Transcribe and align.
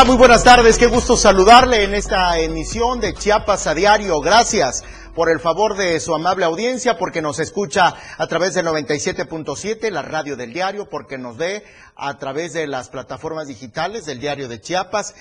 Ah, 0.00 0.04
muy 0.04 0.16
buenas 0.16 0.44
tardes, 0.44 0.78
qué 0.78 0.86
gusto 0.86 1.16
saludarle 1.16 1.82
en 1.82 1.92
esta 1.92 2.38
emisión 2.38 3.00
de 3.00 3.14
Chiapas 3.14 3.66
a 3.66 3.74
Diario. 3.74 4.20
Gracias 4.20 4.84
por 5.16 5.28
el 5.28 5.40
favor 5.40 5.76
de 5.76 5.98
su 5.98 6.14
amable 6.14 6.44
audiencia, 6.44 6.96
porque 6.96 7.20
nos 7.20 7.40
escucha 7.40 7.96
a 8.16 8.26
través 8.28 8.54
del 8.54 8.68
97.7, 8.68 9.90
la 9.90 10.02
radio 10.02 10.36
del 10.36 10.52
diario, 10.52 10.88
porque 10.88 11.18
nos 11.18 11.36
ve 11.36 11.64
a 11.96 12.16
través 12.16 12.52
de 12.52 12.68
las 12.68 12.90
plataformas 12.90 13.48
digitales 13.48 14.06
del 14.06 14.20
diario 14.20 14.46
de 14.46 14.60
Chiapas. 14.60 15.16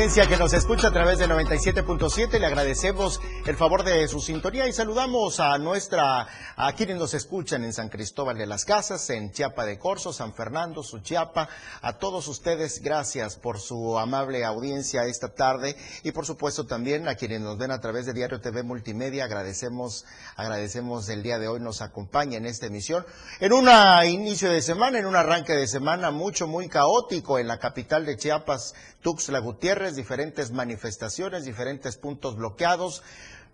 Audiencia 0.00 0.26
que 0.26 0.38
nos 0.38 0.54
escucha 0.54 0.88
a 0.88 0.92
través 0.92 1.18
de 1.18 1.28
97.7. 1.28 2.38
Le 2.38 2.46
agradecemos 2.46 3.20
el 3.44 3.54
favor 3.54 3.84
de 3.84 4.08
su 4.08 4.18
sintonía 4.18 4.66
y 4.66 4.72
saludamos 4.72 5.40
a 5.40 5.58
nuestra, 5.58 6.26
a 6.62 6.74
quienes 6.74 6.98
nos 6.98 7.14
escuchan 7.14 7.64
en 7.64 7.72
San 7.72 7.88
Cristóbal 7.88 8.36
de 8.36 8.44
las 8.44 8.66
Casas, 8.66 9.08
en 9.08 9.32
Chiapa 9.32 9.64
de 9.64 9.78
Corzo, 9.78 10.12
San 10.12 10.34
Fernando, 10.34 10.82
Suchiapa. 10.82 11.48
A 11.80 11.96
todos 11.96 12.28
ustedes, 12.28 12.82
gracias 12.82 13.36
por 13.36 13.58
su 13.58 13.98
amable 13.98 14.44
audiencia 14.44 15.06
esta 15.06 15.28
tarde 15.28 15.74
y 16.02 16.12
por 16.12 16.26
supuesto 16.26 16.66
también 16.66 17.08
a 17.08 17.14
quienes 17.14 17.40
nos 17.40 17.56
ven 17.56 17.70
a 17.70 17.80
través 17.80 18.04
de 18.04 18.12
Diario 18.12 18.42
TV 18.42 18.62
Multimedia. 18.62 19.24
Agradecemos, 19.24 20.04
agradecemos 20.36 21.08
el 21.08 21.22
día 21.22 21.38
de 21.38 21.48
hoy 21.48 21.60
nos 21.60 21.80
acompaña 21.80 22.36
en 22.36 22.44
esta 22.44 22.66
emisión. 22.66 23.06
En 23.40 23.54
un 23.54 23.66
inicio 24.04 24.50
de 24.50 24.60
semana, 24.60 24.98
en 24.98 25.06
un 25.06 25.16
arranque 25.16 25.54
de 25.54 25.66
semana 25.66 26.10
mucho, 26.10 26.46
muy 26.46 26.68
caótico 26.68 27.38
en 27.38 27.48
la 27.48 27.58
capital 27.58 28.04
de 28.04 28.18
Chiapas, 28.18 28.74
Tuxtla 29.00 29.38
Gutiérrez, 29.38 29.96
diferentes 29.96 30.50
manifestaciones, 30.50 31.46
diferentes 31.46 31.96
puntos 31.96 32.36
bloqueados, 32.36 33.02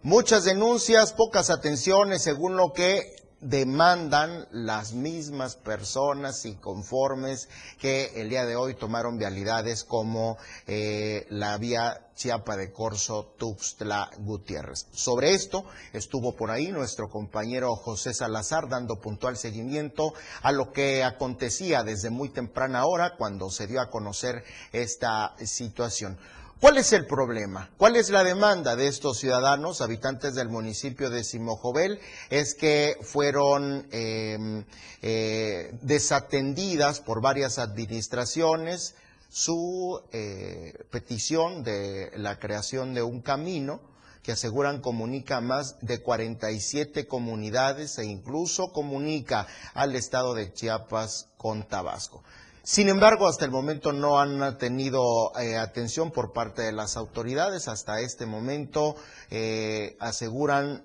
muchas 0.06 0.44
denuncias, 0.44 1.12
pocas 1.12 1.50
atenciones, 1.50 2.22
según 2.22 2.56
lo 2.56 2.72
que 2.72 3.16
demandan 3.40 4.46
las 4.52 4.92
mismas 4.92 5.56
personas 5.56 6.44
y 6.44 6.54
conformes 6.54 7.48
que 7.80 8.12
el 8.14 8.28
día 8.28 8.46
de 8.46 8.54
hoy 8.54 8.74
tomaron 8.74 9.18
vialidades 9.18 9.82
como 9.82 10.38
eh, 10.68 11.26
la 11.28 11.58
vía 11.58 12.06
Chiapa 12.14 12.56
de 12.56 12.72
Corso 12.72 13.34
Tuxtla 13.36 14.08
Gutiérrez. 14.18 14.86
Sobre 14.92 15.34
esto 15.34 15.64
estuvo 15.92 16.36
por 16.36 16.52
ahí 16.52 16.70
nuestro 16.70 17.10
compañero 17.10 17.74
José 17.74 18.14
Salazar 18.14 18.68
dando 18.68 19.00
puntual 19.00 19.36
seguimiento 19.36 20.14
a 20.40 20.52
lo 20.52 20.70
que 20.70 21.02
acontecía 21.02 21.82
desde 21.82 22.10
muy 22.10 22.28
temprana 22.28 22.86
hora 22.86 23.16
cuando 23.18 23.50
se 23.50 23.66
dio 23.66 23.80
a 23.80 23.90
conocer 23.90 24.44
esta 24.70 25.34
situación. 25.44 26.16
¿Cuál 26.58 26.78
es 26.78 26.94
el 26.94 27.04
problema? 27.06 27.68
¿Cuál 27.76 27.96
es 27.96 28.08
la 28.08 28.24
demanda 28.24 28.76
de 28.76 28.88
estos 28.88 29.18
ciudadanos, 29.18 29.82
habitantes 29.82 30.34
del 30.34 30.48
municipio 30.48 31.10
de 31.10 31.22
Simojovel? 31.22 32.00
Es 32.30 32.54
que 32.54 32.96
fueron 33.02 33.86
em, 33.90 34.64
eh, 35.02 35.76
desatendidas 35.82 37.00
por 37.00 37.20
varias 37.20 37.58
administraciones 37.58 38.94
su 39.28 40.00
eh, 40.12 40.72
petición 40.90 41.62
de 41.62 42.10
la 42.16 42.38
creación 42.38 42.94
de 42.94 43.02
un 43.02 43.20
camino 43.20 43.82
que 44.22 44.32
aseguran 44.32 44.80
comunica 44.80 45.42
más 45.42 45.76
de 45.82 46.00
47 46.00 47.06
comunidades 47.06 47.98
e 47.98 48.06
incluso 48.06 48.72
comunica 48.72 49.46
al 49.74 49.94
estado 49.94 50.32
de 50.32 50.54
Chiapas 50.54 51.28
con 51.36 51.68
Tabasco. 51.68 52.24
Sin 52.66 52.88
embargo, 52.88 53.28
hasta 53.28 53.44
el 53.44 53.52
momento 53.52 53.92
no 53.92 54.18
han 54.18 54.58
tenido 54.58 55.30
eh, 55.38 55.56
atención 55.56 56.10
por 56.10 56.32
parte 56.32 56.62
de 56.62 56.72
las 56.72 56.96
autoridades. 56.96 57.68
Hasta 57.68 58.00
este 58.00 58.26
momento 58.26 58.96
eh, 59.30 59.96
aseguran 60.00 60.84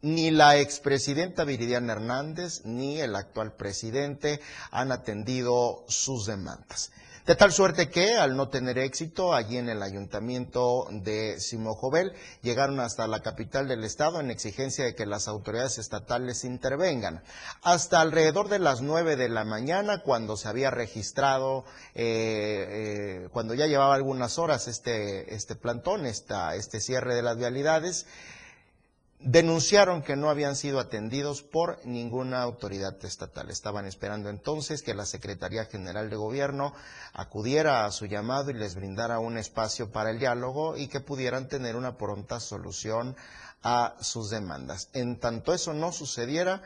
ni 0.00 0.32
la 0.32 0.58
expresidenta 0.58 1.44
Viridiana 1.44 1.92
Hernández 1.92 2.62
ni 2.64 2.98
el 2.98 3.14
actual 3.14 3.52
presidente 3.52 4.40
han 4.72 4.90
atendido 4.90 5.84
sus 5.86 6.26
demandas. 6.26 6.90
De 7.26 7.36
tal 7.36 7.52
suerte 7.52 7.88
que, 7.88 8.16
al 8.16 8.36
no 8.36 8.48
tener 8.48 8.78
éxito, 8.78 9.32
allí 9.32 9.56
en 9.56 9.68
el 9.68 9.84
ayuntamiento 9.84 10.88
de 10.90 11.38
Simojovel, 11.38 12.12
llegaron 12.42 12.80
hasta 12.80 13.06
la 13.06 13.22
capital 13.22 13.68
del 13.68 13.84
estado 13.84 14.18
en 14.18 14.32
exigencia 14.32 14.84
de 14.84 14.96
que 14.96 15.06
las 15.06 15.28
autoridades 15.28 15.78
estatales 15.78 16.42
intervengan. 16.42 17.22
Hasta 17.62 18.00
alrededor 18.00 18.48
de 18.48 18.58
las 18.58 18.80
nueve 18.80 19.14
de 19.14 19.28
la 19.28 19.44
mañana, 19.44 20.02
cuando 20.02 20.36
se 20.36 20.48
había 20.48 20.72
registrado, 20.72 21.64
eh, 21.94 23.22
eh, 23.24 23.28
cuando 23.32 23.54
ya 23.54 23.68
llevaba 23.68 23.94
algunas 23.94 24.36
horas 24.38 24.66
este, 24.66 25.32
este 25.32 25.54
plantón, 25.54 26.06
esta, 26.06 26.56
este 26.56 26.80
cierre 26.80 27.14
de 27.14 27.22
las 27.22 27.36
vialidades, 27.36 28.06
denunciaron 29.24 30.02
que 30.02 30.16
no 30.16 30.30
habían 30.30 30.56
sido 30.56 30.80
atendidos 30.80 31.42
por 31.42 31.84
ninguna 31.84 32.42
autoridad 32.42 32.96
estatal. 33.04 33.50
Estaban 33.50 33.86
esperando 33.86 34.28
entonces 34.28 34.82
que 34.82 34.94
la 34.94 35.06
Secretaría 35.06 35.64
General 35.64 36.10
de 36.10 36.16
Gobierno 36.16 36.74
acudiera 37.12 37.84
a 37.84 37.92
su 37.92 38.06
llamado 38.06 38.50
y 38.50 38.54
les 38.54 38.74
brindara 38.74 39.18
un 39.18 39.38
espacio 39.38 39.90
para 39.90 40.10
el 40.10 40.18
diálogo 40.18 40.76
y 40.76 40.88
que 40.88 41.00
pudieran 41.00 41.48
tener 41.48 41.76
una 41.76 41.96
pronta 41.96 42.40
solución 42.40 43.16
a 43.62 43.94
sus 44.00 44.30
demandas. 44.30 44.88
En 44.92 45.18
tanto 45.18 45.54
eso 45.54 45.72
no 45.72 45.92
sucediera, 45.92 46.62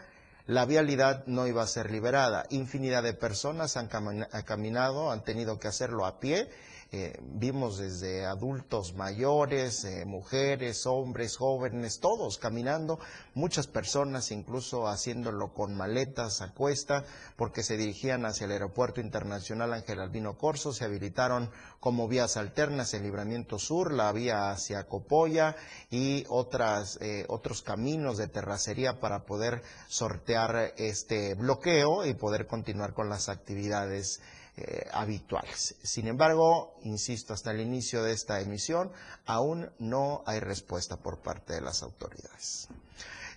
la 0.46 0.64
vialidad 0.64 1.26
no 1.26 1.46
iba 1.46 1.62
a 1.62 1.66
ser 1.66 1.90
liberada. 1.90 2.46
Infinidad 2.50 3.02
de 3.02 3.12
personas 3.12 3.76
han 3.76 3.88
caminado, 3.88 5.10
han 5.10 5.24
tenido 5.24 5.58
que 5.58 5.68
hacerlo 5.68 6.06
a 6.06 6.20
pie 6.20 6.48
eh, 6.92 7.19
vimos 7.20 7.78
desde 7.78 8.26
adultos 8.26 8.94
mayores, 8.94 9.84
eh, 9.84 10.04
mujeres, 10.04 10.86
hombres, 10.86 11.36
jóvenes, 11.36 11.98
todos 11.98 12.38
caminando, 12.38 13.00
muchas 13.34 13.66
personas 13.66 14.30
incluso 14.30 14.86
haciéndolo 14.86 15.52
con 15.52 15.76
maletas 15.76 16.42
a 16.42 16.52
cuesta, 16.52 17.04
porque 17.34 17.64
se 17.64 17.76
dirigían 17.76 18.24
hacia 18.24 18.44
el 18.44 18.52
Aeropuerto 18.52 19.00
Internacional 19.00 19.72
Ángel 19.72 19.98
Albino 19.98 20.38
Corso, 20.38 20.72
se 20.72 20.84
habilitaron 20.84 21.50
como 21.80 22.06
vías 22.06 22.36
alternas 22.36 22.94
el 22.94 23.03
Libramiento 23.03 23.58
Sur, 23.58 23.92
la 23.92 24.12
vía 24.12 24.50
hacia 24.50 24.86
Copolla 24.86 25.56
y 25.91 26.24
otras, 26.28 26.98
eh, 27.00 27.24
otros 27.28 27.62
caminos 27.62 28.16
de 28.16 28.28
terracería 28.28 29.00
para 29.00 29.24
poder 29.24 29.60
sortear 29.88 30.72
este 30.76 31.34
bloqueo 31.34 32.06
y 32.06 32.14
poder 32.14 32.47
continuar 32.47 32.94
con 32.94 33.09
las 33.09 33.28
actividades 33.28 34.21
eh, 34.56 34.88
habituales. 34.92 35.74
Sin 35.82 36.06
embargo, 36.06 36.78
insisto, 36.82 37.34
hasta 37.34 37.50
el 37.50 37.60
inicio 37.60 38.03
de 38.03 38.12
esta 38.12 38.41
emisión 38.41 38.91
aún 39.26 39.70
no 39.78 40.22
hay 40.26 40.41
respuesta 40.41 40.97
por 40.97 41.18
parte 41.18 41.53
de 41.53 41.60
las 41.60 41.82
autoridades. 41.82 42.68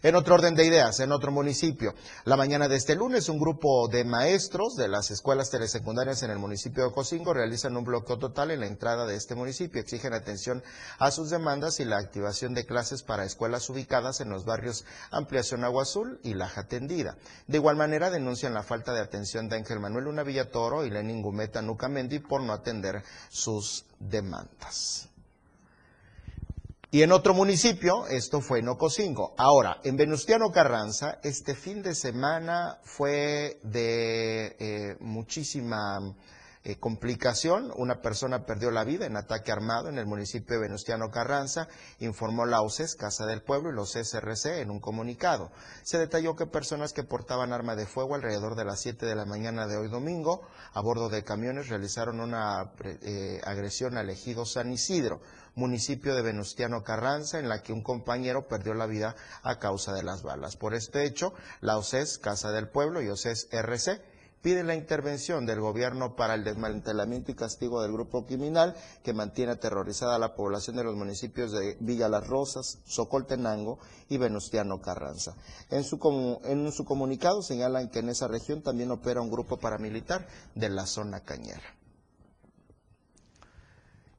En 0.01 0.16
otro 0.16 0.36
orden 0.36 0.56
de 0.56 0.66
ideas, 0.66 1.01
en 1.01 1.12
otro 1.12 1.30
municipio, 1.30 1.94
la 2.24 2.38
mañana 2.38 2.69
de 2.69 2.78
este 2.78 2.96
lunes, 2.96 3.28
un 3.28 3.38
grupo 3.38 3.90
de 3.90 4.06
maestros 4.06 4.75
de 4.78 4.88
las 4.88 5.12
escuelas 5.12 5.50
telesecundarias 5.50 6.24
en 6.24 6.31
el 6.31 6.40
municipio 6.40 6.86
de 6.86 6.94
Cocingo 6.94 7.34
realizan 7.34 7.75
un 7.75 7.84
bloqueo 7.84 8.18
total 8.18 8.51
en 8.51 8.62
la 8.62 8.68
entrada 8.68 9.06
de 9.06 9.16
este 9.16 9.36
municipio. 9.36 9.81
Exigen 9.81 10.13
atención 10.13 10.63
a 11.00 11.12
sus 11.12 11.30
demandas 11.30 11.81
y 11.81 11.86
la 11.86 11.98
activación 11.98 12.54
de 12.54 12.66
clases 12.66 13.04
para 13.04 13.25
escuelas 13.25 13.69
ubicadas 13.69 14.22
en 14.22 14.30
los 14.30 14.46
barrios 14.46 14.86
Ampliación 15.12 15.66
Agua 15.66 15.84
Azul 15.84 16.22
y 16.24 16.34
Laja 16.34 16.68
Tendida. 16.68 17.18
De 17.48 17.57
igual 17.57 17.75
manera, 17.75 18.10
denuncian 18.10 18.54
la 18.54 18.63
falta 18.63 18.94
de 18.94 19.01
atención 19.01 19.50
de 19.50 19.57
Ángel 19.57 19.81
Manuel 19.81 20.07
Una 20.07 20.24
Toro 20.46 20.86
y 20.86 20.92
Lenin 20.92 21.22
Gumeta 21.22 21.62
Nucamendi 21.62 22.19
por 22.19 22.42
no 22.42 22.54
atender 22.54 23.04
sus 23.30 23.86
demandas. 24.00 25.09
Y 26.91 27.03
en 27.03 27.12
otro 27.12 27.36
municipio, 27.36 28.07
esto 28.07 28.41
fue 28.41 28.59
en 28.59 28.69
Ocosingo. 28.69 29.36
Ahora, 29.38 29.77
en 29.83 29.95
Venustiano 29.95 30.51
Carranza, 30.51 31.19
este 31.21 31.53
fin 31.53 31.83
de 31.83 31.94
semana 31.94 32.80
fue 32.83 33.59
de 33.62 34.56
eh, 34.59 34.95
muchísima 35.00 36.00
eh, 36.64 36.78
complicación. 36.78 37.72
Una 37.78 38.02
persona 38.02 38.46
perdió 38.46 38.70
la 38.70 38.84
vida 38.84 39.06
en 39.06 39.16
ataque 39.16 39.52
armado 39.52 39.88
en 39.88 39.98
el 39.98 40.06
municipio 40.06 40.56
de 40.56 40.64
Venustiano 40.64 41.10
Carranza, 41.10 41.70
informó 42.00 42.46
la 42.46 42.62
OCES, 42.62 42.96
Casa 42.96 43.26
del 43.26 43.42
Pueblo, 43.42 43.70
y 43.70 43.76
los 43.76 43.96
SRC 43.96 44.60
en 44.60 44.70
un 44.70 44.82
comunicado. 44.82 45.52
Se 45.84 45.98
detalló 45.98 46.36
que 46.36 46.48
personas 46.48 46.92
que 46.92 47.04
portaban 47.04 47.54
arma 47.54 47.76
de 47.78 47.86
fuego 47.86 48.16
alrededor 48.16 48.56
de 48.56 48.66
las 48.66 48.82
7 48.82 49.06
de 49.06 49.16
la 49.16 49.26
mañana 49.26 49.68
de 49.68 49.78
hoy 49.78 49.88
domingo, 49.88 50.42
a 50.74 50.82
bordo 50.82 51.08
de 51.08 51.24
camiones, 51.24 51.70
realizaron 51.70 52.20
una 52.20 52.74
eh, 52.84 53.40
agresión 53.46 53.98
al 53.98 54.10
ejido 54.10 54.46
San 54.46 54.72
Isidro 54.72 55.22
municipio 55.56 56.16
de 56.16 56.22
Venustiano 56.22 56.84
Carranza, 56.84 57.40
en 57.40 57.50
la 57.50 57.62
que 57.62 57.74
un 57.74 57.84
compañero 57.84 58.48
perdió 58.48 58.74
la 58.74 58.86
vida 58.86 59.16
a 59.44 59.60
causa 59.60 59.94
de 59.94 60.04
las 60.04 60.24
balas. 60.24 60.56
Por 60.56 60.74
este 60.74 61.04
hecho, 61.04 61.34
la 61.62 61.78
OCES, 61.78 62.18
Casa 62.18 62.52
del 62.52 62.70
Pueblo 62.70 63.02
y 63.02 63.10
OCES 63.10 63.50
RC 63.52 64.02
pide 64.41 64.63
la 64.63 64.75
intervención 64.75 65.45
del 65.45 65.59
gobierno 65.59 66.15
para 66.15 66.36
el 66.36 66.44
desmantelamiento 66.44 67.31
y 67.31 67.36
castigo 67.36 67.81
del 67.81 67.91
grupo 67.91 68.25
criminal 68.25 68.75
que 69.03 69.13
mantiene 69.13 69.53
aterrorizada 69.53 70.15
a 70.15 70.19
la 70.19 70.36
población 70.36 70.75
de 70.75 70.83
los 70.83 70.95
municipios 70.95 71.51
de 71.51 71.77
Villa 71.80 72.09
Las 72.09 72.27
Rosas, 72.27 72.80
Socoltenango 72.86 73.80
y 74.07 74.18
Venustiano 74.18 74.81
Carranza. 74.81 75.36
En 75.69 75.83
su, 75.83 76.39
en 76.44 76.71
su 76.71 76.86
comunicado 76.86 77.41
señalan 77.41 77.89
que 77.89 78.00
en 78.00 78.09
esa 78.09 78.27
región 78.27 78.62
también 78.62 78.91
opera 78.91 79.21
un 79.21 79.31
grupo 79.31 79.57
paramilitar 79.57 80.27
de 80.56 80.69
la 80.69 80.86
zona 80.86 81.21
cañera. 81.21 81.79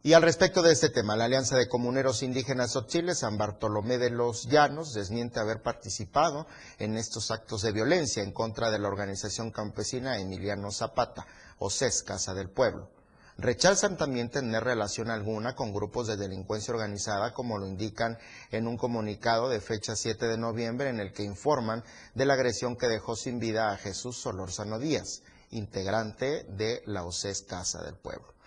Y 0.03 0.15
al 0.15 0.23
respecto 0.23 0.63
de 0.63 0.73
este 0.73 0.89
tema, 0.89 1.15
la 1.15 1.27
Alianza 1.27 1.59
de 1.59 1.69
Comuneros 1.69 2.23
Indígenas 2.23 2.75
Chile, 2.87 3.15
San 3.15 3.37
Bartolomé 3.37 3.99
de 3.99 4.09
los 4.09 4.49
Llanos, 4.49 4.95
desmiente 4.95 5.41
haber 5.41 5.61
participado 5.61 6.47
en 6.79 6.97
estos 6.97 7.31
actos 7.31 7.61
de 7.61 7.73
violencia 7.73 8.23
en 8.23 8.33
contra 8.33 8.71
de 8.71 8.79
la 8.79 8.89
organización 8.89 9.51
campesina 9.51 10.19
Emiliano 10.19 10.71
Zapata, 10.71 11.27
o 11.59 11.69
CES, 11.69 12.03
Casa 12.03 12.33
del 12.33 12.49
Pueblo. 12.49 12.89
Rechazan 13.37 13.99
también 13.99 14.31
tener 14.31 14.65
relación 14.65 15.11
alguna 15.11 15.55
con 15.55 15.75
grupos 15.75 16.07
de 16.07 16.17
delincuencia 16.17 16.73
organizada, 16.73 17.35
como 17.35 17.59
lo 17.59 17.67
indican 17.67 18.17
en 18.51 18.69
un 18.69 18.79
comunicado 18.79 19.51
de 19.51 19.61
fecha 19.61 19.97
7 19.97 20.29
de 20.29 20.39
noviembre 20.39 20.89
en 20.89 21.01
el 21.01 21.13
que 21.13 21.25
informan 21.25 21.85
de 22.15 22.25
la 22.25 22.35
agresión 22.35 22.75
que 22.75 22.89
dejó 22.89 23.17
sin 23.17 23.39
vida 23.39 23.71
a 23.71 23.77
Jesús 23.77 24.17
Solórzano 24.17 24.79
Díaz, 24.79 25.21
integrante 25.51 26.45
de 26.45 26.83
la 26.87 27.05
OCES 27.05 27.43
Casa 27.43 27.83
del 27.83 27.97
Pueblo. 27.97 28.40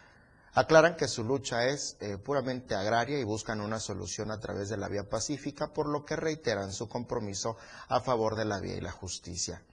Aclaran 0.56 0.96
que 0.96 1.08
su 1.08 1.24
lucha 1.24 1.66
es 1.66 1.98
eh, 2.00 2.18
puramente 2.18 2.76
agraria 2.76 3.20
y 3.20 3.24
buscan 3.24 3.60
una 3.60 3.80
solución 3.80 4.30
a 4.30 4.40
través 4.40 4.70
de 4.70 4.78
la 4.78 4.88
vía 4.88 5.10
pacífica, 5.10 5.74
por 5.74 5.88
lo 5.88 6.06
que 6.06 6.16
reiteran 6.16 6.72
su 6.72 6.88
compromiso 6.88 7.58
a 7.88 8.00
favor 8.02 8.36
de 8.36 8.46
la 8.46 8.60
vía 8.60 8.76
y 8.76 8.82
la 8.82 8.92
justicia. 8.92 9.64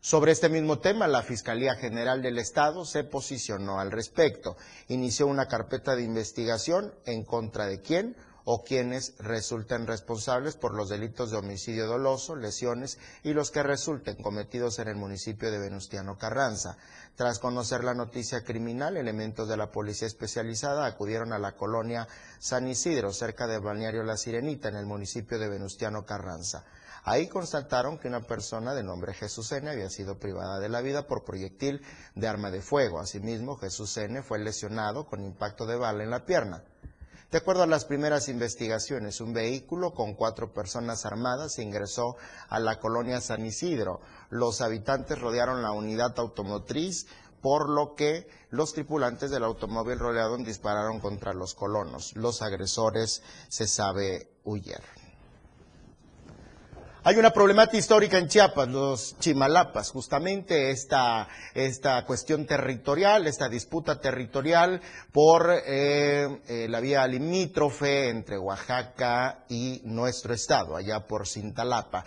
Sobre 0.00 0.32
este 0.32 0.48
mismo 0.48 0.78
tema, 0.78 1.06
la 1.06 1.22
Fiscalía 1.22 1.74
General 1.74 2.22
del 2.22 2.38
Estado 2.38 2.84
se 2.84 3.04
posicionó 3.04 3.78
al 3.78 3.90
respecto. 3.90 4.56
Inició 4.88 5.26
una 5.26 5.46
carpeta 5.46 5.94
de 5.94 6.02
investigación 6.02 6.94
en 7.04 7.24
contra 7.24 7.66
de 7.66 7.82
quién 7.82 8.16
o 8.50 8.64
quienes 8.64 9.12
resulten 9.18 9.86
responsables 9.86 10.56
por 10.56 10.72
los 10.72 10.88
delitos 10.88 11.30
de 11.30 11.36
homicidio 11.36 11.86
doloso, 11.86 12.34
lesiones 12.34 12.96
y 13.22 13.34
los 13.34 13.50
que 13.50 13.62
resulten 13.62 14.16
cometidos 14.22 14.78
en 14.78 14.88
el 14.88 14.96
municipio 14.96 15.50
de 15.50 15.58
Venustiano 15.58 16.16
Carranza. 16.16 16.78
Tras 17.14 17.40
conocer 17.40 17.84
la 17.84 17.92
noticia 17.92 18.44
criminal, 18.44 18.96
elementos 18.96 19.50
de 19.50 19.58
la 19.58 19.70
policía 19.70 20.08
especializada 20.08 20.86
acudieron 20.86 21.34
a 21.34 21.38
la 21.38 21.56
colonia 21.56 22.08
San 22.38 22.66
Isidro, 22.66 23.12
cerca 23.12 23.46
de 23.46 23.58
Balneario 23.58 24.02
La 24.02 24.16
Sirenita, 24.16 24.70
en 24.70 24.76
el 24.76 24.86
municipio 24.86 25.38
de 25.38 25.50
Venustiano 25.50 26.06
Carranza. 26.06 26.64
Ahí 27.04 27.28
constataron 27.28 27.98
que 27.98 28.08
una 28.08 28.22
persona 28.22 28.72
de 28.72 28.82
nombre 28.82 29.12
Jesús 29.12 29.52
N. 29.52 29.68
había 29.68 29.90
sido 29.90 30.18
privada 30.18 30.58
de 30.58 30.70
la 30.70 30.80
vida 30.80 31.06
por 31.06 31.22
proyectil 31.22 31.82
de 32.14 32.26
arma 32.26 32.50
de 32.50 32.62
fuego. 32.62 32.98
Asimismo, 32.98 33.58
Jesús 33.58 33.94
N. 33.98 34.22
fue 34.22 34.38
lesionado 34.38 35.06
con 35.06 35.22
impacto 35.22 35.66
de 35.66 35.76
bala 35.76 36.02
en 36.02 36.08
la 36.08 36.24
pierna. 36.24 36.64
De 37.30 37.36
acuerdo 37.36 37.62
a 37.62 37.66
las 37.66 37.84
primeras 37.84 38.30
investigaciones, 38.30 39.20
un 39.20 39.34
vehículo 39.34 39.92
con 39.92 40.14
cuatro 40.14 40.54
personas 40.54 41.04
armadas 41.04 41.58
ingresó 41.58 42.16
a 42.48 42.58
la 42.58 42.80
colonia 42.80 43.20
San 43.20 43.44
Isidro. 43.44 44.00
Los 44.30 44.62
habitantes 44.62 45.20
rodearon 45.20 45.60
la 45.60 45.72
unidad 45.72 46.18
automotriz, 46.18 47.06
por 47.42 47.68
lo 47.68 47.94
que 47.94 48.26
los 48.48 48.72
tripulantes 48.72 49.30
del 49.30 49.44
automóvil 49.44 49.98
rodeado 49.98 50.38
dispararon 50.38 51.00
contra 51.00 51.34
los 51.34 51.54
colonos. 51.54 52.16
Los 52.16 52.40
agresores, 52.40 53.22
se 53.48 53.66
sabe, 53.66 54.30
huyeron. 54.44 55.07
Hay 57.08 57.16
una 57.16 57.30
problemática 57.30 57.78
histórica 57.78 58.18
en 58.18 58.28
Chiapas, 58.28 58.68
los 58.68 59.18
chimalapas, 59.18 59.90
justamente 59.92 60.70
esta, 60.70 61.26
esta 61.54 62.04
cuestión 62.04 62.44
territorial, 62.44 63.26
esta 63.26 63.48
disputa 63.48 63.98
territorial 63.98 64.82
por 65.10 65.50
eh, 65.50 66.28
eh, 66.46 66.66
la 66.68 66.80
vía 66.80 67.06
limítrofe 67.06 68.10
entre 68.10 68.36
Oaxaca 68.36 69.46
y 69.48 69.80
nuestro 69.84 70.34
estado, 70.34 70.76
allá 70.76 71.00
por 71.06 71.26
Cintalapa. 71.26 72.04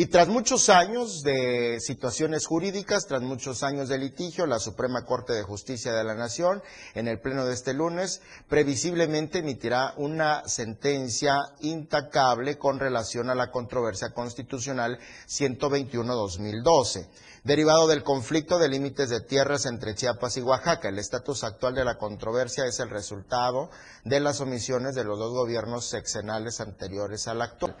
Y 0.00 0.06
tras 0.06 0.28
muchos 0.28 0.68
años 0.68 1.24
de 1.24 1.80
situaciones 1.80 2.46
jurídicas, 2.46 3.08
tras 3.08 3.20
muchos 3.20 3.64
años 3.64 3.88
de 3.88 3.98
litigio, 3.98 4.46
la 4.46 4.60
Suprema 4.60 5.04
Corte 5.04 5.32
de 5.32 5.42
Justicia 5.42 5.92
de 5.92 6.04
la 6.04 6.14
Nación, 6.14 6.62
en 6.94 7.08
el 7.08 7.18
pleno 7.18 7.44
de 7.44 7.52
este 7.52 7.74
lunes, 7.74 8.22
previsiblemente 8.48 9.38
emitirá 9.40 9.94
una 9.96 10.46
sentencia 10.46 11.34
intacable 11.62 12.58
con 12.58 12.78
relación 12.78 13.28
a 13.28 13.34
la 13.34 13.50
controversia 13.50 14.10
constitucional 14.10 15.00
121-2012 15.26 17.08
derivado 17.42 17.88
del 17.88 18.04
conflicto 18.04 18.58
de 18.58 18.68
límites 18.68 19.08
de 19.08 19.20
tierras 19.20 19.66
entre 19.66 19.94
Chiapas 19.96 20.36
y 20.36 20.42
Oaxaca. 20.42 20.90
El 20.90 20.98
estatus 20.98 21.42
actual 21.42 21.74
de 21.74 21.84
la 21.84 21.96
controversia 21.96 22.66
es 22.66 22.78
el 22.78 22.90
resultado 22.90 23.70
de 24.04 24.20
las 24.20 24.40
omisiones 24.40 24.94
de 24.94 25.02
los 25.02 25.18
dos 25.18 25.32
gobiernos 25.32 25.86
sexenales 25.86 26.60
anteriores 26.60 27.26
al 27.26 27.42
actual 27.42 27.74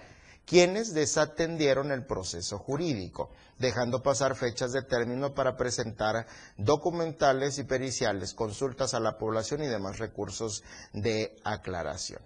quienes 0.48 0.94
desatendieron 0.94 1.92
el 1.92 2.06
proceso 2.06 2.58
jurídico, 2.58 3.30
dejando 3.58 4.02
pasar 4.02 4.34
fechas 4.34 4.72
de 4.72 4.82
término 4.82 5.34
para 5.34 5.56
presentar 5.56 6.26
documentales 6.56 7.58
y 7.58 7.64
periciales, 7.64 8.32
consultas 8.32 8.94
a 8.94 9.00
la 9.00 9.18
población 9.18 9.62
y 9.62 9.66
demás 9.66 9.98
recursos 9.98 10.64
de 10.94 11.36
aclaración. 11.44 12.22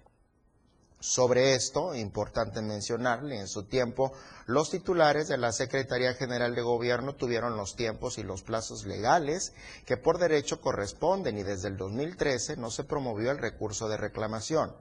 Sobre 1.01 1.57
esto, 1.57 1.97
importante 1.97 2.63
mencionarle, 2.63 3.41
en 3.41 3.49
su 3.49 3.65
tiempo, 3.65 4.13
los 4.47 4.71
titulares 4.71 5.27
de 5.27 5.37
la 5.37 5.51
Secretaría 5.51 6.15
General 6.15 6.55
de 6.55 6.63
Gobierno 6.63 7.17
tuvieron 7.17 7.57
los 7.57 7.75
tiempos 7.75 8.19
y 8.19 8.23
los 8.23 8.45
plazos 8.45 8.87
legales 8.87 9.53
que 9.85 9.97
por 9.97 10.19
derecho 10.19 10.61
corresponden 10.61 11.39
y 11.39 11.43
desde 11.43 11.67
el 11.67 11.77
2013 11.77 12.57
no 12.57 12.71
se 12.71 12.85
promovió 12.85 13.33
el 13.33 13.39
recurso 13.39 13.89
de 13.89 13.97
reclamación. 13.97 14.77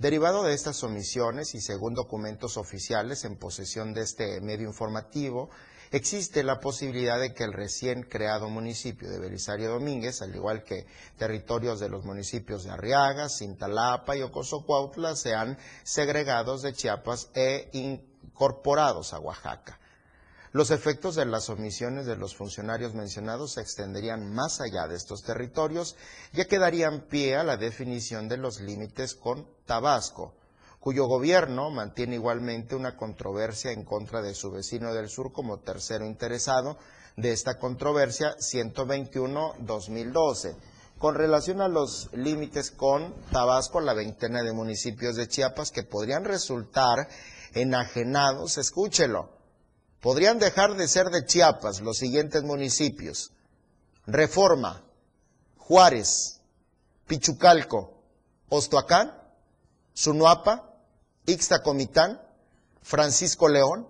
Derivado 0.00 0.44
de 0.44 0.54
estas 0.54 0.82
omisiones 0.82 1.54
y 1.54 1.60
según 1.60 1.92
documentos 1.92 2.56
oficiales 2.56 3.26
en 3.26 3.36
posesión 3.36 3.92
de 3.92 4.00
este 4.00 4.40
medio 4.40 4.66
informativo, 4.66 5.50
existe 5.90 6.42
la 6.42 6.58
posibilidad 6.58 7.20
de 7.20 7.34
que 7.34 7.44
el 7.44 7.52
recién 7.52 8.04
creado 8.04 8.48
municipio 8.48 9.10
de 9.10 9.18
Belisario 9.18 9.72
Domínguez, 9.72 10.22
al 10.22 10.34
igual 10.34 10.64
que 10.64 10.86
territorios 11.18 11.80
de 11.80 11.90
los 11.90 12.06
municipios 12.06 12.64
de 12.64 12.70
Arriaga, 12.70 13.28
Cintalapa 13.28 14.16
y 14.16 14.22
Ocosocuautla, 14.22 15.16
sean 15.16 15.58
segregados 15.82 16.62
de 16.62 16.72
Chiapas 16.72 17.28
e 17.34 17.68
incorporados 17.74 19.12
a 19.12 19.18
Oaxaca. 19.18 19.79
Los 20.52 20.72
efectos 20.72 21.14
de 21.14 21.26
las 21.26 21.48
omisiones 21.48 22.06
de 22.06 22.16
los 22.16 22.34
funcionarios 22.34 22.92
mencionados 22.92 23.52
se 23.52 23.60
extenderían 23.60 24.34
más 24.34 24.60
allá 24.60 24.88
de 24.88 24.96
estos 24.96 25.22
territorios, 25.22 25.94
ya 26.32 26.46
que 26.46 26.58
darían 26.58 27.02
pie 27.02 27.36
a 27.36 27.44
la 27.44 27.56
definición 27.56 28.28
de 28.28 28.36
los 28.36 28.60
límites 28.60 29.14
con 29.14 29.46
Tabasco, 29.64 30.34
cuyo 30.80 31.06
gobierno 31.06 31.70
mantiene 31.70 32.16
igualmente 32.16 32.74
una 32.74 32.96
controversia 32.96 33.70
en 33.70 33.84
contra 33.84 34.22
de 34.22 34.34
su 34.34 34.50
vecino 34.50 34.92
del 34.92 35.08
sur 35.08 35.30
como 35.30 35.60
tercero 35.60 36.04
interesado 36.04 36.78
de 37.16 37.30
esta 37.30 37.56
controversia 37.56 38.36
121-2012. 38.38 40.56
Con 40.98 41.14
relación 41.14 41.60
a 41.60 41.68
los 41.68 42.10
límites 42.12 42.72
con 42.72 43.14
Tabasco, 43.30 43.80
la 43.80 43.94
veintena 43.94 44.42
de 44.42 44.52
municipios 44.52 45.14
de 45.14 45.28
Chiapas 45.28 45.70
que 45.70 45.84
podrían 45.84 46.24
resultar 46.24 47.06
enajenados, 47.54 48.58
escúchelo, 48.58 49.38
podrían 50.00 50.38
dejar 50.38 50.76
de 50.76 50.88
ser 50.88 51.10
de 51.10 51.24
Chiapas 51.24 51.80
los 51.80 51.98
siguientes 51.98 52.42
municipios. 52.42 53.32
Reforma, 54.06 54.82
Juárez, 55.58 56.40
Pichucalco, 57.06 58.02
Ostoacán, 58.48 59.14
Sunuapa, 59.92 60.74
Ixtacomitán, 61.26 62.20
Francisco 62.82 63.48
León, 63.48 63.86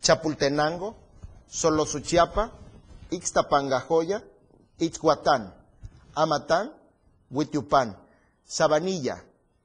Chapultenango, 0.00 0.96
Solosuchiapa, 1.48 2.52
Ixtapangajoya, 3.10 4.22
Ixhuatán, 4.78 5.54
Amatán, 6.14 6.74
Huitiupán, 7.30 7.96
Sabanilla, 8.44 9.24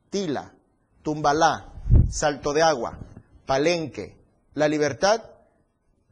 Tila, 0.09 0.53
Tumbalá, 1.03 1.71
Salto 2.09 2.53
de 2.53 2.63
Agua, 2.63 2.97
Palenque, 3.45 4.17
La 4.53 4.67
Libertad 4.67 5.32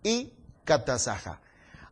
y 0.03 0.33
Catazaja. 0.63 1.41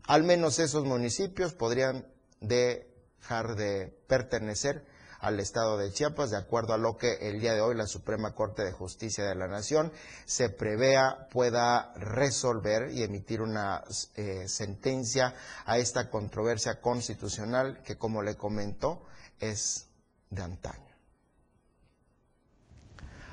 Al 0.07 0.23
menos 0.23 0.59
esos 0.59 0.85
municipios 0.85 1.53
podrían 1.53 2.05
dejar 2.41 3.55
de 3.55 3.95
pertenecer 4.07 4.85
al 5.19 5.39
Estado 5.39 5.77
de 5.77 5.91
Chiapas, 5.91 6.31
de 6.31 6.37
acuerdo 6.37 6.73
a 6.73 6.77
lo 6.77 6.97
que 6.97 7.29
el 7.29 7.41
día 7.41 7.53
de 7.53 7.61
hoy 7.61 7.75
la 7.75 7.87
Suprema 7.87 8.33
Corte 8.33 8.63
de 8.63 8.71
Justicia 8.71 9.25
de 9.25 9.35
la 9.35 9.47
Nación 9.47 9.91
se 10.25 10.49
prevea 10.49 11.27
pueda 11.29 11.93
resolver 11.95 12.91
y 12.91 13.03
emitir 13.03 13.41
una 13.41 13.83
eh, 14.15 14.47
sentencia 14.47 15.35
a 15.65 15.77
esta 15.77 16.09
controversia 16.09 16.79
constitucional 16.79 17.81
que, 17.83 17.97
como 17.97 18.21
le 18.21 18.35
comentó, 18.35 19.03
es 19.39 19.87
de 20.29 20.41
antaño. 20.41 20.88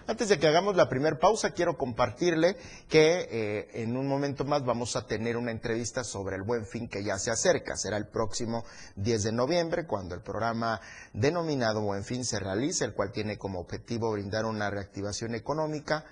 Antes 0.08 0.28
de 0.28 0.38
que 0.38 0.46
hagamos 0.46 0.76
la 0.76 0.88
primera 0.88 1.18
pausa, 1.18 1.50
quiero 1.50 1.76
compartirle 1.76 2.56
que 2.88 3.26
eh, 3.28 3.82
en 3.82 3.96
un 3.96 4.06
momento 4.06 4.44
más 4.44 4.64
vamos 4.64 4.94
a 4.94 5.04
tener 5.04 5.36
una 5.36 5.50
entrevista 5.50 6.04
sobre 6.04 6.36
el 6.36 6.42
buen 6.42 6.64
fin 6.64 6.88
que 6.88 7.02
ya 7.02 7.18
se 7.18 7.32
acerca. 7.32 7.76
Será 7.76 7.96
el 7.96 8.06
próximo 8.06 8.64
10 8.94 9.24
de 9.24 9.32
noviembre 9.32 9.84
cuando 9.84 10.14
el 10.14 10.20
programa 10.20 10.80
denominado 11.12 11.80
Buen 11.80 12.04
Fin 12.04 12.24
se 12.24 12.38
realice, 12.38 12.84
el 12.84 12.94
cual 12.94 13.10
tiene 13.10 13.36
como 13.36 13.58
objetivo 13.58 14.12
brindar 14.12 14.44
una 14.44 14.70
reactivación 14.70 15.34
económica. 15.34 16.04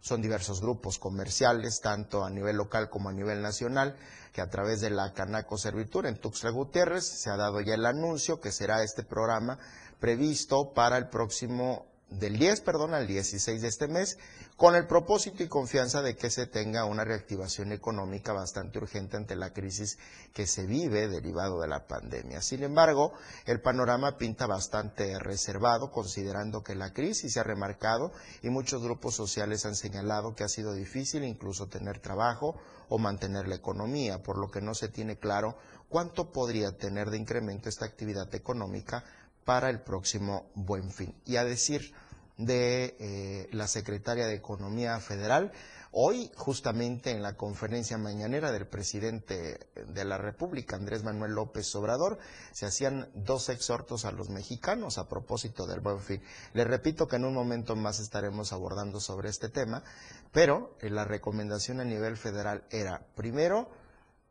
Son 0.00 0.22
diversos 0.22 0.62
grupos 0.62 0.98
comerciales, 0.98 1.82
tanto 1.82 2.24
a 2.24 2.30
nivel 2.30 2.56
local 2.56 2.88
como 2.88 3.10
a 3.10 3.12
nivel 3.12 3.42
nacional, 3.42 3.96
que 4.32 4.40
a 4.40 4.48
través 4.48 4.80
de 4.80 4.88
la 4.88 5.12
Canaco 5.12 5.58
Servitur 5.58 6.06
en 6.06 6.18
Tuxtla 6.18 6.48
Gutiérrez 6.50 7.04
se 7.04 7.28
ha 7.28 7.36
dado 7.36 7.60
ya 7.60 7.74
el 7.74 7.84
anuncio 7.84 8.40
que 8.40 8.50
será 8.50 8.82
este 8.82 9.02
programa 9.02 9.58
previsto 10.00 10.72
para 10.72 10.96
el 10.96 11.08
próximo 11.08 11.95
del 12.08 12.38
10, 12.38 12.60
perdón, 12.60 12.94
al 12.94 13.06
16 13.06 13.62
de 13.62 13.68
este 13.68 13.88
mes, 13.88 14.16
con 14.56 14.74
el 14.74 14.86
propósito 14.86 15.42
y 15.42 15.48
confianza 15.48 16.02
de 16.02 16.16
que 16.16 16.30
se 16.30 16.46
tenga 16.46 16.84
una 16.84 17.04
reactivación 17.04 17.72
económica 17.72 18.32
bastante 18.32 18.78
urgente 18.78 19.16
ante 19.16 19.34
la 19.34 19.52
crisis 19.52 19.98
que 20.32 20.46
se 20.46 20.66
vive 20.66 21.08
derivado 21.08 21.60
de 21.60 21.68
la 21.68 21.86
pandemia. 21.86 22.40
Sin 22.42 22.62
embargo, 22.62 23.12
el 23.44 23.60
panorama 23.60 24.16
pinta 24.18 24.46
bastante 24.46 25.18
reservado, 25.18 25.90
considerando 25.90 26.62
que 26.62 26.76
la 26.76 26.92
crisis 26.92 27.32
se 27.32 27.40
ha 27.40 27.44
remarcado 27.44 28.12
y 28.40 28.50
muchos 28.50 28.82
grupos 28.82 29.14
sociales 29.14 29.66
han 29.66 29.74
señalado 29.74 30.34
que 30.34 30.44
ha 30.44 30.48
sido 30.48 30.74
difícil 30.74 31.24
incluso 31.24 31.66
tener 31.66 31.98
trabajo 31.98 32.56
o 32.88 32.98
mantener 32.98 33.48
la 33.48 33.56
economía, 33.56 34.22
por 34.22 34.38
lo 34.38 34.48
que 34.48 34.60
no 34.60 34.74
se 34.74 34.88
tiene 34.88 35.18
claro 35.18 35.58
cuánto 35.88 36.32
podría 36.32 36.76
tener 36.76 37.10
de 37.10 37.18
incremento 37.18 37.68
esta 37.68 37.84
actividad 37.84 38.32
económica 38.34 39.04
para 39.46 39.70
el 39.70 39.80
próximo 39.80 40.50
buen 40.54 40.90
fin. 40.90 41.14
Y 41.24 41.36
a 41.36 41.44
decir 41.44 41.94
de 42.36 42.96
eh, 42.98 43.48
la 43.52 43.68
secretaria 43.68 44.26
de 44.26 44.34
Economía 44.34 44.98
Federal, 45.00 45.52
hoy 45.92 46.30
justamente 46.34 47.12
en 47.12 47.22
la 47.22 47.36
conferencia 47.36 47.96
mañanera 47.96 48.52
del 48.52 48.66
presidente 48.66 49.68
de 49.88 50.04
la 50.04 50.18
República, 50.18 50.76
Andrés 50.76 51.04
Manuel 51.04 51.32
López 51.32 51.74
Obrador, 51.76 52.18
se 52.52 52.66
hacían 52.66 53.08
dos 53.14 53.48
exhortos 53.48 54.04
a 54.04 54.10
los 54.10 54.28
mexicanos 54.28 54.98
a 54.98 55.08
propósito 55.08 55.66
del 55.66 55.80
buen 55.80 56.00
fin. 56.00 56.20
Le 56.52 56.64
repito 56.64 57.06
que 57.06 57.16
en 57.16 57.24
un 57.24 57.32
momento 57.32 57.76
más 57.76 58.00
estaremos 58.00 58.52
abordando 58.52 59.00
sobre 59.00 59.30
este 59.30 59.48
tema, 59.48 59.84
pero 60.32 60.76
eh, 60.80 60.90
la 60.90 61.04
recomendación 61.04 61.80
a 61.80 61.84
nivel 61.84 62.16
federal 62.16 62.64
era, 62.70 63.06
primero, 63.14 63.70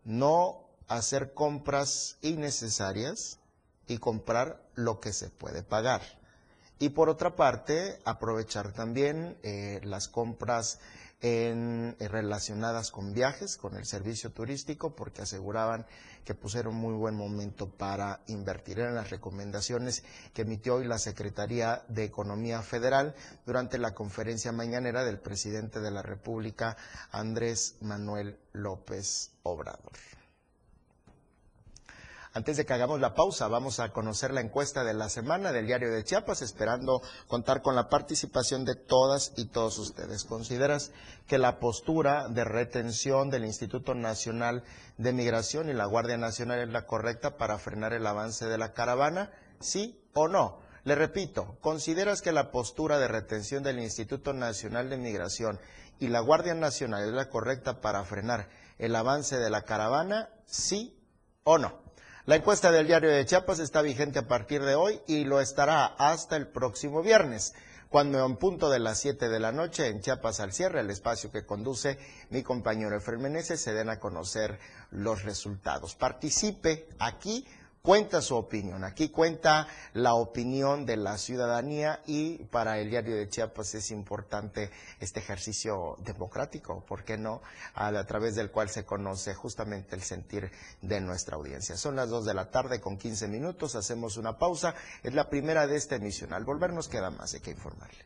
no 0.04 0.66
hacer 0.88 1.34
compras 1.34 2.18
innecesarias, 2.22 3.40
y 3.88 3.98
comprar 3.98 4.62
lo 4.76 5.00
que 5.00 5.14
se 5.14 5.30
puede 5.30 5.64
pagar. 5.64 6.02
Y 6.78 6.90
por 6.90 7.10
otra 7.10 7.36
parte, 7.36 8.00
aprovechar 8.04 8.74
también 8.74 9.38
eh, 9.44 9.80
las 9.84 10.10
compras 10.10 10.80
eh, 11.22 11.96
relacionadas 12.00 12.92
con 12.92 13.14
viajes, 13.14 13.56
con 13.56 13.78
el 13.78 13.86
servicio 13.86 14.32
turístico, 14.32 14.94
porque 14.96 15.22
aseguraban 15.22 15.86
que 16.26 16.36
pusieron 16.36 16.76
muy 16.76 16.94
buen 16.94 17.16
momento 17.16 17.70
para 17.70 18.20
invertir. 18.28 18.80
en 18.80 18.96
las 18.96 19.10
recomendaciones 19.10 20.04
que 20.34 20.42
emitió 20.42 20.76
hoy 20.76 20.86
la 20.86 20.98
Secretaría 20.98 21.84
de 21.88 22.04
Economía 22.04 22.62
Federal 22.62 23.16
durante 23.46 23.78
la 23.78 23.94
conferencia 23.94 24.52
mañanera 24.52 25.06
del 25.06 25.20
presidente 25.20 25.80
de 25.80 25.92
la 25.92 26.02
República, 26.02 26.76
Andrés 27.12 27.76
Manuel 27.80 28.38
López 28.52 29.32
Obrador. 29.44 29.94
Antes 32.36 32.58
de 32.58 32.66
que 32.66 32.74
hagamos 32.74 33.00
la 33.00 33.14
pausa, 33.14 33.48
vamos 33.48 33.80
a 33.80 33.94
conocer 33.94 34.34
la 34.34 34.42
encuesta 34.42 34.84
de 34.84 34.94
la 34.94 35.08
semana 35.08 35.54
del 35.54 35.68
diario 35.68 35.90
de 35.90 36.04
Chiapas, 36.04 36.42
esperando 36.42 37.02
contar 37.30 37.62
con 37.62 37.78
la 37.78 37.88
participación 37.88 38.66
de 38.66 38.76
todas 38.76 39.32
y 39.38 39.46
todos 39.46 39.78
ustedes. 39.80 40.26
¿Consideras 40.26 40.92
que 41.28 41.38
la 41.38 41.60
postura 41.60 42.28
de 42.28 42.44
retención 42.44 43.30
del 43.30 43.46
Instituto 43.46 43.96
Nacional 43.96 44.66
de 44.98 45.14
Migración 45.14 45.70
y 45.70 45.74
la 45.74 45.86
Guardia 45.86 46.18
Nacional 46.18 46.60
es 46.60 46.68
la 46.68 46.86
correcta 46.86 47.38
para 47.38 47.58
frenar 47.58 47.94
el 47.94 48.06
avance 48.06 48.46
de 48.48 48.58
la 48.58 48.74
caravana? 48.74 49.32
¿Sí 49.62 50.04
o 50.14 50.28
no? 50.28 50.60
Le 50.84 50.96
repito, 50.96 51.58
¿consideras 51.62 52.22
que 52.22 52.34
la 52.34 52.52
postura 52.52 53.00
de 53.00 53.08
retención 53.08 53.64
del 53.64 53.80
Instituto 53.80 54.34
Nacional 54.34 54.90
de 54.90 54.98
Migración 54.98 55.58
y 56.00 56.10
la 56.10 56.20
Guardia 56.20 56.54
Nacional 56.54 57.08
es 57.08 57.14
la 57.14 57.30
correcta 57.30 57.80
para 57.80 58.04
frenar 58.04 58.50
el 58.78 58.94
avance 58.94 59.38
de 59.38 59.50
la 59.50 59.62
caravana? 59.62 60.28
¿Sí 60.46 61.00
o 61.46 61.58
no? 61.58 61.85
La 62.28 62.38
encuesta 62.38 62.72
del 62.72 62.88
diario 62.88 63.12
de 63.12 63.24
Chiapas 63.24 63.60
está 63.60 63.84
vigente 63.84 64.18
a 64.18 64.28
partir 64.28 64.64
de 64.64 64.74
hoy 64.74 65.00
y 65.06 65.26
lo 65.26 65.40
estará 65.42 65.86
hasta 65.86 66.36
el 66.36 66.48
próximo 66.48 67.04
viernes, 67.04 67.54
cuando 67.90 68.26
en 68.26 68.38
punto 68.38 68.72
de 68.72 68.80
las 68.80 68.98
7 68.98 69.30
de 69.30 69.40
la 69.40 69.52
noche 69.52 69.90
en 69.90 70.02
Chiapas 70.02 70.40
al 70.40 70.52
cierre, 70.52 70.80
el 70.80 70.90
espacio 70.90 71.32
que 71.32 71.46
conduce 71.46 72.00
mi 72.32 72.42
compañero 72.42 72.98
Efraín 72.98 73.22
Meneses, 73.22 73.62
se 73.62 73.74
den 73.74 73.90
a 73.90 74.00
conocer 74.00 74.58
los 74.90 75.22
resultados. 75.22 75.94
Participe 75.94 76.90
aquí 76.98 77.46
cuenta 77.86 78.20
su 78.22 78.36
opinión. 78.36 78.84
Aquí 78.84 79.10
cuenta 79.10 79.68
la 79.94 80.16
opinión 80.16 80.88
de 80.88 80.98
la 80.98 81.20
ciudadanía 81.20 82.02
y 82.08 82.40
para 82.46 82.80
el 82.80 82.90
diario 82.90 83.16
de 83.16 83.30
Chiapas 83.30 83.76
es 83.76 83.92
importante 83.92 84.72
este 85.00 85.20
ejercicio 85.20 85.96
democrático, 86.00 86.84
¿por 86.84 87.04
qué 87.04 87.18
no? 87.18 87.42
A, 87.76 88.04
través 88.06 88.36
del 88.36 88.50
cual 88.50 88.70
se 88.70 88.84
conoce 88.84 89.36
justamente 89.36 89.96
el 89.96 90.02
sentir 90.02 90.52
de 90.82 91.00
nuestra 91.00 91.36
audiencia. 91.36 91.78
Son 91.78 91.96
las 91.96 92.10
2 92.10 92.26
de 92.26 92.34
la 92.34 92.50
tarde 92.50 92.82
con 92.82 92.98
15 92.98 93.28
minutos, 93.28 93.76
hacemos 93.76 94.18
una 94.18 94.40
pausa. 94.40 94.74
Es 95.04 95.14
la 95.14 95.30
primera 95.30 95.68
de 95.68 95.78
esta 95.78 95.96
emisión. 95.96 96.34
Al 96.34 96.44
volver 96.44 96.74
nos 96.74 96.88
queda 96.88 97.12
más, 97.12 97.34
de 97.34 97.40
que 97.40 97.52
informarle. 97.52 98.04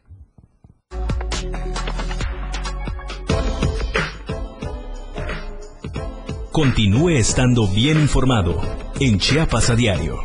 Continúe 6.52 7.12
estando 7.12 7.66
bien 7.68 8.02
informado 8.02 8.79
en 9.02 9.18
Chiapas 9.18 9.70
a 9.70 9.76
diario. 9.76 10.20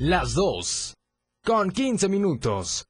Las 0.00 0.32
2 0.32 0.94
con 1.44 1.70
15 1.70 2.08
minutos. 2.08 2.86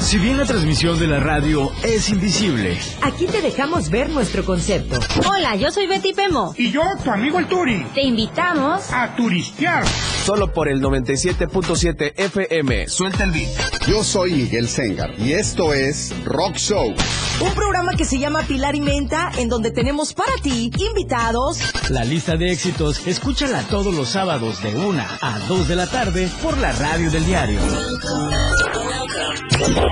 Si 0.00 0.18
bien 0.18 0.38
la 0.38 0.44
transmisión 0.44 0.98
de 0.98 1.06
la 1.06 1.20
radio 1.20 1.70
es 1.84 2.08
invisible, 2.08 2.78
aquí 3.02 3.26
te 3.26 3.42
dejamos 3.42 3.90
ver 3.90 4.08
nuestro 4.10 4.44
concepto. 4.44 4.98
Hola, 5.28 5.54
yo 5.56 5.70
soy 5.70 5.86
Betty 5.86 6.14
Pemo. 6.14 6.54
Y 6.56 6.72
yo, 6.72 6.82
tu 7.04 7.10
amigo 7.10 7.38
el 7.38 7.46
Turi. 7.46 7.84
Te 7.94 8.02
invitamos 8.02 8.90
a 8.92 9.14
turistear. 9.14 9.84
Solo 10.24 10.52
por 10.52 10.68
el 10.68 10.80
97.7 10.82 12.14
FM. 12.16 12.88
Suelta 12.88 13.24
el 13.24 13.30
beat. 13.30 13.50
Yo 13.86 14.02
soy 14.02 14.32
Miguel 14.32 14.68
Sengar 14.68 15.12
y 15.18 15.34
esto 15.34 15.74
es 15.74 16.12
Rock 16.24 16.56
Show. 16.56 16.94
Un 17.40 17.54
programa 17.54 17.94
que 17.94 18.04
se 18.04 18.18
llama 18.18 18.42
Pilar 18.42 18.74
y 18.74 18.80
Menta, 18.80 19.30
en 19.38 19.48
donde 19.48 19.70
tenemos 19.70 20.12
para 20.12 20.32
ti 20.42 20.70
invitados. 20.76 21.58
La 21.90 22.04
lista 22.04 22.36
de 22.36 22.50
éxitos, 22.50 23.06
escúchala 23.06 23.62
todos 23.62 23.94
los 23.94 24.08
sábados 24.08 24.62
de 24.62 24.74
1 24.74 25.02
a 25.20 25.38
2 25.46 25.68
de 25.68 25.76
la 25.76 25.86
tarde 25.86 26.28
por 26.42 26.58
la 26.58 26.72
radio 26.72 27.10
del 27.10 27.24
diario. 27.24 27.60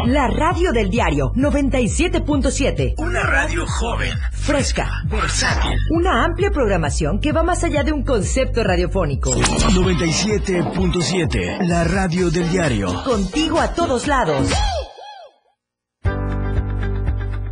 La 0.06 0.28
radio 0.28 0.72
del 0.72 0.88
diario 0.90 1.32
97.7. 1.34 2.94
Una 2.98 3.22
radio 3.22 3.64
joven, 3.66 4.12
fresca, 4.32 4.88
versátil. 5.08 5.76
Una 5.90 6.24
amplia 6.24 6.50
programación 6.50 7.20
que 7.20 7.32
va 7.32 7.42
más 7.42 7.62
allá 7.62 7.84
de 7.84 7.92
un 7.92 8.04
concepto 8.04 8.64
radiofónico. 8.64 9.30
97.7. 9.30 11.68
La 11.68 11.84
radio 11.84 12.30
del 12.30 12.50
diario. 12.50 13.04
Contigo 13.04 13.60
a 13.60 13.74
todos 13.74 14.06
lados. 14.06 14.50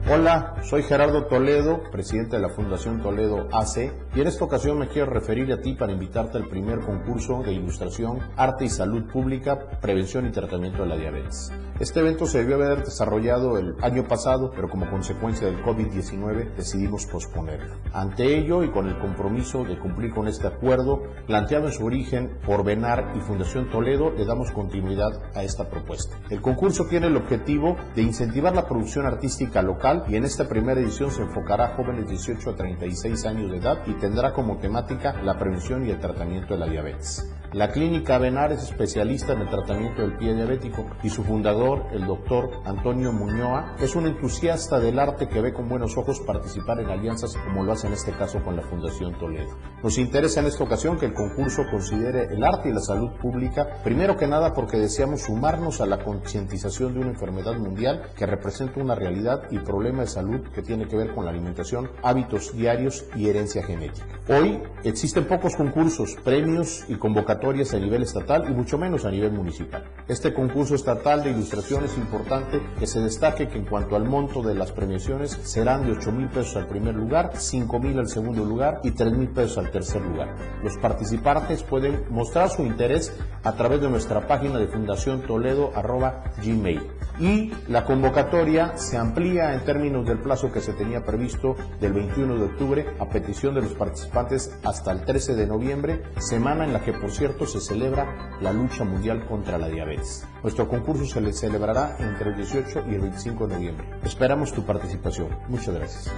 Hola, 0.09 0.55
soy 0.63 0.85
Gerardo 0.85 1.27
Toledo, 1.27 1.83
presidente 1.91 2.37
de 2.37 2.43
la 2.43 2.49
Fundación 2.49 3.03
Toledo 3.03 3.49
AC, 3.53 3.93
y 4.17 4.21
en 4.23 4.29
esta 4.29 4.47
ocasión 4.47 4.79
me 4.79 4.89
quiero 4.89 5.11
referir 5.11 5.53
a 5.53 5.61
ti 5.61 5.75
para 5.75 5.93
invitarte 5.93 6.39
al 6.39 6.49
primer 6.49 6.81
concurso 6.81 7.43
de 7.43 7.53
ilustración, 7.53 8.19
arte 8.35 8.65
y 8.65 8.71
salud 8.71 9.05
pública, 9.13 9.79
prevención 9.83 10.27
y 10.27 10.31
tratamiento 10.31 10.85
de 10.85 10.89
la 10.89 10.97
diabetes. 10.97 11.53
Este 11.79 12.01
evento 12.01 12.25
se 12.25 12.39
debió 12.39 12.55
haber 12.55 12.83
desarrollado 12.83 13.59
el 13.59 13.75
año 13.83 14.09
pasado, 14.09 14.51
pero 14.57 14.71
como 14.71 14.89
consecuencia 14.89 15.47
del 15.47 15.63
COVID-19 15.63 16.55
decidimos 16.57 17.05
posponerlo. 17.05 17.75
Ante 17.93 18.39
ello 18.39 18.65
y 18.65 18.71
con 18.71 18.89
el 18.89 18.99
compromiso 18.99 19.65
de 19.65 19.79
cumplir 19.79 20.15
con 20.15 20.27
este 20.27 20.47
acuerdo, 20.47 21.03
planteado 21.27 21.67
en 21.67 21.73
su 21.75 21.85
origen 21.85 22.39
por 22.47 22.65
Benar 22.65 23.13
y 23.15 23.21
Fundación 23.21 23.69
Toledo, 23.69 24.11
le 24.13 24.25
damos 24.25 24.51
continuidad 24.53 25.21
a 25.35 25.43
esta 25.43 25.69
propuesta. 25.69 26.19
El 26.31 26.41
concurso 26.41 26.87
tiene 26.87 27.09
el 27.09 27.17
objetivo 27.19 27.77
de 27.95 28.01
incentivar 28.01 28.55
la 28.55 28.67
producción 28.67 29.05
artística 29.05 29.61
local 29.61 30.05
y 30.09 30.17
en 30.17 30.25
esta 30.25 30.49
primera 30.49 30.81
edición 30.81 31.11
se 31.11 31.21
enfocará 31.21 31.67
a 31.67 31.77
jóvenes 31.77 32.07
de 32.07 32.13
18 32.13 32.49
a 32.49 32.57
36 32.57 33.27
años 33.27 33.51
de 33.51 33.59
edad 33.59 33.83
y 33.87 33.93
tendrá 34.07 34.33
como 34.33 34.59
temática 34.59 35.21
la 35.25 35.37
prevención 35.37 35.85
y 35.85 35.91
el 35.91 35.99
tratamiento 35.99 36.55
de 36.55 36.61
la 36.61 36.67
diabetes. 36.67 37.29
La 37.57 37.71
clínica 37.71 38.19
Benar 38.19 38.53
es 38.53 38.65
especialista 38.65 39.33
en 39.33 39.41
el 39.41 39.49
tratamiento 39.49 40.03
del 40.03 40.19
pie 40.19 40.35
diabético 40.35 40.85
y 41.03 41.09
su 41.09 41.25
fundador, 41.25 41.87
el 41.91 42.05
doctor 42.05 42.51
Antonio 42.67 43.15
Muñoa, 43.15 43.77
es 43.81 43.97
un 43.97 44.07
entusiasta 44.07 44.79
del 44.79 44.99
arte 44.99 45.27
que 45.27 45.41
ve 45.41 45.55
con 45.55 45.67
buenos 45.67 45.97
ojos 45.97 46.21
participar 46.21 46.81
en 46.81 46.91
alianzas 46.91 47.35
como 47.35 47.65
lo 47.65 47.73
hace 47.73 47.87
en 47.87 47.95
este 47.95 48.13
caso 48.13 48.43
con 48.45 48.57
la 48.57 48.63
Fundación 48.63 49.19
Toledo. 49.19 49.57
Nos 49.83 49.97
interesa 49.97 50.41
en 50.41 50.49
esta 50.49 50.65
ocasión 50.65 50.99
que 50.99 51.07
el 51.07 51.15
concurso 51.15 51.63
considere 51.71 52.25
el 52.25 52.45
arte 52.45 52.69
y 52.69 52.75
la 52.75 52.81
salud 52.81 53.13
pública, 53.23 53.81
primero 53.83 54.19
que 54.19 54.27
nada 54.27 54.53
porque 54.53 54.77
deseamos 54.77 55.23
sumarnos 55.23 55.81
a 55.81 55.87
la 55.87 56.05
concientización 56.05 56.93
de 56.93 57.01
una 57.01 57.13
enfermedad 57.13 57.57
mundial 57.57 58.11
que 58.19 58.27
representa 58.27 58.83
una 58.83 58.95
realidad 58.95 59.45
y 59.51 59.61
problema 59.61 60.03
de 60.03 60.09
salud 60.09 60.43
que 60.55 60.61
tiene 60.61 60.89
que 60.89 60.97
ver 60.97 61.15
con 61.15 61.25
la 61.25 61.31
alimentación, 61.31 61.89
hábitos 62.03 62.55
diarios 62.55 63.07
y 63.17 63.31
herencia 63.31 63.63
genética. 63.63 64.07
Hoy 64.29 64.63
existen 64.85 65.25
pocos 65.25 65.57
concursos, 65.57 66.17
premios 66.23 66.85
y 66.89 66.97
convocatorias 66.97 67.46
a 67.47 67.79
nivel 67.79 68.03
estatal 68.03 68.45
y 68.51 68.53
mucho 68.53 68.77
menos 68.77 69.05
a 69.05 69.11
nivel 69.11 69.31
municipal. 69.31 69.85
Este 70.09 70.35
concurso 70.35 70.75
estatal 70.75 71.23
de 71.23 71.31
ilustración 71.31 71.85
es 71.85 71.97
importante 71.97 72.61
que 72.77 72.89
se 72.89 72.99
destaque 72.99 73.49
que 73.49 73.59
en 73.59 73.67
cuanto 73.67 73.95
al 73.95 74.05
monto 74.05 74.43
de 74.43 74.57
las 74.57 74.73
premiaciones 74.73 75.31
serán 75.45 75.87
de 75.87 75.93
8 75.93 76.11
mil 76.11 76.29
pesos 76.29 76.57
al 76.57 76.67
primer 76.67 76.97
lugar, 76.97 77.31
5 77.37 77.79
mil 77.79 78.01
al 78.01 78.09
segundo 78.09 78.45
lugar 78.45 78.81
y 78.83 78.91
3 78.91 79.13
mil 79.13 79.29
pesos 79.29 79.59
al 79.59 79.71
tercer 79.71 80.03
lugar. 80.03 80.35
Los 80.65 80.77
participantes 80.79 81.63
pueden 81.63 82.03
mostrar 82.11 82.51
su 82.51 82.63
interés 82.63 83.17
a 83.45 83.53
través 83.53 83.81
de 83.81 83.91
nuestra 83.91 84.27
página 84.27 84.59
de 84.59 84.67
Fundación 84.67 85.23
Toledo 85.23 85.71
arroba 85.77 86.25
gmail. 86.45 86.83
Y 87.21 87.53
la 87.69 87.85
convocatoria 87.85 88.77
se 88.77 88.99
amplía 88.99 89.55
en 89.55 89.65
términos 89.65 90.05
del 90.05 90.19
plazo 90.19 90.51
que 90.53 90.61
se 90.61 90.73
tenía 90.73 91.05
previsto 91.05 91.55
del 91.81 91.93
21 91.93 92.37
de 92.37 92.45
octubre 92.45 92.87
a 92.99 93.09
petición 93.09 93.55
de 93.55 93.63
los 93.63 93.73
participantes 93.73 94.53
hasta 94.65 94.91
el 94.91 95.05
13 95.05 95.35
de 95.37 95.47
noviembre, 95.47 96.03
semana 96.19 96.65
en 96.65 96.73
la 96.73 96.83
que 96.83 96.93
por 96.93 97.11
cierto 97.11 97.26
se 97.47 97.61
celebra 97.61 98.39
la 98.41 98.53
lucha 98.53 98.85
mundial 98.85 99.27
contra 99.27 99.59
la 99.59 99.69
diabetes. 99.69 100.27
Nuestro 100.43 100.69
concurso 100.69 101.05
se 101.05 101.21
le 101.21 101.33
celebrará 101.33 101.97
entre 101.99 102.31
el 102.31 102.37
18 102.37 102.85
y 102.91 102.95
el 102.95 103.01
25 103.01 103.47
de 103.47 103.55
noviembre. 103.55 103.87
Esperamos 104.05 104.53
tu 104.53 104.65
participación. 104.65 105.29
Muchas 105.49 105.75
gracias. 105.75 106.13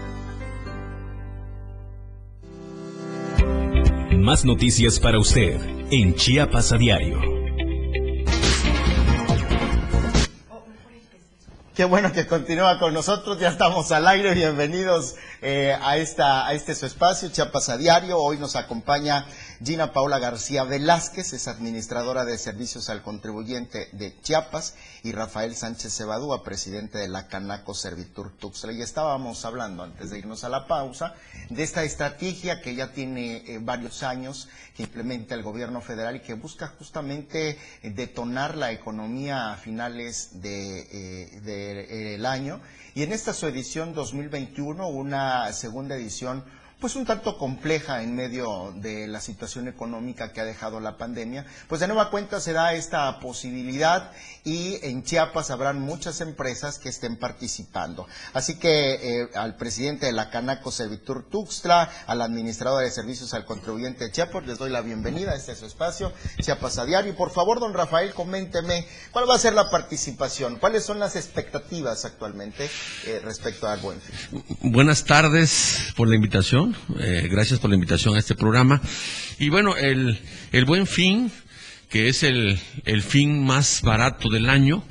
Más 4.16 4.44
noticias 4.44 4.98
para 5.00 5.18
usted 5.18 5.60
en 5.90 6.14
Chiapas 6.14 6.72
a 6.72 6.76
diario. 6.76 7.38
Qué 11.78 11.84
bueno 11.84 12.12
que 12.12 12.26
continúa 12.26 12.76
con 12.80 12.92
nosotros, 12.92 13.38
ya 13.38 13.50
estamos 13.50 13.92
al 13.92 14.08
aire, 14.08 14.34
bienvenidos 14.34 15.14
eh, 15.40 15.78
a, 15.80 15.96
esta, 15.96 16.44
a 16.44 16.52
este 16.52 16.74
su 16.74 16.86
espacio, 16.86 17.28
Chiapas 17.28 17.68
a 17.68 17.76
Diario. 17.76 18.18
Hoy 18.18 18.36
nos 18.36 18.56
acompaña 18.56 19.26
Gina 19.64 19.92
Paula 19.92 20.20
García 20.20 20.62
Velázquez, 20.62 21.32
es 21.32 21.48
administradora 21.48 22.24
de 22.24 22.38
servicios 22.38 22.88
al 22.90 23.02
contribuyente 23.02 23.88
de 23.90 24.14
Chiapas, 24.20 24.76
y 25.02 25.10
Rafael 25.10 25.56
Sánchez 25.56 25.96
Cebadúa, 25.96 26.44
presidente 26.44 26.98
de 26.98 27.08
la 27.08 27.26
Canaco 27.26 27.74
Servitur 27.74 28.30
Tuxtla. 28.38 28.72
Y 28.72 28.82
estábamos 28.82 29.44
hablando, 29.44 29.82
antes 29.82 30.10
de 30.10 30.20
irnos 30.20 30.44
a 30.44 30.48
la 30.48 30.68
pausa, 30.68 31.14
de 31.50 31.64
esta 31.64 31.82
estrategia 31.82 32.60
que 32.60 32.76
ya 32.76 32.92
tiene 32.92 33.38
eh, 33.48 33.58
varios 33.60 34.04
años, 34.04 34.48
que 34.76 34.84
implementa 34.84 35.34
el 35.34 35.42
gobierno 35.42 35.80
federal 35.80 36.14
y 36.14 36.20
que 36.20 36.34
busca 36.34 36.68
justamente 36.78 37.58
eh, 37.82 37.90
detonar 37.90 38.56
la 38.56 38.70
economía 38.70 39.50
a 39.50 39.56
finales 39.56 40.40
de, 40.40 40.86
eh, 40.92 42.14
el 42.14 42.26
año. 42.26 42.60
Y 42.94 43.02
en 43.02 43.12
esta 43.12 43.34
su 43.34 43.48
edición 43.48 43.92
2021, 43.92 44.86
una 44.86 45.52
segunda 45.52 45.96
edición 45.96 46.44
pues 46.80 46.94
un 46.94 47.04
tanto 47.04 47.38
compleja 47.38 48.02
en 48.02 48.14
medio 48.14 48.72
de 48.76 49.08
la 49.08 49.20
situación 49.20 49.66
económica 49.66 50.32
que 50.32 50.40
ha 50.40 50.44
dejado 50.44 50.78
la 50.78 50.96
pandemia, 50.96 51.44
pues 51.68 51.80
de 51.80 51.88
nueva 51.88 52.10
cuenta 52.10 52.40
se 52.40 52.52
da 52.52 52.74
esta 52.74 53.18
posibilidad 53.18 54.12
y 54.48 54.78
en 54.82 55.04
Chiapas 55.04 55.50
habrán 55.50 55.78
muchas 55.78 56.22
empresas 56.22 56.78
que 56.78 56.88
estén 56.88 57.18
participando. 57.18 58.06
Así 58.32 58.58
que 58.58 58.94
eh, 58.94 59.28
al 59.34 59.56
presidente 59.56 60.06
de 60.06 60.12
la 60.12 60.30
Canaco 60.30 60.72
Servitur 60.72 61.28
Tuxtla, 61.28 61.90
al 62.06 62.22
administrador 62.22 62.82
de 62.82 62.90
servicios 62.90 63.34
al 63.34 63.44
contribuyente 63.44 64.04
de 64.04 64.10
Chiapas, 64.10 64.46
les 64.46 64.56
doy 64.56 64.70
la 64.70 64.80
bienvenida 64.80 65.32
a 65.32 65.34
este 65.36 65.54
su 65.54 65.66
espacio, 65.66 66.14
Chiapas 66.40 66.78
a 66.78 66.86
diario. 66.86 67.12
Y 67.12 67.14
por 67.14 67.30
favor, 67.30 67.60
don 67.60 67.74
Rafael, 67.74 68.14
coménteme 68.14 68.86
cuál 69.12 69.28
va 69.28 69.34
a 69.34 69.38
ser 69.38 69.52
la 69.52 69.68
participación, 69.68 70.56
cuáles 70.56 70.82
son 70.82 70.98
las 70.98 71.14
expectativas 71.14 72.06
actualmente 72.06 72.70
eh, 73.04 73.20
respecto 73.22 73.68
al 73.68 73.80
buen 73.80 74.00
fin. 74.00 74.42
Buenas 74.62 75.04
tardes 75.04 75.92
por 75.94 76.08
la 76.08 76.14
invitación. 76.14 76.74
Eh, 77.00 77.28
gracias 77.30 77.60
por 77.60 77.68
la 77.68 77.74
invitación 77.74 78.16
a 78.16 78.18
este 78.18 78.34
programa. 78.34 78.80
Y 79.38 79.50
bueno, 79.50 79.76
el, 79.76 80.18
el 80.52 80.64
buen 80.64 80.86
fin, 80.86 81.30
que 81.88 82.08
es 82.08 82.22
el, 82.22 82.58
el 82.84 83.02
fin 83.02 83.44
más 83.44 83.82
barato 83.82 84.28
del 84.28 84.50
año, 84.50 84.84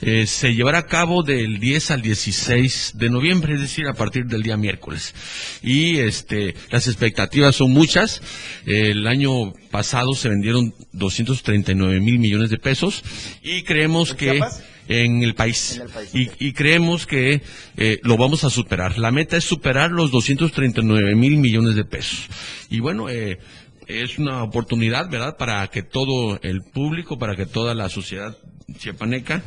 eh, 0.00 0.26
se 0.26 0.54
llevará 0.54 0.78
a 0.78 0.86
cabo 0.86 1.22
del 1.22 1.58
10 1.58 1.90
al 1.90 2.02
16 2.02 2.92
de 2.94 3.10
noviembre, 3.10 3.54
es 3.54 3.60
decir, 3.60 3.88
a 3.88 3.94
partir 3.94 4.26
del 4.26 4.42
día 4.42 4.56
miércoles. 4.56 5.14
Y 5.62 5.98
este, 5.98 6.54
las 6.70 6.86
expectativas 6.86 7.56
son 7.56 7.72
muchas. 7.72 8.22
El 8.64 9.06
año 9.06 9.52
pasado 9.70 10.14
se 10.14 10.28
vendieron 10.28 10.72
239 10.92 12.00
mil 12.00 12.18
millones 12.18 12.50
de 12.50 12.58
pesos 12.58 13.02
y 13.42 13.62
creemos 13.62 14.10
¿En 14.10 14.16
que 14.16 14.40
en 14.88 15.22
el 15.22 15.34
país. 15.34 15.76
En 15.76 15.82
el 15.82 15.88
país, 15.88 16.14
y, 16.14 16.30
y 16.48 16.52
creemos 16.52 17.06
que 17.06 17.42
eh, 17.76 17.98
lo 18.02 18.16
vamos 18.16 18.44
a 18.44 18.50
superar. 18.50 18.98
La 18.98 19.10
meta 19.10 19.36
es 19.36 19.44
superar 19.44 19.90
los 19.90 20.10
239 20.10 21.14
mil 21.14 21.38
millones 21.38 21.74
de 21.74 21.84
pesos. 21.84 22.28
Y 22.70 22.80
bueno, 22.80 23.08
eh, 23.08 23.38
es 23.86 24.18
una 24.18 24.42
oportunidad, 24.42 25.08
¿verdad?, 25.10 25.36
para 25.36 25.66
que 25.68 25.82
todo 25.82 26.38
el 26.42 26.62
público, 26.62 27.18
para 27.18 27.36
que 27.36 27.46
toda 27.46 27.74
la 27.74 27.88
sociedad 27.88 28.36
chiapaneca 28.78 29.42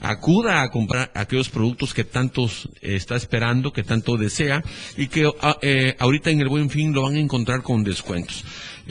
acuda 0.00 0.62
a 0.62 0.70
comprar 0.70 1.10
aquellos 1.14 1.48
productos 1.48 1.94
que 1.94 2.04
tanto 2.04 2.48
está 2.80 3.16
esperando, 3.16 3.72
que 3.72 3.84
tanto 3.84 4.16
desea 4.16 4.62
y 4.96 5.08
que 5.08 5.30
ah, 5.40 5.58
eh, 5.62 5.94
ahorita 5.98 6.30
en 6.30 6.40
el 6.40 6.48
Buen 6.48 6.70
Fin 6.70 6.92
lo 6.92 7.02
van 7.02 7.16
a 7.16 7.20
encontrar 7.20 7.62
con 7.62 7.84
descuentos. 7.84 8.44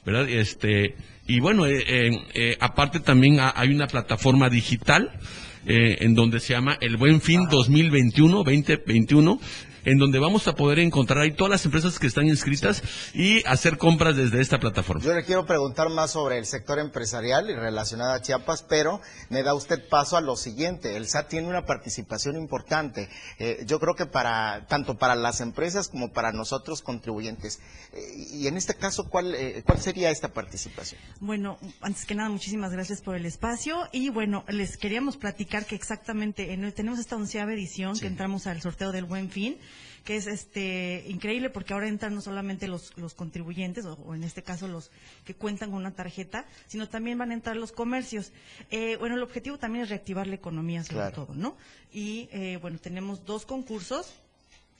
¿verdad? 0.05 0.27
Este, 0.29 0.95
y 1.27 1.39
bueno, 1.39 1.67
eh, 1.67 1.83
eh, 1.87 2.17
eh, 2.33 2.57
aparte 2.59 2.99
también 2.99 3.39
ha- 3.39 3.53
hay 3.55 3.69
una 3.75 3.85
plataforma 3.85 4.49
digital 4.49 5.11
en 5.67 6.13
donde 6.15 6.39
se 6.39 6.53
llama 6.53 6.77
El 6.81 6.97
Buen 6.97 7.21
Fin 7.21 7.47
2021, 7.49 8.37
2021, 8.43 9.39
en 9.85 9.97
donde 9.97 10.19
vamos 10.19 10.47
a 10.47 10.55
poder 10.55 10.79
encontrar 10.79 11.19
ahí 11.19 11.31
todas 11.31 11.51
las 11.51 11.65
empresas 11.65 11.99
que 11.99 12.07
están 12.07 12.27
inscritas 12.27 12.83
y 13.13 13.45
hacer 13.45 13.77
compras 13.77 14.15
desde 14.15 14.41
esta 14.41 14.59
plataforma. 14.59 15.03
Yo 15.03 15.13
le 15.13 15.23
quiero 15.23 15.45
preguntar 15.45 15.89
más 15.89 16.11
sobre 16.11 16.37
el 16.37 16.45
sector 16.45 16.79
empresarial 16.79 17.49
y 17.49 17.55
relacionado 17.55 18.13
a 18.13 18.21
Chiapas, 18.21 18.63
pero 18.63 18.99
me 19.29 19.43
da 19.43 19.53
usted 19.53 19.87
paso 19.87 20.17
a 20.17 20.21
lo 20.21 20.35
siguiente. 20.35 20.97
El 20.97 21.07
SAT 21.07 21.29
tiene 21.29 21.47
una 21.47 21.65
participación 21.65 22.35
importante. 22.35 23.09
Eh, 23.39 23.63
yo 23.65 23.79
creo 23.79 23.95
que 23.95 24.05
para 24.05 24.65
tanto 24.67 24.97
para 24.97 25.15
las 25.15 25.41
empresas 25.41 25.87
como 25.87 26.11
para 26.11 26.31
nosotros 26.31 26.81
contribuyentes. 26.81 27.59
Eh, 27.93 28.27
y 28.33 28.47
en 28.47 28.57
este 28.57 28.75
caso, 28.75 29.07
¿cuál, 29.09 29.35
eh, 29.35 29.63
¿cuál 29.65 29.79
sería 29.79 30.09
esta 30.09 30.29
participación? 30.29 30.99
Bueno, 31.19 31.57
antes 31.81 32.05
que 32.05 32.15
nada, 32.15 32.29
muchísimas 32.29 32.71
gracias 32.71 33.01
por 33.01 33.15
el 33.15 33.25
espacio. 33.25 33.87
Y 33.91 34.09
bueno, 34.09 34.43
les 34.47 34.77
queríamos 34.77 35.17
platicar 35.17 35.65
que 35.65 35.75
exactamente 35.75 36.53
en, 36.53 36.71
tenemos 36.71 36.99
esta 36.99 37.15
onceava 37.15 37.53
edición 37.53 37.97
que 37.99 38.07
entramos 38.07 38.47
al 38.47 38.61
sorteo 38.61 38.91
del 38.91 39.05
Buen 39.05 39.29
Fin 39.29 39.57
que 40.05 40.15
es 40.15 40.27
este 40.27 41.03
increíble 41.07 41.49
porque 41.49 41.73
ahora 41.73 41.87
entran 41.87 42.13
no 42.13 42.21
solamente 42.21 42.67
los, 42.67 42.95
los 42.95 43.15
contribuyentes, 43.15 43.85
o, 43.85 44.15
en 44.15 44.23
este 44.23 44.43
caso 44.43 44.67
los 44.67 44.91
que 45.25 45.33
cuentan 45.33 45.71
con 45.71 45.79
una 45.79 45.95
tarjeta, 45.95 46.45
sino 46.67 46.87
también 46.87 47.17
van 47.17 47.31
a 47.31 47.33
entrar 47.33 47.57
los 47.57 47.71
comercios. 47.71 48.31
Eh, 48.69 48.95
bueno, 48.97 49.15
el 49.15 49.23
objetivo 49.23 49.57
también 49.57 49.83
es 49.83 49.89
reactivar 49.89 50.27
la 50.27 50.35
economía 50.35 50.83
sobre 50.83 51.11
todo, 51.11 51.33
¿no? 51.33 51.57
Y 51.91 52.29
eh, 52.31 52.59
bueno, 52.61 52.77
tenemos 52.77 53.25
dos 53.25 53.45
concursos. 53.45 54.13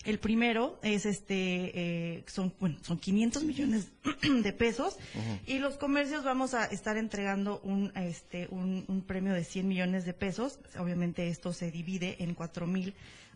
El 0.03 0.19
primero 0.19 0.77
es 0.83 1.07
este, 1.07 1.71
eh, 1.73 2.23
son, 2.27 2.53
bueno, 2.59 2.77
son 2.83 2.99
500 2.99 3.43
millones 3.43 3.87
de 4.43 4.53
pesos 4.53 4.99
y 5.47 5.57
los 5.57 5.77
comercios 5.77 6.23
vamos 6.23 6.53
a 6.53 6.65
estar 6.65 6.97
entregando 6.97 7.59
un, 7.63 7.91
este, 7.95 8.47
un, 8.51 8.85
un 8.87 9.01
premio 9.01 9.33
de 9.33 9.43
100 9.43 9.67
millones 9.67 10.05
de 10.05 10.13
pesos. 10.13 10.59
Obviamente 10.77 11.27
esto 11.29 11.53
se 11.53 11.71
divide 11.71 12.17
en 12.19 12.35
4 12.35 12.67
mil 12.67 12.93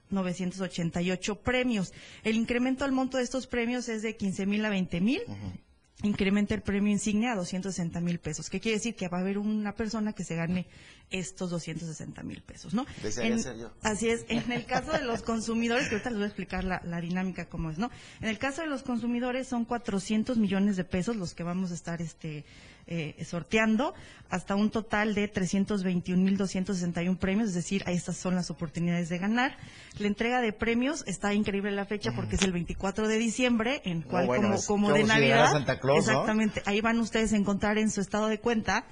988 0.09 1.35
premios. 1.41 1.93
El 2.23 2.35
incremento 2.35 2.85
al 2.85 2.91
monto 2.91 3.17
de 3.17 3.23
estos 3.23 3.47
premios 3.47 3.89
es 3.89 4.01
de 4.01 4.15
15 4.15 4.45
mil 4.45 4.65
a 4.65 4.69
20 4.69 5.01
mil. 5.01 5.21
Incrementa 6.01 6.55
el 6.55 6.61
premio 6.61 6.93
insignia 6.93 7.33
a 7.33 7.35
260 7.35 7.99
mil 7.99 8.19
pesos. 8.19 8.49
¿Qué 8.49 8.61
quiere 8.61 8.77
decir? 8.77 8.95
Que 8.95 9.09
va 9.09 9.17
a 9.17 9.21
haber 9.21 9.37
una 9.37 9.75
persona 9.75 10.13
que 10.13 10.23
se 10.23 10.35
gane 10.35 10.65
estos 11.09 11.49
260 11.49 12.23
mil 12.23 12.41
pesos, 12.41 12.73
¿no? 12.73 12.85
Así 13.81 14.09
es. 14.09 14.25
En 14.29 14.49
el 14.51 14.65
caso 14.65 14.93
de 14.93 15.01
los 15.01 15.23
consumidores, 15.23 15.89
que 15.89 15.95
ahorita 15.95 16.11
les 16.11 16.19
voy 16.19 16.23
a 16.23 16.27
explicar 16.27 16.63
la, 16.63 16.81
la, 16.85 17.01
dinámica 17.01 17.49
cómo 17.49 17.69
es, 17.69 17.77
¿no? 17.77 17.91
En 18.21 18.29
el 18.29 18.37
caso 18.37 18.61
de 18.61 18.67
los 18.67 18.83
consumidores 18.83 19.47
son 19.47 19.65
400 19.65 20.37
millones 20.37 20.77
de 20.77 20.85
pesos 20.85 21.17
los 21.17 21.33
que 21.33 21.43
vamos 21.43 21.71
a 21.71 21.73
estar 21.73 22.01
este 22.01 22.45
eh, 22.91 23.23
sorteando 23.23 23.93
hasta 24.31 24.55
un 24.55 24.71
total 24.71 25.13
de 25.13 25.31
321.261 25.31 27.17
premios, 27.19 27.49
es 27.49 27.53
decir, 27.53 27.83
estas 27.85 28.17
son 28.17 28.33
las 28.33 28.49
oportunidades 28.49 29.09
de 29.09 29.19
ganar. 29.19 29.55
La 29.99 30.07
entrega 30.07 30.41
de 30.41 30.53
premios 30.53 31.03
está 31.05 31.35
increíble 31.35 31.69
la 31.71 31.85
fecha 31.85 32.11
porque 32.15 32.35
es 32.35 32.41
el 32.41 32.51
24 32.51 33.07
de 33.07 33.17
diciembre, 33.19 33.83
en 33.85 34.01
cual 34.01 34.25
como, 34.25 34.59
como 34.65 34.91
de 34.91 35.03
Navidad, 35.03 35.55
exactamente, 35.95 36.63
ahí 36.65 36.81
van 36.81 36.99
ustedes 36.99 37.31
a 37.33 37.37
encontrar 37.37 37.77
en 37.77 37.91
su 37.91 38.01
estado 38.01 38.27
de 38.27 38.39
cuenta 38.39 38.85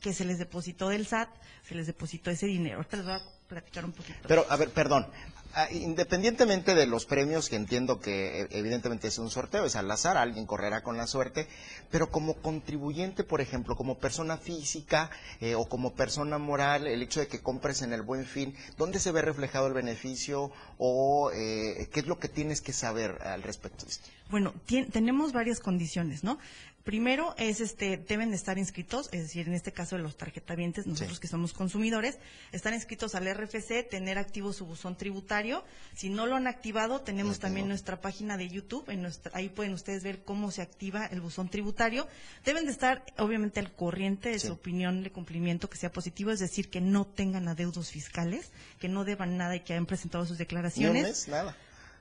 que 0.00 0.12
se 0.12 0.24
les 0.24 0.38
depositó 0.38 0.88
del 0.88 1.06
SAT, 1.06 1.28
se 1.64 1.74
les 1.74 1.88
depositó 1.88 2.30
ese 2.30 2.46
dinero. 2.46 2.76
Ahorita 2.76 2.96
les 2.96 3.06
voy 3.06 3.14
a 3.14 3.20
platicar 3.48 3.84
un 3.84 3.92
poquito. 3.92 4.18
Pero, 4.28 4.46
a 4.48 4.56
ver, 4.56 4.70
perdón, 4.70 5.06
Ah, 5.54 5.68
independientemente 5.70 6.74
de 6.74 6.86
los 6.86 7.04
premios, 7.04 7.50
que 7.50 7.56
entiendo 7.56 8.00
que 8.00 8.40
e, 8.40 8.48
evidentemente 8.52 9.08
es 9.08 9.18
un 9.18 9.28
sorteo, 9.28 9.66
es 9.66 9.76
al 9.76 9.90
azar, 9.90 10.16
alguien 10.16 10.46
correrá 10.46 10.82
con 10.82 10.96
la 10.96 11.06
suerte, 11.06 11.46
pero 11.90 12.10
como 12.10 12.34
contribuyente, 12.34 13.22
por 13.22 13.42
ejemplo, 13.42 13.76
como 13.76 13.98
persona 13.98 14.38
física 14.38 15.10
eh, 15.40 15.54
o 15.54 15.66
como 15.66 15.92
persona 15.92 16.38
moral, 16.38 16.86
el 16.86 17.02
hecho 17.02 17.20
de 17.20 17.28
que 17.28 17.42
compres 17.42 17.82
en 17.82 17.92
el 17.92 18.00
buen 18.00 18.24
fin, 18.24 18.54
¿dónde 18.78 18.98
se 18.98 19.12
ve 19.12 19.20
reflejado 19.20 19.66
el 19.66 19.74
beneficio 19.74 20.50
o 20.78 21.30
eh, 21.34 21.86
qué 21.92 22.00
es 22.00 22.06
lo 22.06 22.18
que 22.18 22.28
tienes 22.28 22.62
que 22.62 22.72
saber 22.72 23.20
al 23.22 23.42
respecto 23.42 23.84
de 23.84 23.90
esto? 23.90 24.08
Bueno, 24.30 24.54
tenemos 24.90 25.34
varias 25.34 25.60
condiciones, 25.60 26.24
¿no? 26.24 26.38
Primero 26.84 27.34
es 27.38 27.60
este 27.60 27.96
deben 27.96 28.34
estar 28.34 28.58
inscritos, 28.58 29.08
es 29.12 29.22
decir, 29.22 29.46
en 29.46 29.54
este 29.54 29.72
caso 29.72 29.96
de 29.96 30.02
los 30.02 30.16
tarjetavientes, 30.16 30.86
nosotros 30.86 31.20
que 31.20 31.28
somos 31.28 31.52
consumidores, 31.52 32.18
están 32.50 32.74
inscritos 32.74 33.14
al 33.14 33.32
RFC, 33.32 33.88
tener 33.88 34.18
activo 34.18 34.52
su 34.52 34.66
buzón 34.66 34.96
tributario. 34.96 35.64
Si 35.94 36.10
no 36.10 36.26
lo 36.26 36.34
han 36.34 36.48
activado, 36.48 37.00
tenemos 37.00 37.38
también 37.38 37.68
nuestra 37.68 38.00
página 38.00 38.36
de 38.36 38.48
YouTube, 38.48 38.90
en 38.90 39.02
nuestra, 39.02 39.30
ahí 39.34 39.48
pueden 39.48 39.74
ustedes 39.74 40.02
ver 40.02 40.24
cómo 40.24 40.50
se 40.50 40.62
activa 40.62 41.06
el 41.06 41.20
buzón 41.20 41.48
tributario. 41.48 42.08
Deben 42.44 42.66
de 42.66 42.72
estar 42.72 43.04
obviamente 43.16 43.60
al 43.60 43.72
corriente 43.72 44.30
de 44.30 44.40
su 44.40 44.52
opinión 44.52 45.04
de 45.04 45.12
cumplimiento 45.12 45.70
que 45.70 45.78
sea 45.78 45.92
positivo, 45.92 46.32
es 46.32 46.40
decir, 46.40 46.68
que 46.68 46.80
no 46.80 47.06
tengan 47.06 47.46
adeudos 47.46 47.90
fiscales, 47.90 48.50
que 48.80 48.88
no 48.88 49.04
deban 49.04 49.36
nada 49.36 49.54
y 49.54 49.60
que 49.60 49.74
hayan 49.74 49.86
presentado 49.86 50.26
sus 50.26 50.38
declaraciones. 50.38 51.28
nada. 51.28 51.56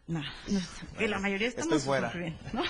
No, 0.08 0.22
la 1.00 1.20
mayoría 1.20 1.48
estamos 1.48 1.84
fuera. 1.84 2.12
¿no? 2.54 2.64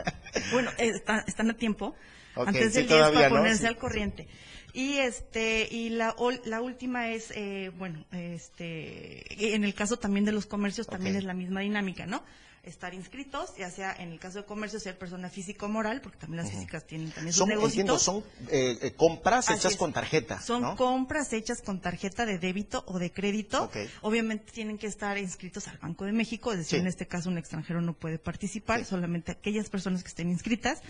bueno, 0.52 0.70
están 0.78 1.50
a 1.50 1.54
tiempo. 1.54 1.94
antes 2.34 2.74
del 2.74 2.88
10 2.88 3.10
para 3.12 3.28
ponerse 3.28 3.66
al 3.66 3.76
corriente. 3.76 4.28
Y 4.72 4.98
este 4.98 5.66
y 5.70 5.90
la, 5.90 6.14
la 6.44 6.60
última 6.60 7.08
es 7.08 7.32
eh, 7.34 7.70
bueno, 7.76 8.04
este 8.12 9.54
en 9.54 9.64
el 9.64 9.74
caso 9.74 9.98
también 9.98 10.24
de 10.24 10.32
los 10.32 10.46
comercios 10.46 10.86
también 10.86 11.16
es 11.16 11.24
la 11.24 11.34
misma 11.34 11.60
dinámica, 11.60 12.06
¿no? 12.06 12.22
Estar 12.68 12.94
inscritos, 12.94 13.54
ya 13.56 13.70
sea 13.70 13.94
en 13.98 14.12
el 14.12 14.18
caso 14.18 14.38
de 14.38 14.44
comercio, 14.44 14.78
ser 14.80 14.98
persona 14.98 15.28
física 15.28 15.66
o 15.66 15.68
moral, 15.68 16.00
porque 16.00 16.18
también 16.18 16.42
las 16.42 16.52
físicas 16.52 16.86
tienen 16.86 17.10
también 17.10 17.32
sus 17.32 17.46
negocios. 17.46 18.02
son 18.02 18.24
eh, 18.48 18.78
eh, 18.80 18.92
compras 18.92 19.50
hechas 19.50 19.76
con 19.76 19.92
tarjeta. 19.92 20.40
Son 20.40 20.76
compras 20.76 21.32
hechas 21.32 21.62
con 21.62 21.80
tarjeta 21.80 22.26
de 22.26 22.38
débito 22.38 22.84
o 22.86 22.98
de 22.98 23.12
crédito. 23.12 23.70
Obviamente 24.02 24.52
tienen 24.52 24.78
que 24.78 24.86
estar 24.86 25.18
inscritos 25.18 25.68
al 25.68 25.78
Banco 25.78 26.04
de 26.04 26.12
México, 26.12 26.52
es 26.52 26.58
decir, 26.58 26.78
en 26.78 26.86
este 26.86 27.06
caso 27.06 27.28
un 27.28 27.38
extranjero 27.38 27.80
no 27.80 27.94
puede 27.94 28.18
participar, 28.18 28.84
solamente 28.84 29.32
aquellas 29.32 29.68
personas 29.70 30.02
que 30.02 30.08
estén 30.08 30.28
inscritas 30.28 30.82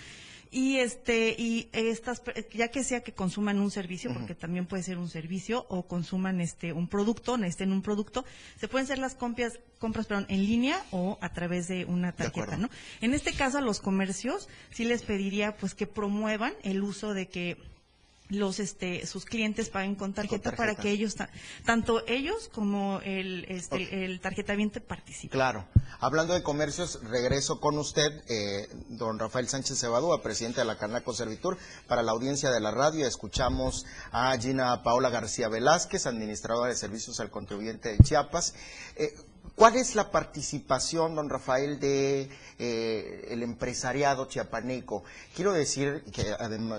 y 0.51 0.77
este 0.77 1.35
y 1.39 1.69
estas 1.73 2.23
ya 2.53 2.69
que 2.69 2.85
sea 2.85 3.03
que 3.03 3.13
consuman 3.13 3.59
un 3.59 3.71
servicio 3.71 4.13
porque 4.13 4.35
también 4.35 4.67
puede 4.67 4.83
ser 4.83 4.99
un 4.99 5.09
servicio 5.09 5.67
o 5.69 5.87
consuman 5.87 6.41
este 6.41 6.73
un 6.73 6.89
producto 6.89 7.37
necesiten 7.37 7.73
un 7.73 7.83
producto 7.83 8.25
se 8.59 8.69
pueden 8.69 8.85
hacer 8.85 8.99
las 8.99 9.15
compras 9.15 9.59
compras 9.79 10.07
perdón, 10.07 10.27
en 10.29 10.45
línea 10.45 10.83
o 10.91 11.19
a 11.21 11.33
través 11.33 11.69
de 11.69 11.85
una 11.85 12.13
tarjeta 12.13 12.57
no 12.57 12.71
en 13.01 13.15
este 13.15 13.33
caso 13.33 13.59
a 13.59 13.61
los 13.61 13.81
comercios 13.81 14.49
sí 14.71 14.85
les 14.85 15.03
pediría 15.03 15.57
pues 15.57 15.75
que 15.75 15.87
promuevan 15.87 16.55
el 16.63 16.83
uso 16.83 17.15
de 17.15 17.29
que 17.29 17.57
los 18.29 18.61
este 18.61 19.07
sus 19.07 19.25
clientes 19.25 19.71
paguen 19.71 19.95
con 19.95 20.13
tarjeta, 20.13 20.55
para 20.55 20.75
que 20.75 20.91
ellos 20.91 21.17
tanto 21.65 22.07
ellos 22.07 22.51
como 22.53 23.01
el 23.05 23.47
este, 23.49 24.05
el 24.05 24.21
tarjetaviente 24.21 24.81
participen. 24.81 25.31
Claro. 25.31 25.67
Hablando 26.01 26.35
de 26.35 26.43
comercios, 26.43 27.01
regreso 27.03 27.59
con 27.59 27.77
usted, 27.77 28.23
eh, 28.29 28.69
don 28.89 29.19
Rafael 29.19 29.49
Sánchez 29.49 29.81
Cebadúa, 29.81 30.23
presidente 30.23 30.61
de 30.61 30.67
la 30.67 30.79
Canaco 30.79 31.13
Servitur, 31.13 31.59
para 31.89 32.03
la 32.03 32.13
audiencia 32.13 32.51
de 32.51 32.61
la 32.61 32.71
radio. 32.71 33.07
Escuchamos 33.07 33.85
a 34.13 34.37
Gina 34.39 34.83
Paola 34.85 35.11
García 35.11 35.49
Velázquez, 35.49 36.07
administradora 36.07 36.69
de 36.69 36.77
servicios 36.77 37.19
al 37.19 37.31
contribuyente 37.31 37.89
de 37.89 37.99
Chiapas. 37.99 38.55
Eh, 38.97 39.13
¿Cuál 39.59 39.75
es 39.75 39.97
la 39.97 40.13
participación, 40.13 41.17
don 41.17 41.29
Rafael, 41.29 41.81
de 41.81 42.31
eh, 42.61 43.27
el 43.29 43.43
empresariado 43.43 44.27
chiapaneco? 44.27 45.03
Quiero 45.35 45.53
decir 45.53 46.05
que, 46.13 46.33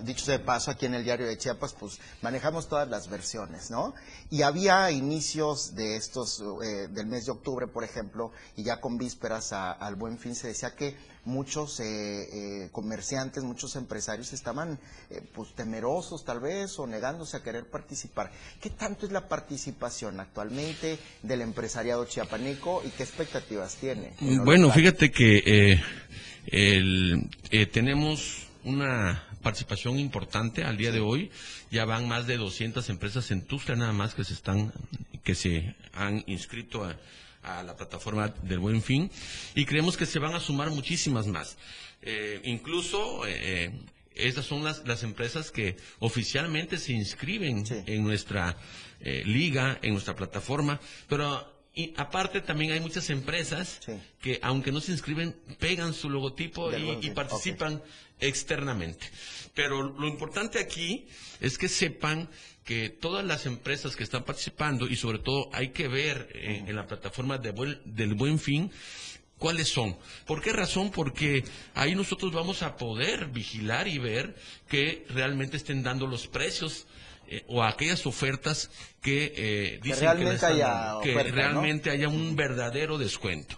dicho 0.04 0.32
de 0.32 0.40
paso, 0.40 0.72
aquí 0.72 0.86
en 0.86 0.94
el 0.94 1.04
diario 1.04 1.28
de 1.28 1.38
Chiapas, 1.38 1.74
pues 1.74 2.00
manejamos 2.22 2.70
todas 2.70 2.88
las 2.88 3.10
versiones, 3.10 3.70
¿no? 3.70 3.94
Y 4.30 4.44
había 4.44 4.92
inicios 4.92 5.76
de 5.76 5.98
estos, 5.98 6.42
eh, 6.64 6.88
del 6.88 7.08
mes 7.08 7.26
de 7.26 7.34
octubre, 7.34 7.68
por 7.68 7.84
ejemplo, 7.84 8.32
y 8.56 8.64
ya 8.64 8.80
con 8.80 8.98
vísperas 8.98 9.52
al 9.52 9.96
Buen 9.96 10.18
Fin, 10.18 10.34
se 10.34 10.48
decía 10.48 10.74
que 10.74 10.96
muchos 11.26 11.80
eh, 11.80 12.70
comerciantes, 12.72 13.44
muchos 13.44 13.76
empresarios 13.76 14.34
estaban, 14.34 14.80
pues, 15.34 15.54
temerosos 15.56 16.26
tal 16.26 16.40
vez 16.40 16.78
o 16.80 16.88
negándose 16.88 17.38
a 17.38 17.44
querer 17.44 17.70
participar. 17.70 18.32
¿Qué 18.62 18.70
tanto 18.70 19.06
es 19.06 19.12
la 19.12 19.28
participación 19.28 20.20
actualmente 20.20 20.98
del 21.24 21.42
empresariado 21.42 22.06
chiapaneco? 22.06 22.50
y 22.86 22.90
qué 22.90 23.04
expectativas 23.04 23.76
tiene? 23.76 24.14
Bueno, 24.44 24.72
fíjate 24.72 25.12
que 25.12 25.44
eh, 25.46 25.82
eh, 27.52 27.66
tenemos 27.68 28.48
una 28.64 29.24
participación 29.42 30.00
importante 30.00 30.64
al 30.64 30.78
día 30.78 30.92
de 30.92 31.00
hoy. 31.00 31.32
Ya 31.72 31.86
van 31.86 32.08
más 32.08 32.28
de 32.28 32.38
200 32.38 32.90
empresas 32.90 33.32
en 33.32 33.46
Tuxtla 33.46 33.76
nada 33.76 33.94
más 33.94 34.16
que 34.16 34.24
se 34.24 34.34
están 34.34 34.74
que 35.24 35.36
se 35.36 35.76
han 35.94 36.24
inscrito 36.28 36.84
a, 36.84 36.96
la 37.44 37.76
plataforma 37.76 38.28
del 38.44 38.60
Buen 38.60 38.82
Fin 38.82 39.10
y 39.56 39.66
creemos 39.66 39.98
que 39.98 40.06
se 40.06 40.20
van 40.20 40.36
a 40.36 40.40
sumar 40.40 40.70
muchísimas 40.72 41.28
más. 41.28 41.58
Eh, 42.02 42.42
incluso 42.46 43.22
estas 44.16 44.46
son 44.46 44.64
las, 44.64 44.86
las 44.88 45.04
empresas 45.04 45.52
que 45.52 45.78
oficialmente 46.00 46.78
se 46.78 46.94
inscriben 46.94 47.64
en 47.86 48.04
nuestra 48.04 48.58
liga, 49.02 49.80
en 49.82 49.94
nuestra 49.94 50.16
plataforma, 50.16 50.80
pero 51.08 51.60
y 51.80 51.94
aparte 51.96 52.42
también 52.42 52.72
hay 52.72 52.80
muchas 52.80 53.10
empresas 53.10 53.80
que 54.22 54.40
aunque 54.42 54.72
no 54.72 54.82
se 54.82 54.92
inscriben, 54.92 55.34
pegan 55.60 55.94
su 55.94 56.10
logotipo 56.10 56.70
y, 56.76 57.10
participan 57.12 57.82
externamente. 58.20 59.10
Pero 59.54 59.84
lo 59.84 60.08
importante 60.08 60.60
aquí 60.60 61.08
es 61.40 61.58
que 61.58 61.70
sepan 61.70 62.30
que 62.70 62.90
todas 62.90 63.26
las 63.26 63.48
empresas 63.48 63.96
que 63.96 64.04
están 64.04 64.24
participando 64.24 64.86
y 64.86 64.96
sobre 64.96 65.18
todo 65.18 65.50
hay 65.54 65.70
que 65.70 65.88
ver 65.88 66.30
eh, 66.36 66.66
en 66.68 66.76
la 66.76 66.86
plataforma 66.86 67.40
del 67.40 68.14
Buen 68.14 68.38
Fin 68.38 68.70
¿Cuáles 69.40 69.70
son? 69.70 69.98
¿Por 70.28 70.42
qué 70.42 70.52
razón? 70.52 70.92
Porque 70.92 71.46
ahí 71.74 71.96
nosotros 71.96 72.32
vamos 72.32 72.62
a 72.62 72.76
poder 72.76 73.28
vigilar 73.28 73.88
y 73.88 73.98
ver 73.98 74.36
que 74.68 75.06
realmente 75.10 75.56
estén 75.58 75.82
dando 75.82 76.06
los 76.06 76.28
precios 76.28 76.86
eh, 77.28 77.44
o 77.48 77.64
aquellas 77.64 78.06
ofertas 78.06 78.70
que 79.02 79.34
eh, 79.36 79.80
dicen 79.82 80.00
que, 81.02 81.14
realmente 81.32 81.90
están 81.90 81.94
haya 81.94 82.10
un 82.10 82.36
verdadero 82.36 82.98
descuento. 82.98 83.56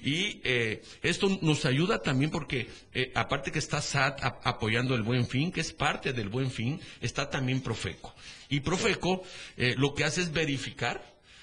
Y 0.00 0.40
eh, 0.44 0.82
esto 1.02 1.28
nos 1.42 1.66
ayuda 1.66 2.00
también 2.00 2.30
porque, 2.30 2.68
aparte 3.14 3.52
que 3.52 3.58
está 3.58 3.82
SAT 3.82 4.24
ap- 4.24 4.46
apoyando 4.46 4.94
el 4.94 5.02
Buen 5.02 5.28
Fin, 5.28 5.52
que 5.52 5.60
es 5.60 5.74
parte 5.74 6.14
del 6.14 6.30
Buen 6.30 6.50
Fin, 6.50 6.80
está 7.02 7.28
también 7.28 7.60
Profeco. 7.60 8.14
Y 8.48 8.60
Profeco 8.60 9.22
eh, 9.56 9.74
lo 9.76 9.94
que 9.94 10.04
hace 10.04 10.22
es 10.22 10.32
verificar, 10.32 11.02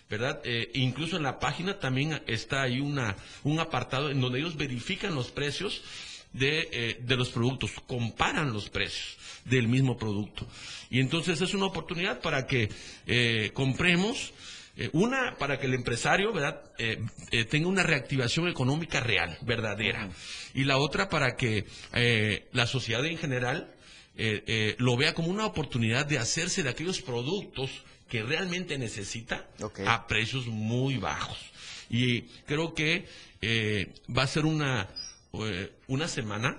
¿verdad? 0.09 0.41
Eh, 0.43 0.71
incluso 0.73 1.17
en 1.17 1.23
la 1.23 1.39
página 1.39 1.79
también 1.79 2.21
está 2.27 2.63
ahí 2.63 2.79
una, 2.79 3.15
un 3.43 3.59
apartado 3.59 4.09
en 4.09 4.21
donde 4.21 4.39
ellos 4.39 4.55
verifican 4.55 5.15
los 5.15 5.31
precios 5.31 5.81
de, 6.35 6.69
eh, 6.71 6.97
de 7.01 7.15
los 7.15 7.29
productos, 7.29 7.71
comparan 7.87 8.51
los 8.51 8.69
precios 8.69 9.17
del 9.45 9.67
mismo 9.67 9.97
producto. 9.97 10.45
Y 10.89 10.99
entonces 10.99 11.41
es 11.41 11.53
una 11.53 11.65
oportunidad 11.65 12.21
para 12.21 12.45
que 12.45 12.69
eh, 13.07 13.51
compremos, 13.53 14.33
eh, 14.75 14.89
una, 14.91 15.37
para 15.37 15.59
que 15.59 15.67
el 15.67 15.73
empresario 15.73 16.33
¿verdad? 16.33 16.61
Tenga 17.49 17.67
una 17.67 17.83
reactivación 17.83 18.49
económica 18.49 18.99
real, 18.99 19.37
verdadera. 19.41 20.09
Y 20.53 20.65
la 20.65 20.77
otra 20.77 21.07
para 21.09 21.35
que 21.35 21.65
la 22.51 22.67
sociedad 22.67 23.05
en 23.05 23.17
general 23.17 23.73
eh, 24.17 24.43
eh, 24.47 24.75
lo 24.79 24.95
vea 24.95 25.13
como 25.13 25.29
una 25.29 25.45
oportunidad 25.45 26.05
de 26.05 26.19
hacerse 26.19 26.63
de 26.63 26.69
aquellos 26.69 27.01
productos 27.01 27.69
que 28.07 28.23
realmente 28.23 28.77
necesita 28.77 29.47
a 29.85 30.07
precios 30.07 30.47
muy 30.47 30.97
bajos. 30.97 31.37
Y 31.89 32.21
creo 32.45 32.73
que 32.73 33.07
eh, 33.41 33.93
va 34.15 34.23
a 34.23 34.27
ser 34.27 34.45
una, 34.45 34.89
una 35.87 36.07
semana 36.07 36.57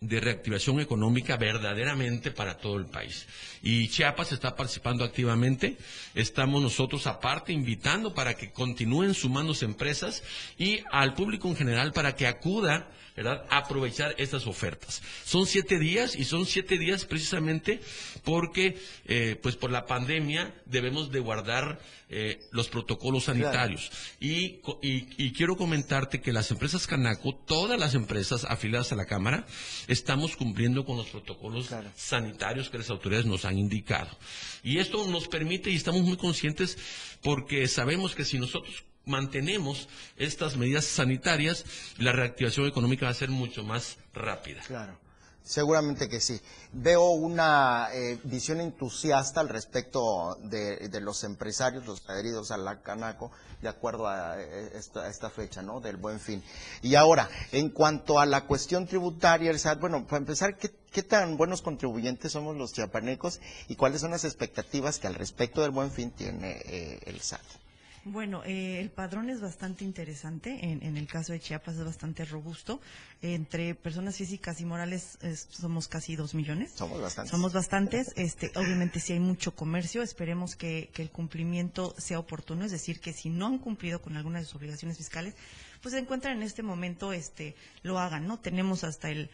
de 0.00 0.20
reactivación 0.20 0.80
económica 0.80 1.36
verdaderamente 1.36 2.30
para 2.30 2.58
todo 2.58 2.76
el 2.76 2.86
país. 2.86 3.26
Y 3.62 3.88
Chiapas 3.88 4.32
está 4.32 4.54
participando 4.54 5.04
activamente. 5.04 5.78
Estamos 6.14 6.62
nosotros 6.62 7.06
aparte 7.06 7.52
invitando 7.52 8.12
para 8.12 8.34
que 8.34 8.52
continúen 8.52 9.14
sumándose 9.14 9.64
empresas 9.64 10.22
y 10.58 10.80
al 10.90 11.14
público 11.14 11.48
en 11.48 11.56
general 11.56 11.92
para 11.92 12.14
que 12.14 12.26
acuda 12.26 12.90
¿verdad? 13.16 13.44
aprovechar 13.50 14.14
estas 14.18 14.46
ofertas. 14.46 15.02
Son 15.24 15.46
siete 15.46 15.78
días 15.78 16.14
y 16.16 16.24
son 16.24 16.44
siete 16.46 16.78
días 16.78 17.04
precisamente 17.06 17.80
porque 18.24 18.76
eh, 19.06 19.36
pues 19.42 19.56
por 19.56 19.70
la 19.70 19.86
pandemia 19.86 20.54
debemos 20.66 21.10
de 21.10 21.20
guardar 21.20 21.80
eh, 22.08 22.38
los 22.52 22.68
protocolos 22.68 23.24
sanitarios. 23.24 23.90
Y, 24.20 24.58
co- 24.58 24.78
y- 24.82 25.08
y 25.16 25.32
quiero 25.32 25.56
comentarte 25.56 26.20
que 26.20 26.32
las 26.32 26.50
empresas 26.50 26.86
Canaco, 26.86 27.34
todas 27.34 27.80
las 27.80 27.94
empresas 27.94 28.44
afiliadas 28.44 28.92
a 28.92 28.96
la 28.96 29.06
Cámara, 29.06 29.46
estamos 29.88 30.36
cumpliendo 30.36 30.84
con 30.84 30.96
los 30.98 31.06
protocolos 31.08 31.66
sanitarios 31.96 32.70
que 32.70 32.78
las 32.78 32.90
autoridades 32.90 33.26
nos 33.26 33.44
han 33.44 33.58
indicado. 33.58 34.16
Y 34.62 34.78
esto 34.78 35.06
nos 35.08 35.26
permite, 35.28 35.70
y 35.70 35.74
estamos 35.76 36.02
muy 36.02 36.16
conscientes, 36.16 36.76
porque 37.22 37.66
sabemos 37.66 38.14
que 38.14 38.24
si 38.24 38.38
nosotros 38.38 38.84
mantenemos 39.06 39.88
estas 40.16 40.56
medidas 40.56 40.84
sanitarias, 40.84 41.64
la 41.96 42.12
reactivación 42.12 42.66
económica 42.66 43.06
va 43.06 43.12
a 43.12 43.14
ser 43.14 43.30
mucho 43.30 43.62
más 43.62 43.98
rápida. 44.12 44.60
Claro. 44.66 44.98
Seguramente 45.44 46.08
que 46.08 46.18
sí. 46.18 46.40
Veo 46.72 47.10
una 47.10 47.88
eh, 47.92 48.18
visión 48.24 48.60
entusiasta 48.60 49.40
al 49.40 49.48
respecto 49.48 50.36
de, 50.42 50.90
los 51.00 51.22
empresarios, 51.22 51.86
los 51.86 52.02
adheridos 52.10 52.50
a 52.50 52.56
la 52.56 52.82
Canaco, 52.82 53.30
de 53.62 53.68
acuerdo 53.68 54.08
a 54.08 54.42
eh, 54.42 54.72
esta, 54.74 55.30
fecha, 55.30 55.62
¿no? 55.62 55.78
Del 55.78 55.98
buen 55.98 56.18
fin. 56.18 56.42
Y 56.82 56.96
ahora, 56.96 57.30
en 57.52 57.70
cuanto 57.70 58.18
a 58.18 58.26
la 58.26 58.44
cuestión 58.46 58.88
tributaria, 58.88 59.52
el 59.52 59.60
SAT, 59.60 59.78
bueno, 59.78 60.04
para 60.04 60.18
empezar, 60.18 60.56
¿qué, 60.56 60.74
qué 60.90 61.04
tan 61.04 61.36
buenos 61.36 61.62
contribuyentes 61.62 62.32
somos 62.32 62.56
los 62.56 62.72
chiapanecos 62.72 63.38
y 63.68 63.76
cuáles 63.76 64.00
son 64.00 64.10
las 64.10 64.24
expectativas 64.24 64.98
que 64.98 65.06
al 65.06 65.14
respecto 65.14 65.62
del 65.62 65.70
buen 65.70 65.92
fin 65.92 66.10
tiene 66.10 66.60
eh, 66.64 66.98
el 67.06 67.20
SAT? 67.20 67.65
Bueno, 68.08 68.44
eh, 68.44 68.78
el 68.80 68.90
padrón 68.90 69.30
es 69.30 69.40
bastante 69.40 69.82
interesante. 69.84 70.64
En, 70.64 70.80
en 70.84 70.96
el 70.96 71.08
caso 71.08 71.32
de 71.32 71.40
Chiapas 71.40 71.74
es 71.74 71.84
bastante 71.84 72.24
robusto. 72.24 72.80
Entre 73.20 73.74
personas 73.74 74.16
físicas 74.16 74.60
y 74.60 74.64
morales 74.64 75.18
es- 75.22 75.48
somos 75.50 75.88
casi 75.88 76.14
dos 76.14 76.32
millones. 76.32 76.70
Somos 76.70 77.00
bastantes. 77.00 77.30
Somos 77.32 77.52
bastantes. 77.52 78.12
Este, 78.14 78.52
obviamente 78.54 79.00
si 79.00 79.12
hay 79.14 79.18
mucho 79.18 79.56
comercio, 79.56 80.02
esperemos 80.02 80.54
que, 80.54 80.88
que 80.94 81.02
el 81.02 81.10
cumplimiento 81.10 81.96
sea 81.98 82.20
oportuno, 82.20 82.64
es 82.64 82.70
decir, 82.70 83.00
que 83.00 83.12
si 83.12 83.28
no 83.28 83.46
han 83.46 83.58
cumplido 83.58 84.00
con 84.00 84.16
algunas 84.16 84.42
de 84.42 84.46
sus 84.46 84.54
obligaciones 84.54 84.98
fiscales, 84.98 85.34
pues 85.82 85.92
se 85.92 85.98
encuentran 85.98 86.36
en 86.36 86.44
este 86.44 86.62
momento, 86.62 87.12
este, 87.12 87.56
lo 87.82 87.98
hagan, 87.98 88.28
¿no? 88.28 88.38
Tenemos 88.38 88.84
hasta 88.84 89.10
el 89.10 89.30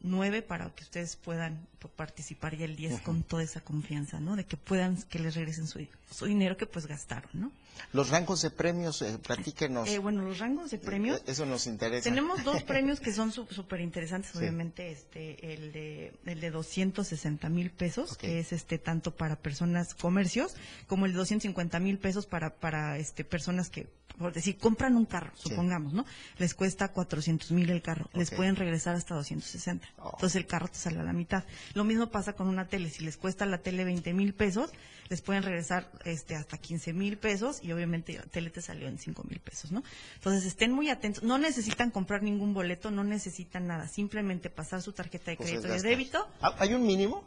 9 0.00 0.40
para 0.40 0.70
que 0.74 0.84
ustedes 0.84 1.16
puedan 1.16 1.66
p- 1.78 1.88
participar 1.88 2.54
y 2.54 2.62
el 2.62 2.76
10 2.76 3.00
con 3.02 3.22
toda 3.22 3.42
esa 3.42 3.60
confianza, 3.60 4.20
¿no? 4.20 4.36
De 4.36 4.44
que 4.44 4.56
puedan, 4.56 4.96
que 5.02 5.18
les 5.18 5.34
regresen 5.34 5.66
su, 5.66 5.86
su 6.10 6.26
dinero 6.26 6.56
que 6.56 6.66
pues 6.66 6.86
gastaron, 6.86 7.30
¿no? 7.32 7.52
Los 7.92 8.08
rangos 8.08 8.40
de 8.42 8.50
premios, 8.50 9.02
eh, 9.02 9.18
platíquenos. 9.18 9.86
Eh, 9.88 9.98
bueno, 9.98 10.22
los 10.22 10.38
rangos 10.38 10.70
de 10.70 10.78
premios. 10.78 11.18
Eh, 11.20 11.24
Eso 11.26 11.44
nos 11.44 11.66
interesa. 11.66 12.04
Tenemos 12.08 12.42
dos 12.42 12.62
premios 12.64 13.00
que 13.00 13.12
son 13.12 13.32
su- 13.32 13.46
súper 13.46 13.80
interesantes, 13.80 14.30
Sí. 14.32 14.38
obviamente, 14.38 14.90
este, 14.90 15.52
el 15.54 15.72
de, 15.72 16.12
el 16.24 16.40
de 16.40 16.50
260 16.50 17.48
mil 17.50 17.70
pesos, 17.70 18.16
que 18.16 18.38
es 18.40 18.52
este 18.52 18.78
tanto 18.78 19.14
para 19.14 19.36
personas, 19.36 19.94
comercios, 19.94 20.54
como 20.86 21.06
el 21.06 21.12
de 21.12 21.18
250 21.18 21.78
mil 21.80 21.98
pesos 21.98 22.26
para, 22.26 22.54
para 22.54 22.96
este, 22.98 23.24
personas 23.24 23.68
que, 23.68 23.86
por 24.18 24.32
decir, 24.32 24.56
compran 24.56 24.96
un 24.96 25.04
carro, 25.04 25.32
Sí. 25.36 25.50
supongamos, 25.50 25.92
¿no? 25.92 26.06
Les 26.38 26.54
cuesta 26.54 26.88
400 26.92 27.50
mil 27.52 27.68
el 27.68 27.82
carro, 27.82 28.08
les 28.14 28.30
pueden 28.30 28.56
regresar 28.56 28.94
hasta 28.96 29.14
260. 29.14 29.86
Entonces 30.14 30.36
el 30.36 30.46
carro 30.46 30.68
te 30.68 30.78
sale 30.78 30.98
a 31.00 31.02
la 31.02 31.12
mitad. 31.12 31.44
Lo 31.76 31.84
mismo 31.84 32.06
pasa 32.06 32.32
con 32.32 32.48
una 32.48 32.66
tele, 32.68 32.88
si 32.88 33.04
les 33.04 33.18
cuesta 33.18 33.44
la 33.44 33.58
tele 33.58 33.84
20 33.84 34.14
mil 34.14 34.32
pesos, 34.32 34.70
les 35.10 35.20
pueden 35.20 35.42
regresar 35.42 35.90
este 36.06 36.34
hasta 36.34 36.56
15 36.56 36.94
mil 36.94 37.18
pesos 37.18 37.58
y 37.62 37.70
obviamente 37.70 38.14
la 38.14 38.22
tele 38.22 38.48
te 38.48 38.62
salió 38.62 38.88
en 38.88 38.98
5 38.98 39.22
mil 39.28 39.40
pesos, 39.40 39.72
¿no? 39.72 39.84
Entonces 40.14 40.46
estén 40.46 40.72
muy 40.72 40.88
atentos, 40.88 41.22
no 41.22 41.36
necesitan 41.36 41.90
comprar 41.90 42.22
ningún 42.22 42.54
boleto, 42.54 42.90
no 42.90 43.04
necesitan 43.04 43.66
nada, 43.66 43.88
simplemente 43.88 44.48
pasar 44.48 44.80
su 44.80 44.92
tarjeta 44.94 45.32
de 45.32 45.36
Pues 45.36 45.50
es 45.50 45.54
crédito 45.60 45.74
y 45.78 45.82
de 45.82 45.86
débito, 45.90 46.26
Ah, 46.40 46.54
¿Hay 46.60 46.72
un 46.72 46.86
mínimo? 46.86 47.22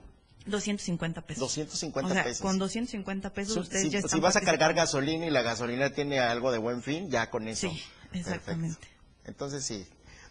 250 0.48 1.22
pesos. 1.22 1.42
250 1.42 2.10
o 2.10 2.14
sea, 2.16 2.24
pesos. 2.24 2.42
con 2.42 2.58
250 2.58 3.32
pesos 3.32 3.54
Si- 3.54 3.60
ustedes 3.60 3.84
si, 3.84 3.90
ya 3.92 4.00
si 4.00 4.06
están 4.08 4.22
vas 4.22 4.36
a 4.36 4.42
cargar 4.42 4.74
gasolina 4.74 5.28
y 5.28 5.30
la 5.30 5.44
gasolina 5.44 5.92
tiene 5.92 6.18
algo 6.22 6.52
de 6.52 6.58
buen 6.58 6.82
fin, 6.82 7.12
ya 7.12 7.30
con 7.30 7.48
eso. 7.48 7.70
Sí, 7.70 7.80
exactamente. 8.14 8.80
Perfecto. 8.80 9.00
Entonces 9.26 9.64
sí, 9.64 9.86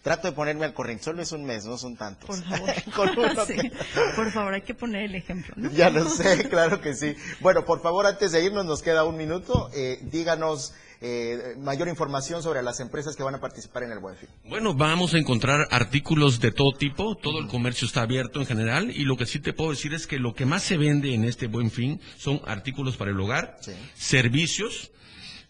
trato 0.09 0.27
de 0.29 0.33
ponerme 0.33 0.65
al 0.65 0.73
corriente. 0.73 1.05
Solo 1.05 1.21
es 1.21 1.33
un 1.33 1.45
mes, 1.45 1.67
no 1.67 1.77
son 1.77 1.95
tantos. 1.97 2.27
Por 2.29 2.43
favor. 2.45 2.71
Con 2.97 3.09
uno 3.19 3.45
Sí, 3.47 3.55
que- 3.57 3.73
Por 4.17 4.33
favor, 4.33 4.55
hay 4.55 4.63
que 4.63 4.73
poner 4.75 5.03
el 5.03 5.15
ejemplo, 5.15 5.53
¿no? 5.57 5.71
Ya 5.73 5.91
lo 5.91 6.09
sé, 6.09 6.49
claro 6.51 6.81
que 6.81 6.95
sí. 6.95 7.15
Bueno, 7.41 7.67
por 7.67 7.83
favor, 7.83 8.07
antes 8.07 8.33
de 8.33 8.43
irnos, 8.43 8.65
nos 8.65 8.81
queda 8.81 9.05
un 9.05 9.19
minuto. 9.19 9.71
eh, 9.75 9.99
díganos 10.03 10.73
eh, 11.01 11.55
mayor 11.59 11.87
información 11.89 12.43
sobre 12.43 12.61
las 12.63 12.81
empresas 12.81 13.15
que 13.15 13.23
van 13.23 13.35
a 13.35 13.41
participar 13.41 13.83
en 13.85 13.93
el 13.93 13.99
Buen 14.01 14.17
Fin. 14.17 14.29
Bueno, 14.45 14.75
vamos 14.75 15.13
a 15.15 15.19
encontrar 15.19 15.69
artículos 15.71 16.41
de 16.41 16.51
todo 16.53 16.73
tipo, 16.73 17.15
todo 17.17 17.39
el 17.39 17.47
comercio 17.47 17.87
está 17.87 18.01
abierto 18.03 18.41
en 18.41 18.47
general 18.47 18.91
y 18.91 19.05
lo 19.05 19.17
que 19.17 19.27
sí 19.27 19.39
te 19.41 19.53
puedo 19.53 19.71
decir 19.71 19.93
es 19.95 20.07
que 20.09 20.19
lo 20.19 20.35
que 20.35 20.45
más 20.47 20.63
se 20.65 20.77
vende 20.79 21.15
en 21.15 21.25
este 21.25 21.47
buen 21.49 21.71
fin 21.71 22.01
son 22.17 22.41
artículos 22.47 22.97
para 22.97 23.11
el 23.13 23.21
hogar, 23.21 23.59
servicios, 23.95 24.91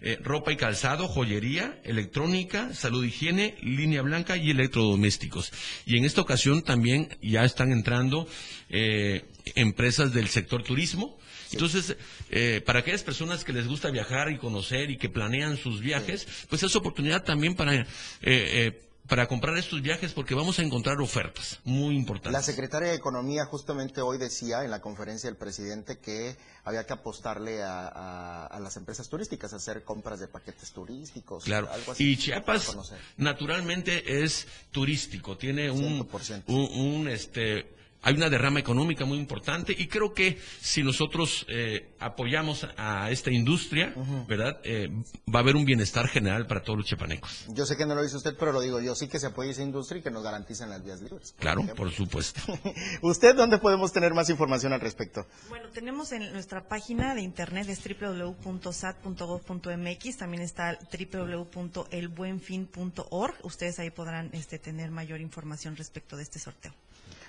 eh, 0.01 0.19
ropa 0.23 0.53
y 0.53 0.57
calzado, 0.57 1.09
joyería, 1.09 1.81
electrónica, 1.85 2.73
salud 2.75 3.05
y 3.05 3.09
higiene, 3.09 3.57
línea 3.63 4.03
blanca 4.03 4.37
y 4.37 4.51
electrodomésticos. 4.51 5.53
Y 5.87 5.99
en 5.99 6.05
esta 6.05 6.21
ocasión 6.21 6.63
también 6.63 7.17
ya 7.21 7.45
están 7.45 7.73
entrando 7.73 8.29
eh, 8.69 9.25
empresas 9.55 10.13
del 10.13 10.29
sector 10.29 10.63
turismo. 10.63 11.19
Entonces, 11.53 11.97
eh, 12.31 12.61
para 12.65 12.81
aquellas 12.81 13.03
personas 13.03 13.45
que 13.45 13.53
les 13.53 13.67
gusta 13.67 13.91
viajar 13.91 14.31
y 14.31 14.39
conocer 14.39 14.91
y 14.91 14.99
que 14.99 15.09
planean 15.09 15.57
sus 15.57 15.81
viajes, 15.81 16.27
pues 16.49 16.63
es 16.63 16.77
oportunidad 16.77 17.25
también 17.25 17.55
para, 17.55 17.75
eh, 17.75 17.87
eh, 18.23 18.88
para 19.09 19.27
comprar 19.27 19.57
estos 19.57 19.81
viajes 19.81 20.13
porque 20.13 20.35
vamos 20.35 20.59
a 20.59 20.63
encontrar 20.63 21.01
ofertas 21.01 21.59
muy 21.65 21.97
importantes. 21.97 22.33
La 22.33 22.43
secretaria 22.43 22.91
de 22.91 22.95
Economía 22.97 23.47
justamente 23.47 24.01
hoy 24.03 24.19
decía 24.19 24.65
en 24.65 24.71
la 24.71 24.81
conferencia 24.81 25.29
del 25.31 25.39
presidente 25.39 25.99
que 25.99 26.37
había 26.65 26.85
que 26.85 26.93
apostarle 26.93 27.63
a, 27.63 27.89
a- 27.89 28.47
a 28.47 28.61
las 28.61 28.77
empresas 28.77 29.09
turísticas, 29.09 29.53
a 29.53 29.57
hacer 29.57 29.83
compras 29.83 30.21
de 30.21 30.29
paquetes 30.29 30.73
turísticos. 30.73 31.45
Claro. 31.45 31.71
algo 31.73 31.93
así, 31.93 32.13
Y 32.13 32.17
Chiapas 32.19 32.77
naturalmente 33.17 34.23
es 34.25 34.47
turístico, 34.71 35.37
tiene 35.39 35.71
un, 35.71 36.07
un, 36.47 36.69
un, 36.79 37.09
este 37.09 37.78
hay 38.03 38.15
una 38.15 38.31
derrama 38.31 38.61
económica 38.61 39.05
muy 39.05 39.19
importante 39.19 39.75
y 39.77 39.89
creo 39.89 40.15
que 40.15 40.39
si 40.61 40.83
nosotros 40.83 41.45
eh, 41.49 41.95
apoyamos 41.99 42.67
a 42.77 43.11
esta 43.11 43.31
industria, 43.31 43.95
¿verdad? 44.29 44.61
Eh, 44.65 44.89
va 45.33 45.41
a 45.41 45.43
haber 45.43 45.57
un 45.57 45.65
bienestar 45.65 46.07
general 46.09 46.47
para 46.47 46.63
todos 46.63 46.79
los 46.79 46.87
chiapanecos. 46.87 47.47
Yo 47.49 47.67
sé 47.67 47.77
que 47.77 47.87
no 47.87 47.95
lo 47.95 48.03
dice 48.03 48.17
usted, 48.17 48.35
pero 48.39 48.53
lo 48.53 48.61
digo 48.61 48.81
yo, 48.81 48.95
sí 48.95 49.09
que 49.09 49.19
se 49.19 49.27
apoye 49.27 49.51
esa 49.51 49.63
industria 49.63 50.01
y 50.01 50.03
que 50.03 50.11
nos 50.11 50.23
garanticen 50.23 50.71
las 50.71 50.85
vías 50.85 51.01
libres. 51.01 51.35
Claro, 51.39 51.63
por 51.75 51.91
supuesto. 51.91 52.41
¿Usted 53.03 53.35
dónde 53.35 53.59
podemos 53.59 53.93
tener 53.93 54.15
más 54.15 54.31
información 54.31 54.73
al 54.73 54.81
respecto? 54.81 55.27
Bueno, 55.49 55.69
tenemos 55.71 56.13
en 56.13 56.33
nuestra 56.33 56.69
página 56.69 57.15
de 57.15 57.23
internet 57.23 57.69
es 57.69 57.83
www.sat.gov.mx, 57.83 60.17
también 60.17 60.43
está 60.43 60.79
www.elbuenfin.org. 60.79 63.35
Ustedes 63.43 63.79
ahí 63.79 63.91
podrán 63.91 64.31
este, 64.33 64.59
tener 64.59 64.91
mayor 64.91 65.21
información 65.21 65.77
respecto 65.77 66.17
de 66.17 66.23
este 66.23 66.39
sorteo. 66.39 66.73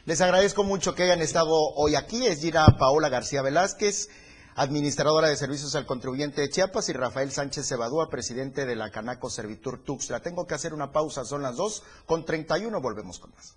Les 0.10 0.20
agradezco 0.22 0.64
mucho 0.64 0.96
que 0.96 1.04
hayan 1.04 1.22
estado 1.22 1.54
hoy 1.76 1.94
aquí. 1.94 2.26
Es 2.26 2.42
Gira 2.42 2.66
Paola 2.80 3.10
García 3.10 3.44
Velázquez, 3.44 4.10
administradora 4.56 5.30
de 5.30 5.36
servicios 5.36 5.76
al 5.76 5.86
contribuyente 5.86 6.42
de 6.42 6.50
Chiapas, 6.50 6.90
y 6.90 6.94
Rafael 6.94 7.32
Sánchez 7.32 7.68
Cebadúa, 7.68 8.10
presidente 8.10 8.66
de 8.66 8.76
la 8.76 8.90
Canaco 8.90 9.30
Servitur 9.30 9.84
Tuxtla. 9.84 10.22
Tengo 10.22 10.48
que 10.48 10.56
hacer 10.56 10.74
una 10.74 10.92
pausa, 10.92 11.26
son 11.26 11.44
las 11.44 11.58
2 11.58 11.84
con 12.08 12.26
31, 12.26 12.82
volvemos 12.82 13.20
con 13.20 13.32
más. 13.36 13.56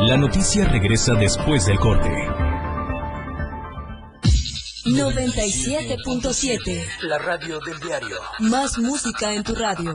La 0.00 0.16
noticia 0.16 0.64
regresa 0.64 1.12
después 1.12 1.66
del 1.66 1.78
corte. 1.78 2.08
97.7. 4.86 6.86
La 7.02 7.18
radio 7.18 7.60
del 7.60 7.78
diario. 7.80 8.16
Más 8.38 8.78
música 8.78 9.34
en 9.34 9.42
tu 9.42 9.54
radio. 9.54 9.94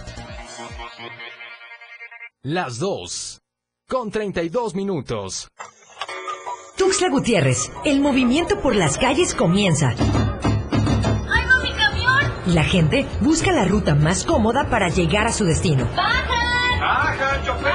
Las 2.41 2.78
2. 2.80 3.39
Con 3.88 4.12
32 4.12 4.76
minutos. 4.76 5.48
Tuxtla 6.77 7.09
Gutiérrez, 7.09 7.71
el 7.85 7.99
movimiento 8.01 8.61
por 8.61 8.75
las 8.75 8.99
calles 8.99 9.33
comienza. 9.33 9.95
¡Ay, 9.97 9.97
no, 11.47 11.63
mi 11.63 11.71
camión! 11.71 12.31
Y 12.45 12.51
la 12.51 12.63
gente 12.63 13.07
busca 13.19 13.51
la 13.51 13.65
ruta 13.65 13.95
más 13.95 14.23
cómoda 14.23 14.69
para 14.69 14.89
llegar 14.89 15.25
a 15.25 15.33
su 15.33 15.43
destino. 15.43 15.87
¡Baja! 15.95 16.79
¡Baja, 16.79 17.43
chofer! 17.43 17.71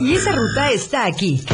Y 0.00 0.14
esa 0.14 0.32
ruta 0.32 0.70
está 0.70 1.06
aquí. 1.06 1.44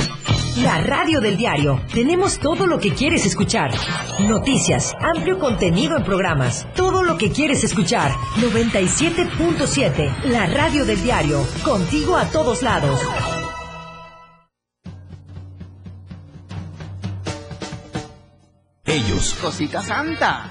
La 0.56 0.78
radio 0.78 1.20
del 1.20 1.36
diario. 1.36 1.82
Tenemos 1.92 2.38
todo 2.38 2.66
lo 2.66 2.78
que 2.78 2.94
quieres 2.94 3.26
escuchar. 3.26 3.72
Noticias, 4.20 4.94
amplio 5.00 5.38
contenido 5.38 5.98
en 5.98 6.04
programas. 6.04 6.66
Todo 6.74 7.02
lo 7.02 7.18
que 7.18 7.30
quieres 7.30 7.62
escuchar. 7.62 8.10
97.7. 8.40 10.24
La 10.24 10.46
radio 10.46 10.86
del 10.86 11.02
diario. 11.02 11.46
Contigo 11.62 12.16
a 12.16 12.24
todos 12.26 12.62
lados. 12.62 12.98
Ellos. 18.92 19.34
Cosita 19.40 19.80
Santa. 19.80 20.50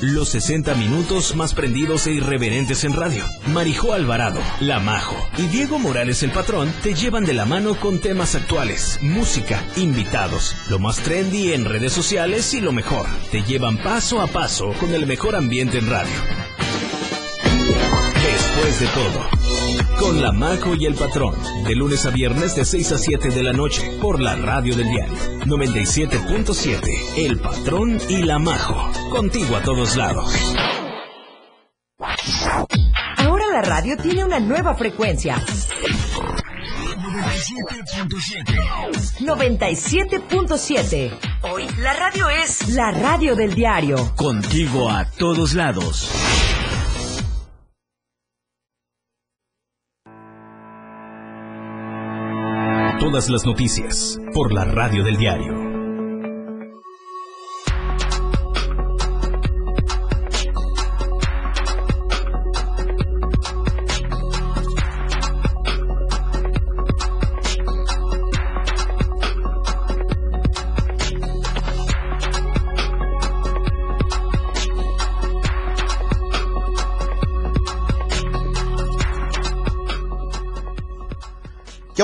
Los 0.00 0.30
60 0.30 0.74
minutos 0.74 1.36
más 1.36 1.54
prendidos 1.54 2.08
e 2.08 2.12
irreverentes 2.12 2.82
en 2.82 2.92
radio. 2.92 3.24
Marijó 3.46 3.92
Alvarado, 3.92 4.40
La 4.58 4.80
Majo 4.80 5.16
y 5.36 5.42
Diego 5.46 5.78
Morales 5.78 6.24
el 6.24 6.32
Patrón 6.32 6.72
te 6.82 6.94
llevan 6.94 7.24
de 7.24 7.34
la 7.34 7.44
mano 7.44 7.76
con 7.78 8.00
temas 8.00 8.34
actuales, 8.34 8.98
música, 9.00 9.62
invitados, 9.76 10.56
lo 10.68 10.80
más 10.80 10.96
trendy 10.96 11.52
en 11.52 11.66
redes 11.66 11.92
sociales 11.92 12.52
y 12.54 12.60
lo 12.60 12.72
mejor. 12.72 13.06
Te 13.30 13.42
llevan 13.42 13.78
paso 13.78 14.20
a 14.20 14.26
paso 14.26 14.72
con 14.80 14.92
el 14.92 15.06
mejor 15.06 15.36
ambiente 15.36 15.78
en 15.78 15.88
radio. 15.88 16.47
Después 18.58 18.80
de 18.80 18.88
todo, 18.88 19.20
con 20.00 20.20
La 20.20 20.32
Majo 20.32 20.74
y 20.74 20.84
el 20.86 20.96
Patrón, 20.96 21.36
de 21.64 21.76
lunes 21.76 22.04
a 22.06 22.10
viernes 22.10 22.56
de 22.56 22.64
6 22.64 22.90
a 22.90 22.98
7 22.98 23.28
de 23.30 23.44
la 23.44 23.52
noche, 23.52 23.88
por 24.02 24.20
la 24.20 24.34
radio 24.34 24.74
del 24.74 24.90
diario 24.90 25.14
97.7, 25.46 26.80
El 27.18 27.38
Patrón 27.38 28.00
y 28.08 28.24
La 28.24 28.40
Majo, 28.40 28.90
contigo 29.10 29.54
a 29.54 29.62
todos 29.62 29.94
lados. 29.94 30.34
Ahora 33.18 33.44
la 33.52 33.62
radio 33.62 33.96
tiene 33.96 34.24
una 34.24 34.40
nueva 34.40 34.74
frecuencia. 34.74 35.36
97.7. 39.20 41.12
Hoy 41.42 41.64
la 41.78 41.92
radio 41.92 42.28
es 42.28 42.70
la 42.70 42.90
radio 42.90 43.36
del 43.36 43.54
diario. 43.54 44.16
Contigo 44.16 44.90
a 44.90 45.04
todos 45.04 45.54
lados. 45.54 46.10
Todas 53.08 53.30
las 53.30 53.46
noticias 53.46 54.20
por 54.34 54.52
la 54.52 54.66
radio 54.66 55.02
del 55.02 55.16
diario. 55.16 55.67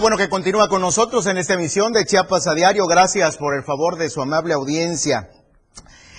Bueno 0.05 0.19
que 0.19 0.29
continúa 0.29 0.69
con 0.69 0.83
nosotros 0.83 1.25
en 1.25 1.39
esta 1.39 1.55
emisión 1.55 1.95
de 1.95 2.05
Chiapas 2.05 2.47
a 2.47 2.53
Diario. 2.53 2.87
Gracias 2.87 3.39
por 3.39 3.55
el 3.55 3.65
favor 3.65 3.97
de 3.97 4.11
su 4.11 4.21
amable 4.21 4.53
audiencia. 4.53 5.31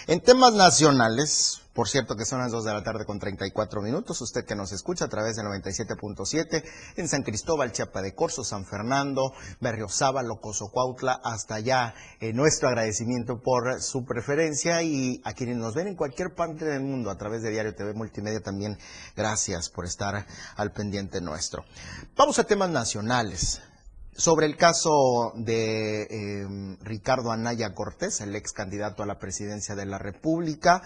En 0.08 0.21
temas 0.21 0.56
nacionales, 0.56 1.62
por 1.71 1.88
cierto 1.88 2.15
que 2.15 2.26
son 2.26 2.39
las 2.39 2.52
2 2.52 2.65
de 2.65 2.74
la 2.74 2.82
tarde 2.82 3.06
con 3.06 3.19
34 3.19 3.84
minutos, 3.84 4.19
usted 4.21 4.43
que 4.43 4.56
nos 4.56 4.71
escucha 4.71 5.06
a 5.06 5.08
través 5.08 5.36
del 5.36 5.45
97.7 5.45 6.63
en 6.95 7.08
San 7.08 7.21
Cristóbal, 7.21 7.74
Chiapa 7.74 8.02
de 8.02 8.15
Corzo, 8.15 8.43
San 8.43 8.65
Fernando, 8.65 9.34
Berriozábal, 9.62 10.26
Cozocuautla, 10.41 11.21
hasta 11.24 11.54
allá. 11.54 11.93
Eh, 12.19 12.34
nuestro 12.34 12.69
agradecimiento 12.69 13.39
por 13.39 13.84
su 13.84 14.04
preferencia 14.04 14.82
y 14.82 15.21
a 15.24 15.34
quienes 15.34 15.58
nos 15.58 15.76
ven 15.76 15.89
en 15.89 15.95
cualquier 15.95 16.34
parte 16.34 16.65
del 16.65 16.82
mundo 16.82 17.12
a 17.12 17.19
través 17.19 17.43
de 17.43 17.52
Diario 17.52 17.76
TV 17.76 17.93
Multimedia 17.93 18.41
también, 18.41 18.80
gracias 19.15 19.69
por 19.69 19.86
estar 19.86 20.26
al 20.56 20.71
pendiente 20.71 21.21
nuestro. 21.21 21.63
Vamos 22.15 22.39
a 22.39 22.45
temas 22.45 22.71
nacionales. 22.71 23.62
Sobre 24.17 24.45
el 24.45 24.56
caso 24.56 25.34
de 25.36 26.04
eh, 26.04 26.78
Ricardo 26.82 27.32
Anaya 27.32 27.73
Cortés, 27.73 28.21
el 28.21 28.36
ex 28.36 28.54
candidato 28.54 29.04
a 29.04 29.06
la 29.06 29.19
presidencia 29.19 29.75
de 29.75 29.86
la 29.86 29.97
República, 29.97 30.82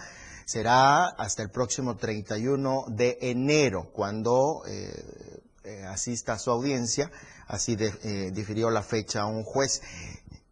será 0.46 1.04
hasta 1.06 1.44
el 1.44 1.50
próximo 1.50 1.96
31 1.96 2.86
de 2.88 3.18
enero, 3.20 3.90
cuando 3.92 4.62
eh, 4.66 5.40
eh, 5.62 5.84
asista 5.86 6.32
a 6.32 6.38
su 6.40 6.50
audiencia, 6.50 7.08
así 7.46 7.76
de, 7.76 7.94
eh, 8.02 8.30
difirió 8.32 8.68
la 8.70 8.82
fecha 8.82 9.20
a 9.20 9.26
un 9.26 9.44
juez. 9.44 9.80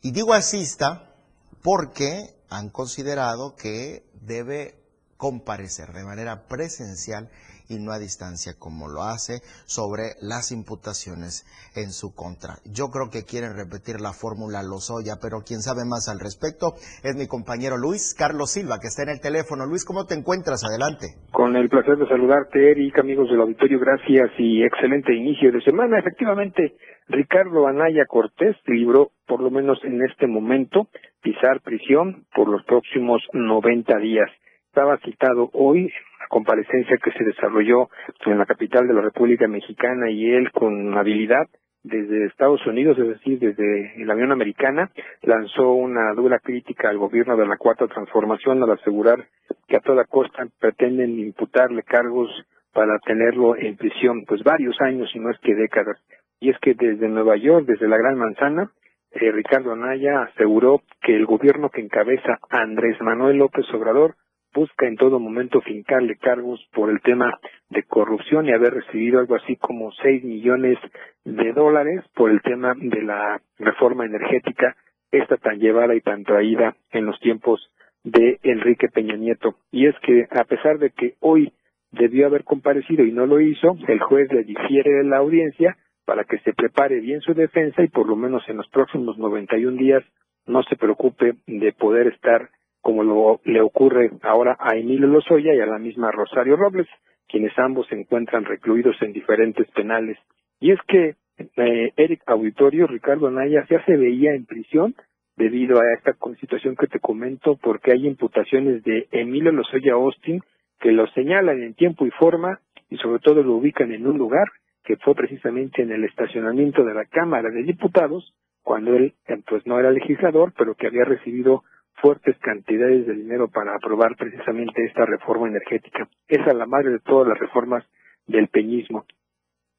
Y 0.01 0.13
digo 0.13 0.33
asista 0.33 1.17
porque 1.63 2.37
han 2.49 2.71
considerado 2.71 3.57
que 3.57 4.09
debe 4.21 4.81
comparecer 5.17 5.93
de 5.93 6.05
manera 6.05 6.47
presencial 6.47 7.29
y 7.69 7.79
no 7.79 7.93
a 7.93 7.99
distancia 7.99 8.53
como 8.59 8.89
lo 8.89 9.03
hace 9.03 9.41
sobre 9.67 10.17
las 10.21 10.53
imputaciones 10.53 11.45
en 11.77 11.93
su 11.93 12.15
contra. 12.15 12.59
Yo 12.65 12.89
creo 12.89 13.11
que 13.11 13.25
quieren 13.25 13.57
repetir 13.57 14.01
la 14.01 14.13
fórmula 14.13 14.63
Lozoya, 14.63 15.21
pero 15.21 15.45
quien 15.47 15.61
sabe 15.61 15.85
más 15.85 16.09
al 16.09 16.21
respecto 16.21 16.75
es 17.05 17.17
mi 17.17 17.27
compañero 17.27 17.77
Luis 17.77 18.15
Carlos 18.17 18.53
Silva, 18.53 18.81
que 18.81 18.89
está 18.89 19.03
en 19.03 19.11
el 19.11 19.21
teléfono. 19.21 19.67
Luis, 19.67 19.85
¿cómo 19.85 20.07
te 20.07 20.15
encuentras? 20.15 20.65
Adelante. 20.65 21.15
Con 21.33 21.57
el 21.57 21.69
placer 21.69 21.97
de 21.97 22.09
saludarte, 22.09 22.71
Eric, 22.71 22.99
amigos 22.99 23.29
del 23.31 23.41
auditorio, 23.41 23.79
gracias 23.79 24.31
y 24.39 24.63
excelente 24.63 25.15
inicio 25.15 25.53
de 25.53 25.61
semana. 25.63 25.99
Efectivamente, 25.99 26.75
Ricardo 27.09 27.67
Anaya 27.67 28.05
Cortés 28.07 28.57
libró, 28.67 29.11
por 29.27 29.41
lo 29.41 29.51
menos 29.51 29.79
en 29.85 30.03
este 30.05 30.27
momento, 30.27 30.89
pisar 31.23 31.61
prisión 31.63 32.25
por 32.35 32.49
los 32.49 32.65
próximos 32.65 33.23
90 33.33 33.99
días. 33.99 34.31
Estaba 34.79 34.97
citado 34.99 35.51
hoy 35.55 35.93
comparecencia 36.29 36.99
que 37.03 37.11
se 37.11 37.25
desarrolló 37.25 37.89
en 38.27 38.39
la 38.39 38.47
capital 38.47 38.87
de 38.87 38.95
la 38.95 39.01
República 39.01 39.49
Mexicana 39.49 40.09
y 40.09 40.31
él 40.31 40.53
con 40.53 40.97
habilidad 40.97 41.49
desde 41.83 42.27
Estados 42.27 42.65
Unidos, 42.65 42.97
es 42.97 43.09
decir, 43.09 43.41
desde 43.41 43.95
la 44.05 44.15
Unión 44.15 44.31
Americana, 44.31 44.89
lanzó 45.23 45.73
una 45.73 46.13
dura 46.15 46.39
crítica 46.39 46.91
al 46.91 46.99
gobierno 46.99 47.37
de 47.37 47.49
la 47.49 47.57
Cuarta 47.57 47.89
Transformación 47.89 48.63
al 48.63 48.71
asegurar 48.71 49.27
que 49.67 49.79
a 49.79 49.81
toda 49.81 50.05
costa 50.05 50.47
pretenden 50.61 51.19
imputarle 51.19 51.83
cargos 51.83 52.31
para 52.73 53.01
tenerlo 53.01 53.57
en 53.57 53.77
prisión, 53.77 54.27
pues 54.29 54.45
varios 54.45 54.81
años 54.81 55.11
y 55.13 55.19
no 55.19 55.31
es 55.31 55.41
que 55.41 55.57
décadas. 55.57 55.99
Y 56.39 56.51
es 56.51 56.59
que 56.61 56.75
desde 56.75 57.09
Nueva 57.09 57.37
York, 57.37 57.67
desde 57.67 57.89
la 57.89 57.97
Gran 57.97 58.17
Manzana, 58.17 58.71
eh, 59.11 59.33
Ricardo 59.33 59.73
Anaya 59.73 60.23
aseguró 60.23 60.83
que 61.03 61.17
el 61.17 61.27
gobierno 61.27 61.69
que 61.69 61.81
encabeza 61.81 62.39
Andrés 62.49 62.97
Manuel 63.01 63.39
López 63.39 63.67
Obrador 63.75 64.15
busca 64.55 64.87
en 64.87 64.97
todo 64.97 65.19
momento 65.19 65.61
fincarle 65.61 66.17
cargos 66.17 66.61
por 66.73 66.91
el 66.91 67.01
tema 67.01 67.39
de 67.71 67.83
corrupción 67.85 68.47
y 68.47 68.53
haber 68.53 68.75
recibido 68.75 69.21
algo 69.21 69.37
así 69.37 69.57
como 69.57 69.93
seis 70.03 70.25
millones 70.25 70.79
de 71.25 71.53
dólares 71.53 72.05
por 72.15 72.31
el 72.31 72.41
tema 72.43 72.75
de 72.77 73.03
la 73.03 73.41
reforma 73.59 74.07
energética, 74.07 74.77
esta 75.11 75.37
tan 75.37 75.59
llevada 75.59 75.95
y 75.95 76.01
tan 76.01 76.25
traída 76.25 76.77
en 76.91 77.07
los 77.07 77.19
tiempos 77.21 77.71
de 78.05 78.39
Enrique 78.43 78.89
Peña 78.89 79.17
Nieto. 79.17 79.57
Y 79.71 79.87
es 79.87 79.95
que 80.01 80.27
a 80.31 80.45
pesar 80.45 80.79
de 80.79 80.91
que 80.91 81.15
hoy 81.21 81.53
debió 81.93 82.27
haber 82.27 82.45
comparecido 82.45 83.05
y 83.05 83.13
no 83.13 83.27
lo 83.27 83.41
hizo, 83.41 83.77
el 83.87 84.01
juez 84.01 84.33
le 84.33 84.45
difiere 84.45 84.91
de 84.91 85.05
la 85.05 85.19
audiencia 85.19 85.77
para 86.05 86.25
que 86.25 86.39
se 86.39 86.53
prepare 86.55 87.01
bien 87.01 87.21
su 87.21 87.35
defensa 87.35 87.83
y 87.83 87.89
por 87.89 88.09
lo 88.09 88.17
menos 88.17 88.43
en 88.49 88.57
los 88.57 88.69
próximos 88.69 89.19
91 89.19 89.77
días 89.77 90.03
no 90.47 90.63
se 90.63 90.77
preocupe 90.77 91.35
de 91.47 91.73
poder 91.73 92.07
estar 92.09 92.49
como 92.89 93.05
lo, 93.05 93.39
le 93.45 93.61
ocurre 93.61 94.13
ahora 94.23 94.57
a 94.59 94.75
Emilio 94.75 95.09
Lozoya 95.09 95.53
y 95.53 95.61
a 95.61 95.67
la 95.67 95.79
misma 95.79 96.11
Rosario 96.11 96.57
Robles, 96.57 96.87
quienes 97.29 97.53
ambos 97.59 97.87
se 97.89 97.95
encuentran 97.95 98.47
recluidos 98.47 98.97
en 99.03 99.13
diferentes 99.13 99.71
penales. 99.73 100.17
Y 100.59 100.73
es 100.73 100.79
que 100.89 101.17
eh, 101.37 101.93
Eric 101.99 102.23
Auditorio, 102.25 102.87
Ricardo 102.87 103.27
Anaya, 103.27 103.67
ya 103.69 103.85
se 103.85 103.95
veía 103.95 104.33
en 104.33 104.47
prisión 104.47 104.95
debido 105.37 105.79
a 105.79 105.93
esta 105.93 106.17
situación 106.41 106.77
que 106.77 106.87
te 106.87 106.99
comento, 106.99 107.59
porque 107.63 107.93
hay 107.93 108.07
imputaciones 108.07 108.83
de 108.85 109.07
Emilio 109.11 109.53
Lozoya 109.53 109.93
Austin 109.93 110.41
que 110.81 110.91
lo 110.91 111.07
señalan 111.09 111.63
en 111.63 111.75
tiempo 111.75 112.07
y 112.07 112.11
forma 112.13 112.59
y 112.89 112.97
sobre 112.97 113.19
todo 113.19 113.43
lo 113.43 113.57
ubican 113.57 113.93
en 113.93 114.07
un 114.07 114.17
lugar 114.17 114.49
que 114.83 114.97
fue 114.97 115.15
precisamente 115.15 115.83
en 115.83 115.93
el 115.93 116.05
estacionamiento 116.05 116.83
de 116.85 116.95
la 116.95 117.05
Cámara 117.05 117.51
de 117.51 117.65
Diputados, 117.65 118.33
cuando 118.63 118.97
él 118.97 119.13
eh, 119.27 119.43
pues 119.47 119.67
no 119.67 119.79
era 119.79 119.91
legislador, 119.91 120.55
pero 120.57 120.75
que 120.75 120.87
había 120.87 121.05
recibido 121.05 121.65
fuertes 122.01 122.37
cantidades 122.39 123.07
de 123.07 123.15
dinero 123.15 123.49
para 123.49 123.75
aprobar 123.75 124.17
precisamente 124.17 124.85
esta 124.85 125.05
reforma 125.05 125.49
energética. 125.49 126.09
Esa 126.29 126.51
es 126.51 126.57
la 126.57 126.67
madre 126.67 126.91
de 126.91 127.01
todas 127.01 127.29
las 127.29 127.39
reformas 127.39 127.85
del 128.27 128.49
peñismo. 128.49 129.05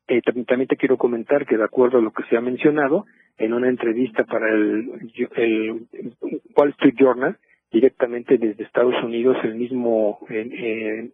Eh, 0.07 0.22
también, 0.22 0.67
te 0.67 0.76
quiero 0.76 0.97
comentar 0.97 1.45
que 1.45 1.57
de 1.57 1.63
acuerdo 1.63 1.99
a 1.99 2.01
lo 2.01 2.11
que 2.11 2.24
se 2.24 2.36
ha 2.36 2.41
mencionado 2.41 3.05
en 3.38 3.53
una 3.53 3.70
entrevista 3.70 4.24
para 4.24 4.49
el, 4.49 5.11
el 5.36 5.88
Wall 6.55 6.70
Street 6.72 6.95
Journal, 6.97 7.38
directamente 7.72 8.38
desde 8.38 8.63
Estados 8.63 8.95
Unidos, 9.03 9.38
el 9.43 9.55
mismo 9.55 10.20
eh, 10.30 11.11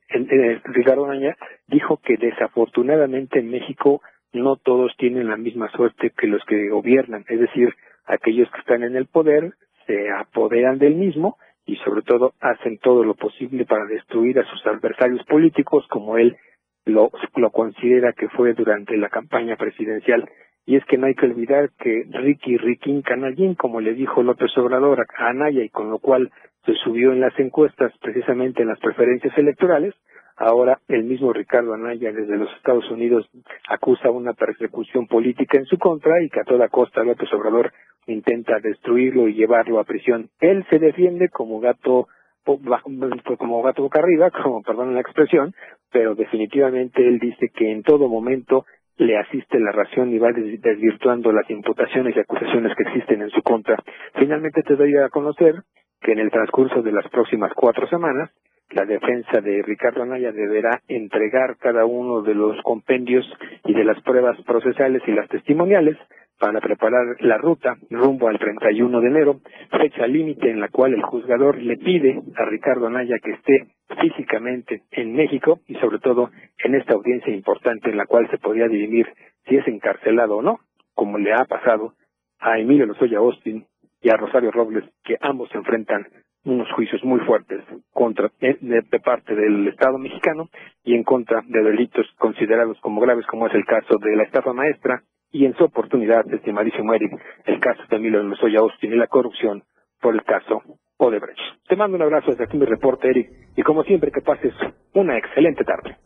Ricardo 0.64 1.08
Naña 1.08 1.36
dijo 1.68 1.99
que 2.03 2.16
desafortunadamente 2.16 3.39
en 3.39 3.51
México 3.51 4.01
no 4.32 4.56
todos 4.56 4.95
tienen 4.97 5.28
la 5.28 5.38
misma 5.38 5.70
suerte 5.72 6.12
que 6.18 6.28
los 6.28 6.43
que 6.45 6.70
gobiernan, 6.70 7.26
es 7.28 7.39
decir, 7.39 7.74
aquellos 8.06 8.49
que 8.51 8.60
están 8.60 8.84
en 8.84 8.95
el 8.95 9.08
poder 9.08 9.53
se 9.86 10.09
apoderan 10.09 10.77
del 10.77 10.95
mismo 10.95 11.38
y 11.65 11.75
sobre 11.77 12.01
todo 12.03 12.33
hacen 12.39 12.77
todo 12.77 13.03
lo 13.03 13.15
posible 13.15 13.65
para 13.65 13.86
destruir 13.86 14.39
a 14.39 14.45
sus 14.45 14.65
adversarios 14.65 15.25
políticos 15.25 15.86
como 15.89 16.17
él 16.17 16.38
lo, 16.86 17.09
considera 17.51 18.13
que 18.13 18.29
fue 18.29 18.53
durante 18.53 18.95
la 18.97 19.09
campaña 19.09 19.55
presidencial. 19.55 20.29
Y 20.67 20.75
es 20.75 20.86
que 20.86 20.97
no 20.97 21.07
hay 21.07 21.15
que 21.15 21.25
olvidar 21.25 21.69
que 21.77 22.05
Ricky 22.09 22.57
Riquín 22.57 23.01
Canallín, 23.01 23.55
como 23.55 23.81
le 23.81 23.93
dijo 23.93 24.23
López 24.23 24.55
Obrador 24.57 25.01
a 25.01 25.27
Anaya 25.27 25.63
y 25.63 25.69
con 25.69 25.89
lo 25.89 25.99
cual 25.99 26.31
se 26.65 26.73
subió 26.83 27.11
en 27.11 27.21
las 27.21 27.38
encuestas 27.39 27.91
precisamente 28.01 28.63
en 28.63 28.69
las 28.69 28.79
preferencias 28.79 29.38
electorales, 29.38 29.93
Ahora 30.38 30.79
el 30.89 31.05
mismo 31.05 31.31
Ricardo 31.31 31.73
Anaya 31.73 32.11
desde 32.11 32.38
los 32.38 32.51
Estados 32.57 32.89
Unidos 32.91 33.29
acusa 33.69 34.11
una 34.11 34.33
persecución 34.33 35.07
política 35.07 35.57
en 35.57 35.65
su 35.65 35.77
contra 35.77 36.21
y 36.21 36.29
que 36.29 36.41
a 36.41 36.43
toda 36.43 36.67
costa 36.67 37.03
López 37.03 37.31
Obrador 37.33 37.71
intenta 38.07 38.59
destruirlo 38.59 39.27
y 39.27 39.33
llevarlo 39.33 39.79
a 39.79 39.86
prisión. 39.86 40.29
Él 40.39 40.65
se 40.69 40.79
defiende 40.79 41.29
como 41.29 41.59
gato 41.59 42.07
como 42.45 43.63
gato 43.63 43.81
boca 43.81 43.99
arriba, 43.99 44.29
como 44.43 44.61
perdón 44.61 44.93
la 44.93 45.01
expresión, 45.01 45.53
pero 45.91 46.15
definitivamente 46.15 47.07
él 47.07 47.17
dice 47.19 47.49
que 47.49 47.71
en 47.71 47.81
todo 47.81 48.07
momento 48.07 48.65
le 48.97 49.17
asiste 49.17 49.59
la 49.59 49.71
ración 49.71 50.13
y 50.13 50.19
va 50.19 50.31
desvirtuando 50.31 51.31
las 51.31 51.49
imputaciones 51.49 52.15
y 52.15 52.19
acusaciones 52.19 52.75
que 52.75 52.83
existen 52.83 53.21
en 53.21 53.29
su 53.29 53.41
contra. 53.41 53.77
Finalmente 54.13 54.61
te 54.63 54.75
doy 54.75 54.95
a 54.97 55.09
conocer 55.09 55.55
que 56.01 56.11
en 56.11 56.19
el 56.19 56.29
transcurso 56.29 56.81
de 56.81 56.91
las 56.91 57.07
próximas 57.09 57.51
cuatro 57.55 57.88
semanas 57.88 58.31
la 58.72 58.86
defensa 58.86 59.41
de 59.41 59.61
Ricardo 59.61 60.03
Anaya 60.03 60.32
deberá 60.32 60.82
entregar 60.88 61.57
cada 61.57 61.86
uno 61.86 62.22
de 62.22 62.34
los 62.34 62.61
compendios 62.63 63.26
y 63.63 63.74
de 63.74 63.84
las 63.84 64.01
pruebas 64.01 64.39
procesales 64.43 65.01
y 65.07 65.11
las 65.11 65.30
testimoniales 65.30 65.97
para 66.39 66.59
preparar 66.59 67.16
la 67.22 67.38
ruta 67.38 67.78
rumbo 67.89 68.28
al 68.28 68.38
31 68.38 68.99
de 68.99 69.07
enero, 69.07 69.39
fecha 69.72 70.05
límite 70.05 70.49
en 70.49 70.59
la 70.59 70.68
cual 70.68 70.93
el 70.93 71.01
juzgador 71.01 71.57
le 71.61 71.78
pide 71.78 72.22
a 72.36 72.45
Ricardo 72.45 72.88
Anaya 72.88 73.20
que 73.20 73.32
esté 73.32 73.68
físicamente 74.01 74.84
en 74.91 75.13
México 75.13 75.59
y 75.68 75.76
sobre 75.76 75.99
todo 75.99 76.32
en 76.63 76.76
esta 76.76 76.93
audiencia 76.93 77.34
importante 77.34 77.89
en 77.89 77.97
la 77.97 78.05
cual 78.05 78.30
se 78.30 78.38
podría 78.38 78.68
dirimir 78.68 79.07
si 79.47 79.55
es 79.55 79.68
encarcelado 79.68 80.38
o 80.38 80.41
no, 80.41 80.59
como 80.93 81.18
le 81.18 81.34
ha 81.34 81.45
pasado 81.45 81.93
a 82.39 82.59
Emilio 82.59 82.86
Lozoya 82.86 83.20
Austin 83.20 83.66
y 84.01 84.09
a 84.09 84.18
Rosario 84.18 84.51
Robles, 84.51 84.84
que 85.03 85.18
ambos 85.22 85.49
se 85.49 85.57
enfrentan 85.57 86.05
unos 86.46 86.72
juicios 86.74 87.04
muy 87.04 87.20
fuertes 87.22 87.62
contra 87.91 88.32
eh, 88.39 88.58
de, 88.62 89.00
parte 89.00 89.36
del 89.36 89.68
Estado 89.68 89.98
mexicano 89.98 90.50
y 90.84 90.96
en 90.96 91.04
contra 91.04 91.41
de 91.48 91.64
delitos 91.64 92.06
considerados 92.18 92.78
como 92.82 93.02
graves, 93.02 93.26
como 93.28 93.48
es 93.48 93.54
el 93.54 93.66
caso 93.66 93.98
de 94.00 94.16
la 94.16 94.24
estafa 94.24 94.54
maestra 94.54 95.04
y 95.32 95.46
en 95.46 95.56
su 95.58 95.66
oportunidad, 95.66 96.32
estimadísimo 96.34 96.93
Eric, 96.93 97.12
el 97.46 97.60
caso 97.60 97.82
de 97.89 97.98
Emilio 97.98 98.24
Lozoya 98.24 98.60
Austin 98.60 98.93
y 98.93 98.96
la 98.96 99.08
corrupción 99.08 99.64
por 100.00 100.14
el 100.14 100.24
caso 100.24 100.62
Odebrecht. 100.98 101.39
Te 101.68 101.76
mando 101.76 101.98
un 101.98 102.04
abrazo 102.04 102.32
desde 102.32 102.46
aquí 102.46 102.58
mi 102.58 102.66
reporte, 102.66 103.10
Eric, 103.10 103.30
y 103.56 103.64
como 103.64 103.84
siempre 103.84 104.12
que 104.12 104.22
pases 104.22 104.54
una 104.93 105.18
excelente 105.18 105.64
tarde. 105.64 105.98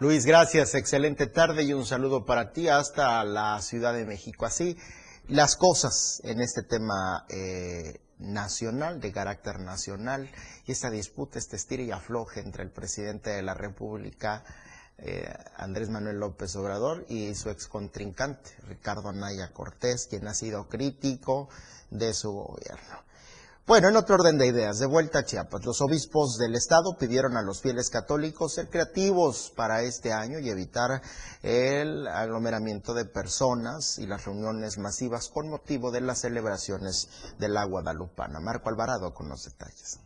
Luis, 0.00 0.26
gracias, 0.26 0.74
excelente 0.74 1.26
tarde 1.26 1.64
y 1.64 1.72
un 1.72 1.84
saludo 1.84 2.24
para 2.24 2.52
ti 2.52 2.68
hasta 2.68 3.24
la 3.24 3.58
Ciudad 3.60 3.94
de 3.94 4.06
México. 4.06 4.46
Así 4.46 4.76
las 5.28 5.56
cosas 5.56 6.22
en 6.24 6.40
este 6.40 6.62
tema 6.62 7.26
eh, 7.28 7.98
nacional, 8.18 9.00
de 9.00 9.12
carácter 9.12 9.60
nacional, 9.60 10.30
y 10.66 10.72
esta 10.72 10.90
disputa, 10.90 11.38
este 11.38 11.56
estira 11.56 11.82
y 11.82 11.90
afloje 11.90 12.40
entre 12.40 12.62
el 12.62 12.70
presidente 12.70 13.30
de 13.30 13.42
la 13.42 13.54
República, 13.54 14.44
eh, 14.98 15.32
Andrés 15.56 15.90
Manuel 15.90 16.18
López 16.18 16.54
Obrador, 16.56 17.06
y 17.08 17.34
su 17.34 17.50
ex 17.50 17.66
contrincante, 17.66 18.50
Ricardo 18.68 19.08
Anaya 19.08 19.52
Cortés, 19.52 20.06
quien 20.08 20.26
ha 20.26 20.34
sido 20.34 20.68
crítico 20.68 21.48
de 21.90 22.12
su 22.14 22.32
gobierno. 22.32 23.07
Bueno, 23.68 23.90
en 23.90 23.96
otro 23.96 24.14
orden 24.14 24.38
de 24.38 24.46
ideas, 24.46 24.78
de 24.78 24.86
vuelta 24.86 25.18
a 25.18 25.24
Chiapas, 25.24 25.66
los 25.66 25.82
obispos 25.82 26.38
del 26.38 26.54
estado 26.54 26.96
pidieron 26.98 27.36
a 27.36 27.42
los 27.42 27.60
fieles 27.60 27.90
católicos 27.90 28.54
ser 28.54 28.70
creativos 28.70 29.52
para 29.54 29.82
este 29.82 30.10
año 30.10 30.38
y 30.38 30.48
evitar 30.48 31.02
el 31.42 32.08
aglomeramiento 32.08 32.94
de 32.94 33.04
personas 33.04 33.98
y 33.98 34.06
las 34.06 34.24
reuniones 34.24 34.78
masivas 34.78 35.28
con 35.28 35.50
motivo 35.50 35.90
de 35.90 36.00
las 36.00 36.22
celebraciones 36.22 37.10
de 37.38 37.50
la 37.50 37.64
Guadalupana. 37.64 38.40
Marco 38.40 38.70
Alvarado 38.70 39.12
con 39.12 39.28
los 39.28 39.44
detalles. 39.44 40.00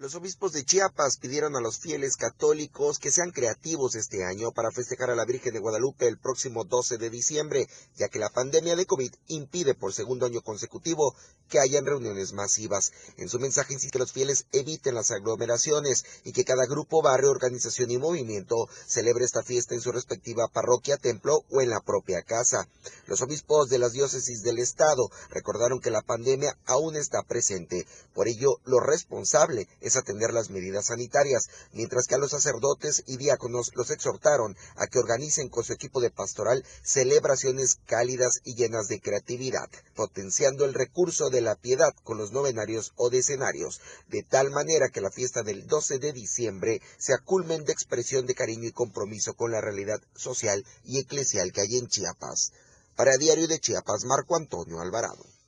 Los 0.00 0.14
obispos 0.14 0.52
de 0.52 0.64
Chiapas 0.64 1.18
pidieron 1.18 1.56
a 1.56 1.60
los 1.60 1.78
fieles 1.78 2.16
católicos 2.16 2.98
que 2.98 3.10
sean 3.10 3.32
creativos 3.32 3.94
este 3.96 4.24
año 4.24 4.50
para 4.50 4.70
festejar 4.70 5.10
a 5.10 5.14
la 5.14 5.26
Virgen 5.26 5.52
de 5.52 5.60
Guadalupe 5.60 6.08
el 6.08 6.16
próximo 6.16 6.64
12 6.64 6.96
de 6.96 7.10
diciembre, 7.10 7.68
ya 7.96 8.08
que 8.08 8.18
la 8.18 8.30
pandemia 8.30 8.76
de 8.76 8.86
COVID 8.86 9.12
impide 9.26 9.74
por 9.74 9.92
segundo 9.92 10.24
año 10.24 10.40
consecutivo 10.40 11.14
que 11.50 11.60
hayan 11.60 11.84
reuniones 11.84 12.32
masivas. 12.32 12.92
En 13.18 13.28
su 13.28 13.38
mensaje 13.38 13.74
insiste 13.74 13.92
que 13.92 13.98
los 13.98 14.12
fieles 14.12 14.46
eviten 14.52 14.94
las 14.94 15.10
aglomeraciones 15.10 16.06
y 16.24 16.32
que 16.32 16.44
cada 16.44 16.64
grupo, 16.64 17.02
barrio, 17.02 17.30
organización 17.30 17.90
y 17.90 17.98
movimiento 17.98 18.68
celebre 18.86 19.26
esta 19.26 19.42
fiesta 19.42 19.74
en 19.74 19.82
su 19.82 19.92
respectiva 19.92 20.48
parroquia, 20.48 20.96
templo 20.96 21.44
o 21.50 21.60
en 21.60 21.68
la 21.68 21.80
propia 21.80 22.22
casa. 22.22 22.66
Los 23.06 23.20
obispos 23.20 23.68
de 23.68 23.78
las 23.78 23.92
diócesis 23.92 24.42
del 24.42 24.60
estado 24.60 25.10
recordaron 25.28 25.80
que 25.80 25.90
la 25.90 26.00
pandemia 26.00 26.56
aún 26.64 26.96
está 26.96 27.22
presente. 27.22 27.86
Por 28.14 28.28
ello, 28.28 28.60
lo 28.64 28.80
responsable 28.80 29.68
es 29.80 29.89
atender 29.96 30.32
las 30.32 30.50
medidas 30.50 30.86
sanitarias, 30.86 31.48
mientras 31.72 32.06
que 32.06 32.14
a 32.14 32.18
los 32.18 32.30
sacerdotes 32.30 33.02
y 33.06 33.16
diáconos 33.16 33.70
los 33.74 33.90
exhortaron 33.90 34.56
a 34.76 34.86
que 34.86 34.98
organicen 34.98 35.48
con 35.48 35.64
su 35.64 35.72
equipo 35.72 36.00
de 36.00 36.10
pastoral 36.10 36.64
celebraciones 36.82 37.78
cálidas 37.86 38.40
y 38.44 38.54
llenas 38.54 38.88
de 38.88 39.00
creatividad, 39.00 39.68
potenciando 39.94 40.64
el 40.64 40.74
recurso 40.74 41.30
de 41.30 41.40
la 41.40 41.54
piedad 41.54 41.92
con 42.04 42.18
los 42.18 42.32
novenarios 42.32 42.92
o 42.96 43.10
decenarios, 43.10 43.80
de 44.08 44.22
tal 44.22 44.50
manera 44.50 44.88
que 44.88 45.00
la 45.00 45.10
fiesta 45.10 45.42
del 45.42 45.66
12 45.66 45.98
de 45.98 46.12
diciembre 46.12 46.80
sea 46.98 47.18
culmen 47.18 47.64
de 47.64 47.72
expresión 47.72 48.26
de 48.26 48.34
cariño 48.34 48.68
y 48.68 48.72
compromiso 48.72 49.34
con 49.34 49.52
la 49.52 49.60
realidad 49.60 50.00
social 50.14 50.64
y 50.84 50.98
eclesial 50.98 51.52
que 51.52 51.62
hay 51.62 51.78
en 51.78 51.88
Chiapas. 51.88 52.52
Para 52.96 53.16
Diario 53.16 53.48
de 53.48 53.58
Chiapas, 53.58 54.04
Marco 54.04 54.36
Antonio 54.36 54.80
Alvarado. 54.80 55.39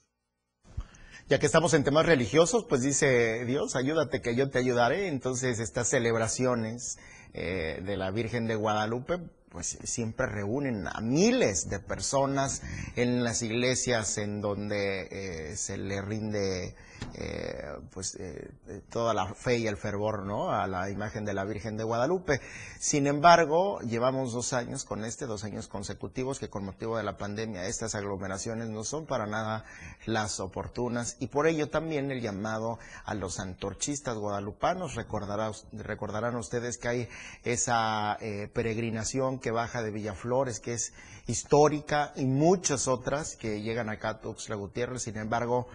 Ya 1.28 1.38
que 1.38 1.46
estamos 1.46 1.72
en 1.74 1.84
temas 1.84 2.04
religiosos, 2.04 2.66
pues 2.68 2.82
dice 2.82 3.44
Dios, 3.46 3.76
ayúdate 3.76 4.20
que 4.20 4.34
yo 4.34 4.50
te 4.50 4.58
ayudaré. 4.58 5.08
Entonces 5.08 5.60
estas 5.60 5.88
celebraciones 5.88 6.98
eh, 7.32 7.80
de 7.84 7.96
la 7.96 8.10
Virgen 8.10 8.46
de 8.46 8.56
Guadalupe, 8.56 9.18
pues 9.48 9.78
siempre 9.84 10.26
reúnen 10.26 10.86
a 10.86 11.00
miles 11.00 11.68
de 11.70 11.78
personas 11.78 12.62
en 12.96 13.22
las 13.22 13.42
iglesias 13.42 14.18
en 14.18 14.40
donde 14.40 15.08
eh, 15.10 15.56
se 15.56 15.78
le 15.78 16.02
rinde 16.02 16.74
eh, 17.14 17.78
pues 17.92 18.16
eh, 18.16 18.50
toda 18.90 19.14
la 19.14 19.34
fe 19.34 19.58
y 19.58 19.66
el 19.66 19.76
fervor 19.76 20.24
¿no? 20.24 20.50
a 20.50 20.66
la 20.66 20.90
imagen 20.90 21.24
de 21.24 21.34
la 21.34 21.44
Virgen 21.44 21.76
de 21.76 21.84
Guadalupe. 21.84 22.40
Sin 22.78 23.06
embargo, 23.06 23.80
llevamos 23.80 24.32
dos 24.32 24.52
años 24.52 24.84
con 24.84 25.04
este, 25.04 25.26
dos 25.26 25.44
años 25.44 25.68
consecutivos 25.68 26.38
que 26.38 26.50
con 26.50 26.64
motivo 26.64 26.96
de 26.96 27.02
la 27.02 27.16
pandemia 27.16 27.66
estas 27.66 27.94
aglomeraciones 27.94 28.68
no 28.68 28.84
son 28.84 29.06
para 29.06 29.26
nada 29.26 29.64
las 30.06 30.40
oportunas 30.40 31.16
y 31.20 31.28
por 31.28 31.46
ello 31.46 31.68
también 31.68 32.10
el 32.10 32.20
llamado 32.20 32.78
a 33.04 33.14
los 33.14 33.40
antorchistas 33.40 34.16
guadalupanos. 34.16 34.94
recordarán 34.94 36.36
ustedes 36.36 36.78
que 36.78 36.88
hay 36.88 37.08
esa 37.44 38.18
peregrinación 38.52 39.38
que 39.38 39.50
baja 39.50 39.82
de 39.82 39.90
Villaflores, 39.90 40.60
que 40.60 40.74
es 40.74 40.92
histórica, 41.26 42.12
y 42.16 42.24
muchas 42.24 42.88
otras 42.88 43.36
que 43.36 43.62
llegan 43.62 43.88
acá 43.88 44.10
a 44.10 44.20
Tuxtla 44.20 44.56
Gutiérrez. 44.56 45.02
Sin 45.02 45.16
embargo, 45.16 45.68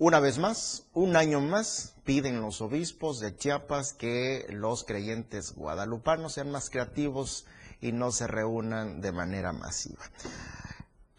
una 0.00 0.18
vez 0.18 0.38
más, 0.38 0.88
un 0.94 1.14
año 1.14 1.40
más, 1.42 1.94
piden 2.04 2.40
los 2.40 2.62
obispos 2.62 3.20
de 3.20 3.36
Chiapas 3.36 3.92
que 3.92 4.46
los 4.48 4.84
creyentes 4.84 5.54
guadalupanos 5.54 6.32
sean 6.32 6.50
más 6.50 6.70
creativos 6.70 7.44
y 7.82 7.92
no 7.92 8.10
se 8.10 8.26
reúnan 8.26 9.02
de 9.02 9.12
manera 9.12 9.52
masiva. 9.52 10.02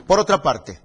Por 0.08 0.18
otra 0.18 0.42
parte, 0.42 0.82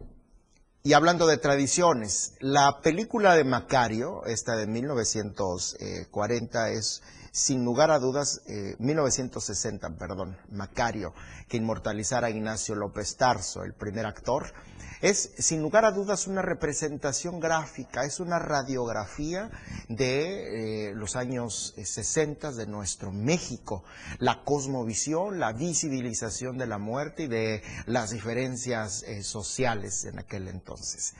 y 0.82 0.92
hablando 0.92 1.26
de 1.26 1.38
tradiciones, 1.38 2.34
la 2.38 2.82
película 2.82 3.34
de 3.34 3.44
Macario, 3.44 4.26
esta 4.26 4.56
de 4.56 4.66
1940, 4.66 6.70
es 6.72 7.02
sin 7.36 7.66
lugar 7.66 7.90
a 7.90 7.98
dudas, 7.98 8.40
1960, 8.78 9.86
eh, 9.86 9.90
perdón, 9.98 10.38
Macario, 10.50 11.12
que 11.48 11.58
inmortalizara 11.58 12.28
a 12.28 12.30
Ignacio 12.30 12.74
López 12.74 13.16
Tarso, 13.16 13.62
el 13.62 13.74
primer 13.74 14.06
actor, 14.06 14.54
es 15.02 15.32
sin 15.36 15.60
lugar 15.60 15.84
a 15.84 15.90
dudas 15.90 16.26
una 16.28 16.40
representación 16.40 17.38
gráfica, 17.38 18.06
es 18.06 18.20
una 18.20 18.38
radiografía 18.38 19.50
de 19.90 20.88
eh, 20.88 20.94
los 20.94 21.14
años 21.14 21.74
60 21.76 22.48
eh, 22.48 22.52
de 22.54 22.66
nuestro 22.66 23.12
México, 23.12 23.84
la 24.18 24.42
cosmovisión, 24.42 25.38
la 25.38 25.52
visibilización 25.52 26.56
de 26.56 26.66
la 26.66 26.78
muerte 26.78 27.24
y 27.24 27.28
de 27.28 27.62
las 27.84 28.12
diferencias 28.12 29.04
sociales 29.20 30.06
en 30.06 30.18
aquel 30.18 30.48
entonces. 30.48 31.12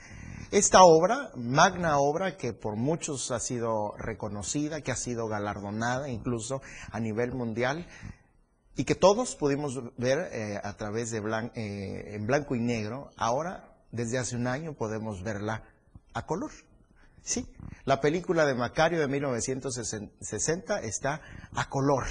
Esta 0.49 0.83
obra, 0.83 1.29
magna 1.35 1.97
obra 1.97 2.37
que 2.37 2.53
por 2.53 2.77
muchos 2.77 3.31
ha 3.31 3.39
sido 3.41 3.97
reconocida, 3.97 4.79
que 4.79 4.93
ha 4.93 4.95
sido 4.95 5.27
galardonada 5.27 6.07
incluso 6.07 6.61
a 6.89 7.01
nivel 7.01 7.33
mundial 7.33 7.85
y 8.77 8.85
que 8.85 8.95
todos 8.95 9.35
pudimos 9.35 9.77
ver 9.97 10.29
eh, 10.31 10.61
a 10.63 10.77
través 10.77 11.11
de 11.11 11.17
eh, 11.55 12.15
en 12.15 12.25
blanco 12.25 12.55
y 12.55 12.61
negro, 12.61 13.09
ahora 13.17 13.75
desde 13.91 14.19
hace 14.19 14.37
un 14.37 14.47
año 14.47 14.71
podemos 14.71 15.21
verla 15.21 15.63
a 16.13 16.25
color. 16.25 16.51
Sí, 17.21 17.45
la 17.83 17.99
película 17.99 18.45
de 18.45 18.55
Macario 18.55 19.01
de 19.01 19.07
1960 19.09 20.79
está 20.79 21.21
a 21.55 21.67
color. 21.67 22.05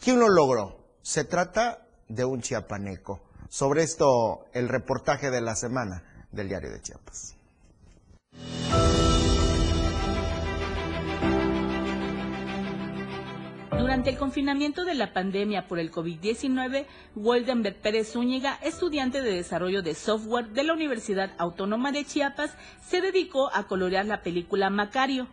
¿Quién 0.00 0.20
lo 0.20 0.28
logró? 0.28 0.92
Se 1.02 1.24
trata 1.24 1.88
de 2.08 2.24
un 2.24 2.40
chiapaneco. 2.40 3.20
Sobre 3.48 3.82
esto, 3.82 4.46
el 4.52 4.68
reportaje 4.68 5.30
de 5.30 5.40
la 5.40 5.56
semana 5.56 6.26
del 6.30 6.48
diario 6.48 6.70
de 6.70 6.80
Chiapas. 6.80 7.37
Durante 13.88 14.10
el 14.10 14.18
confinamiento 14.18 14.84
de 14.84 14.94
la 14.94 15.14
pandemia 15.14 15.66
por 15.66 15.78
el 15.78 15.90
COVID-19, 15.90 16.84
Waldenberg 17.16 17.76
Pérez 17.76 18.12
Zúñiga, 18.12 18.58
estudiante 18.62 19.22
de 19.22 19.32
desarrollo 19.32 19.80
de 19.80 19.94
software 19.94 20.48
de 20.48 20.62
la 20.62 20.74
Universidad 20.74 21.30
Autónoma 21.38 21.90
de 21.90 22.04
Chiapas, 22.04 22.54
se 22.86 23.00
dedicó 23.00 23.50
a 23.54 23.66
colorear 23.66 24.04
la 24.04 24.22
película 24.22 24.68
Macario, 24.68 25.26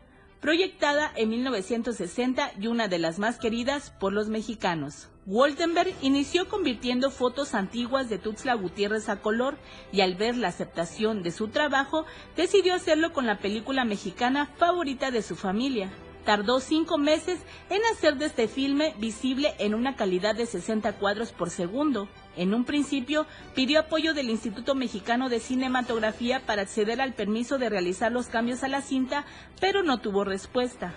proyectada 0.45 1.11
en 1.15 1.29
1960 1.29 2.51
y 2.61 2.67
una 2.67 2.87
de 2.87 2.99
las 2.99 3.17
más 3.17 3.39
queridas 3.39 3.89
por 3.89 4.13
los 4.13 4.29
mexicanos. 4.29 5.09
Waldenberg 5.25 5.91
inició 6.03 6.47
convirtiendo 6.47 7.09
fotos 7.09 7.55
antiguas 7.55 8.09
de 8.09 8.19
Tuxtla 8.19 8.53
Gutiérrez 8.53 9.09
a 9.09 9.23
color 9.23 9.57
y 9.91 10.01
al 10.01 10.13
ver 10.13 10.37
la 10.37 10.49
aceptación 10.49 11.23
de 11.23 11.31
su 11.31 11.47
trabajo, 11.47 12.05
decidió 12.37 12.75
hacerlo 12.75 13.11
con 13.11 13.25
la 13.25 13.39
película 13.39 13.85
mexicana 13.85 14.51
favorita 14.59 15.09
de 15.09 15.23
su 15.23 15.35
familia. 15.35 15.89
Tardó 16.25 16.59
cinco 16.59 16.97
meses 16.97 17.39
en 17.69 17.81
hacer 17.93 18.17
de 18.17 18.25
este 18.25 18.47
filme 18.47 18.95
visible 18.97 19.53
en 19.59 19.75
una 19.75 19.95
calidad 19.95 20.35
de 20.35 20.47
60 20.47 20.93
cuadros 20.93 21.31
por 21.31 21.51
segundo. 21.51 22.09
En 22.35 22.55
un 22.55 22.65
principio, 22.65 23.27
pidió 23.53 23.79
apoyo 23.79 24.15
del 24.15 24.31
Instituto 24.31 24.73
Mexicano 24.73 25.29
de 25.29 25.39
Cinematografía 25.39 26.43
para 26.43 26.63
acceder 26.63 26.99
al 26.99 27.13
permiso 27.13 27.59
de 27.59 27.69
realizar 27.69 28.11
los 28.11 28.25
cambios 28.25 28.63
a 28.63 28.67
la 28.67 28.81
cinta, 28.81 29.23
pero 29.61 29.83
no 29.83 29.99
tuvo 29.99 30.23
respuesta. 30.23 30.95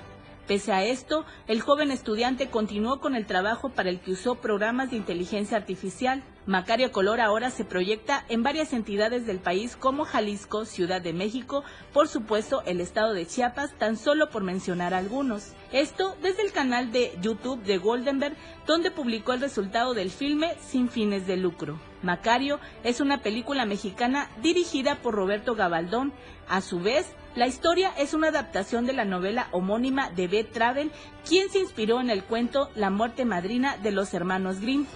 Pese 0.48 0.72
a 0.72 0.82
esto, 0.82 1.26
el 1.46 1.60
joven 1.60 1.90
estudiante 1.90 2.48
continuó 2.48 3.00
con 3.00 3.14
el 3.14 3.26
trabajo 3.26 3.68
para 3.68 3.90
el 3.90 4.00
que 4.00 4.12
usó 4.12 4.36
programas 4.36 4.90
de 4.90 4.96
inteligencia 4.96 5.58
artificial. 5.58 6.24
Macario 6.46 6.90
Color 6.90 7.20
ahora 7.20 7.50
se 7.50 7.66
proyecta 7.66 8.24
en 8.30 8.42
varias 8.42 8.72
entidades 8.72 9.26
del 9.26 9.40
país 9.40 9.76
como 9.76 10.06
Jalisco, 10.06 10.64
Ciudad 10.64 11.02
de 11.02 11.12
México, 11.12 11.64
por 11.92 12.08
supuesto 12.08 12.62
el 12.64 12.80
estado 12.80 13.12
de 13.12 13.26
Chiapas, 13.26 13.74
tan 13.76 13.98
solo 13.98 14.30
por 14.30 14.42
mencionar 14.42 14.94
algunos. 14.94 15.52
Esto 15.70 16.16
desde 16.22 16.46
el 16.46 16.52
canal 16.52 16.92
de 16.92 17.12
YouTube 17.20 17.62
de 17.64 17.76
Goldenberg, 17.76 18.34
donde 18.66 18.90
publicó 18.90 19.34
el 19.34 19.42
resultado 19.42 19.92
del 19.92 20.10
filme 20.10 20.54
sin 20.62 20.88
fines 20.88 21.26
de 21.26 21.36
lucro. 21.36 21.78
Macario 22.02 22.60
es 22.84 23.00
una 23.00 23.22
película 23.22 23.64
mexicana 23.64 24.30
dirigida 24.42 24.96
por 24.96 25.14
Roberto 25.14 25.54
Gabaldón. 25.54 26.12
A 26.48 26.60
su 26.60 26.80
vez, 26.80 27.06
la 27.34 27.46
historia 27.46 27.92
es 27.98 28.14
una 28.14 28.28
adaptación 28.28 28.86
de 28.86 28.92
la 28.92 29.04
novela 29.04 29.48
homónima 29.52 30.10
de 30.10 30.28
Beth 30.28 30.52
Travel, 30.52 30.90
quien 31.26 31.50
se 31.50 31.58
inspiró 31.58 32.00
en 32.00 32.10
el 32.10 32.24
cuento 32.24 32.70
La 32.74 32.90
muerte 32.90 33.24
madrina 33.24 33.76
de 33.76 33.92
los 33.92 34.14
hermanos 34.14 34.60
Grimm 34.60 34.86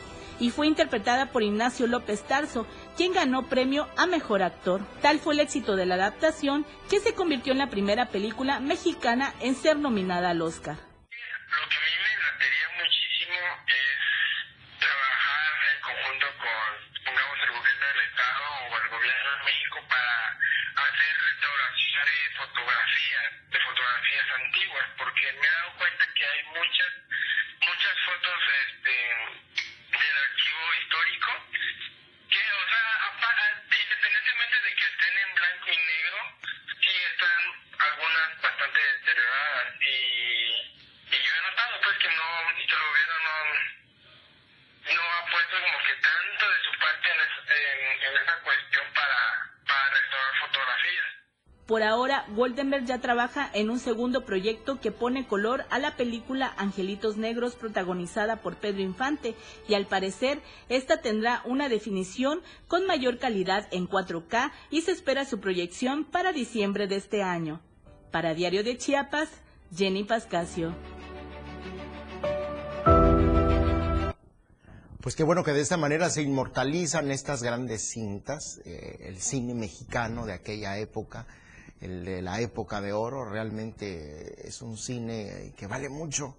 y 0.42 0.50
fue 0.50 0.66
interpretada 0.66 1.26
por 1.26 1.44
Ignacio 1.44 1.86
López 1.86 2.22
Tarso, 2.24 2.66
quien 2.96 3.12
ganó 3.12 3.44
premio 3.44 3.86
a 3.96 4.07
Mejor 4.07 4.42
Actor. 4.42 4.80
Tal 5.00 5.20
fue 5.20 5.34
el 5.34 5.40
éxito 5.40 5.76
de 5.76 5.86
la 5.86 5.94
adaptación 5.94 6.66
que 6.90 6.98
se 6.98 7.14
convirtió 7.14 7.53
en 7.53 7.59
la 7.59 7.70
primera 7.70 8.09
película 8.09 8.59
mexicana 8.59 9.32
en 9.40 9.55
ser 9.55 9.78
nominada 9.78 10.30
al 10.30 10.42
Oscar. 10.42 10.78
De 23.51 23.61
fotografías 23.61 24.31
antiguas, 24.31 24.87
porque 24.99 25.33
me 25.33 25.47
he 25.47 25.51
dado 25.51 25.73
cuenta 25.79 26.07
que 26.14 26.25
hay 26.25 26.43
muchas, 26.45 26.93
muchas 27.61 27.99
fotos 28.05 28.41
Por 51.67 51.85
ahora, 51.85 52.27
Goldenberg 52.35 52.87
ya 52.87 53.01
trabaja 53.01 53.49
en 53.55 53.71
un 53.71 53.79
segundo 53.79 54.25
proyecto 54.25 54.81
que 54.81 54.91
pone 54.91 55.27
color 55.27 55.65
a 55.71 55.79
la 55.79 55.97
película 55.97 56.53
Angelitos 56.57 57.17
Negros 57.17 57.55
protagonizada 57.55 58.43
por 58.43 58.57
Pedro 58.57 58.83
Infante 58.83 59.37
y 59.69 59.75
al 59.75 59.87
parecer 59.87 60.41
esta 60.69 61.01
tendrá 61.01 61.41
una 61.45 61.69
definición 61.69 62.41
con 62.67 62.87
mayor 62.87 63.19
calidad 63.19 63.69
en 63.71 63.89
4K 63.89 64.51
y 64.71 64.83
se 64.83 64.91
espera 64.91 65.25
su 65.25 65.39
proyección 65.39 66.05
para 66.05 66.33
diciembre 66.33 66.89
de 66.89 66.97
este 66.97 67.23
año. 67.23 67.61
Para 68.11 68.35
Diario 68.35 68.65
de 68.65 68.77
Chiapas, 68.77 69.29
Jenny 69.75 70.03
Pascasio. 70.03 70.75
Pues 75.01 75.17
qué 75.17 75.25
bueno 75.25 75.43
que 75.43 75.53
de 75.53 75.61
esta 75.61 75.77
manera 75.77 76.11
se 76.11 76.23
inmortalizan 76.23 77.11
estas 77.11 77.43
grandes 77.43 77.89
cintas, 77.91 78.61
eh, 78.65 78.99
el 79.01 79.21
cine 79.21 79.53
mexicano 79.53 80.27
de 80.27 80.33
aquella 80.33 80.79
época, 80.79 81.27
el 81.83 82.05
de 82.05 82.22
la 82.22 82.41
época 82.41 82.80
de 82.80 82.93
oro, 82.93 83.24
realmente 83.24 84.47
es 84.47 84.62
un 84.62 84.76
cine 84.76 85.53
que 85.57 85.66
vale 85.66 85.89
mucho 85.89 86.37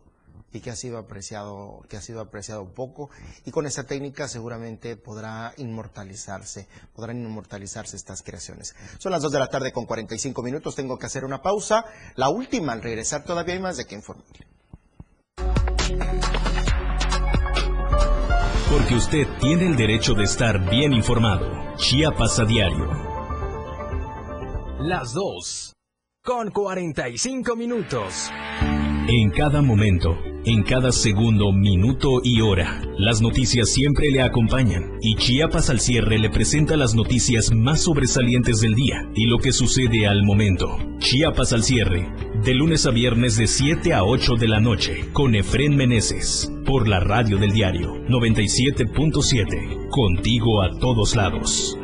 y 0.53 0.61
que 0.61 0.69
ha 0.69 0.75
sido 0.75 0.97
apreciado, 0.97 1.81
que 1.89 1.97
ha 1.97 2.01
sido 2.01 2.21
apreciado 2.21 2.73
poco, 2.73 3.09
y 3.43 3.51
con 3.51 3.65
esta 3.65 3.83
técnica 3.85 4.27
seguramente 4.27 4.95
podrá 4.95 5.53
inmortalizarse, 5.57 6.67
podrán 6.95 7.17
inmortalizarse 7.21 7.95
estas 7.95 8.21
creaciones. 8.21 8.75
Son 8.99 9.11
las 9.11 9.21
2 9.21 9.31
de 9.31 9.39
la 9.39 9.47
tarde 9.47 9.71
con 9.71 9.85
45 9.85 10.43
minutos, 10.43 10.75
tengo 10.75 10.97
que 10.97 11.07
hacer 11.07 11.25
una 11.25 11.41
pausa, 11.41 11.85
la 12.15 12.29
última 12.29 12.73
al 12.73 12.83
regresar 12.83 13.23
todavía 13.23 13.55
hay 13.55 13.61
más 13.61 13.77
de 13.77 13.85
que 13.85 13.95
informarle. 13.95 14.47
Porque 18.69 18.95
usted 18.95 19.27
tiene 19.39 19.67
el 19.67 19.75
derecho 19.75 20.13
de 20.13 20.23
estar 20.23 20.69
bien 20.69 20.93
informado. 20.93 21.75
Chiapas 21.77 22.39
a 22.39 22.45
diario. 22.45 23.12
Las 24.85 25.13
2. 25.13 25.73
Con 26.25 26.51
45 26.51 27.55
minutos. 27.55 28.29
En 29.07 29.29
cada 29.31 29.61
momento, 29.61 30.17
en 30.43 30.61
cada 30.63 30.91
segundo, 30.91 31.53
minuto 31.53 32.19
y 32.21 32.41
hora, 32.41 32.81
las 32.97 33.21
noticias 33.21 33.69
siempre 33.69 34.11
le 34.11 34.21
acompañan 34.21 34.97
y 35.01 35.15
Chiapas 35.15 35.69
al 35.69 35.79
cierre 35.79 36.19
le 36.19 36.29
presenta 36.29 36.75
las 36.75 36.95
noticias 36.95 37.53
más 37.55 37.83
sobresalientes 37.83 38.59
del 38.59 38.75
día 38.75 39.09
y 39.15 39.25
lo 39.27 39.37
que 39.37 39.53
sucede 39.53 40.05
al 40.05 40.23
momento. 40.23 40.77
Chiapas 40.97 41.53
al 41.53 41.63
cierre, 41.63 42.11
de 42.43 42.53
lunes 42.53 42.85
a 42.85 42.91
viernes 42.91 43.37
de 43.37 43.47
7 43.47 43.93
a 43.93 44.03
8 44.03 44.33
de 44.35 44.47
la 44.49 44.59
noche, 44.59 45.05
con 45.13 45.33
Efren 45.33 45.77
Meneses, 45.77 46.51
por 46.65 46.89
la 46.89 46.99
radio 46.99 47.37
del 47.37 47.53
diario 47.53 47.93
97.7, 48.09 49.87
contigo 49.89 50.61
a 50.61 50.77
todos 50.77 51.15
lados. 51.15 51.77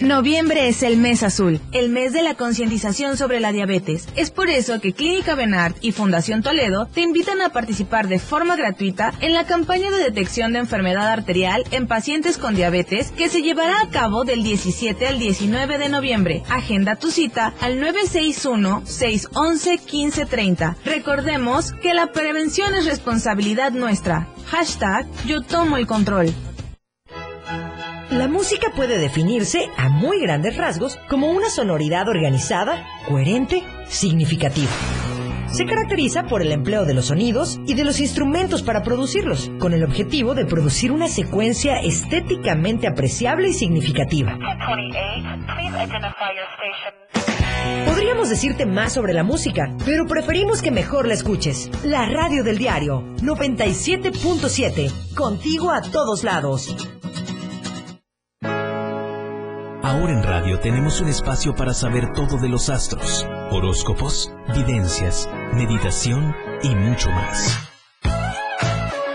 Noviembre 0.00 0.66
es 0.66 0.82
el 0.82 0.96
mes 0.96 1.22
azul, 1.22 1.60
el 1.70 1.88
mes 1.88 2.12
de 2.12 2.24
la 2.24 2.34
concientización 2.34 3.16
sobre 3.16 3.38
la 3.38 3.52
diabetes. 3.52 4.08
Es 4.16 4.32
por 4.32 4.50
eso 4.50 4.80
que 4.80 4.92
Clínica 4.92 5.36
Benart 5.36 5.76
y 5.82 5.92
Fundación 5.92 6.42
Toledo 6.42 6.88
te 6.92 7.00
invitan 7.00 7.40
a 7.40 7.50
participar 7.50 8.08
de 8.08 8.18
forma 8.18 8.56
gratuita 8.56 9.14
en 9.20 9.34
la 9.34 9.46
campaña 9.46 9.92
de 9.92 9.98
detección 9.98 10.52
de 10.52 10.58
enfermedad 10.58 11.08
arterial 11.08 11.62
en 11.70 11.86
pacientes 11.86 12.38
con 12.38 12.56
diabetes 12.56 13.12
que 13.12 13.28
se 13.28 13.40
llevará 13.40 13.82
a 13.82 13.90
cabo 13.90 14.24
del 14.24 14.42
17 14.42 15.06
al 15.06 15.20
19 15.20 15.78
de 15.78 15.88
noviembre. 15.88 16.42
Agenda 16.50 16.96
tu 16.96 17.12
cita 17.12 17.54
al 17.60 17.80
961-611-1530. 17.80 20.74
Recordemos 20.84 21.70
que 21.70 21.94
la 21.94 22.10
prevención 22.10 22.74
es 22.74 22.86
responsabilidad 22.86 23.70
nuestra. 23.70 24.26
Hashtag 24.46 25.06
yo 25.24 25.42
tomo 25.42 25.76
el 25.76 25.86
control. 25.86 26.34
La 28.14 28.28
música 28.28 28.70
puede 28.70 28.98
definirse 28.98 29.68
a 29.76 29.88
muy 29.88 30.20
grandes 30.20 30.56
rasgos 30.56 31.00
como 31.08 31.32
una 31.32 31.50
sonoridad 31.50 32.08
organizada, 32.08 32.86
coherente, 33.08 33.64
significativa. 33.88 34.70
Se 35.50 35.66
caracteriza 35.66 36.22
por 36.22 36.40
el 36.40 36.52
empleo 36.52 36.84
de 36.84 36.94
los 36.94 37.06
sonidos 37.06 37.58
y 37.66 37.74
de 37.74 37.82
los 37.82 37.98
instrumentos 37.98 38.62
para 38.62 38.84
producirlos, 38.84 39.50
con 39.58 39.72
el 39.72 39.82
objetivo 39.82 40.36
de 40.36 40.46
producir 40.46 40.92
una 40.92 41.08
secuencia 41.08 41.80
estéticamente 41.80 42.86
apreciable 42.86 43.48
y 43.48 43.52
significativa. 43.52 44.38
Podríamos 47.84 48.28
decirte 48.28 48.64
más 48.64 48.92
sobre 48.92 49.12
la 49.12 49.24
música, 49.24 49.76
pero 49.84 50.06
preferimos 50.06 50.62
que 50.62 50.70
mejor 50.70 51.08
la 51.08 51.14
escuches. 51.14 51.68
La 51.82 52.06
radio 52.06 52.44
del 52.44 52.58
diario 52.58 53.02
97.7, 53.22 55.14
contigo 55.16 55.72
a 55.72 55.82
todos 55.82 56.22
lados. 56.22 56.76
Ahora 59.84 60.14
en 60.14 60.22
radio 60.22 60.58
tenemos 60.60 61.02
un 61.02 61.08
espacio 61.08 61.54
para 61.54 61.74
saber 61.74 62.10
todo 62.14 62.38
de 62.38 62.48
los 62.48 62.70
astros, 62.70 63.26
horóscopos, 63.50 64.32
videncias, 64.54 65.28
meditación 65.52 66.34
y 66.62 66.74
mucho 66.74 67.10
más. 67.10 67.58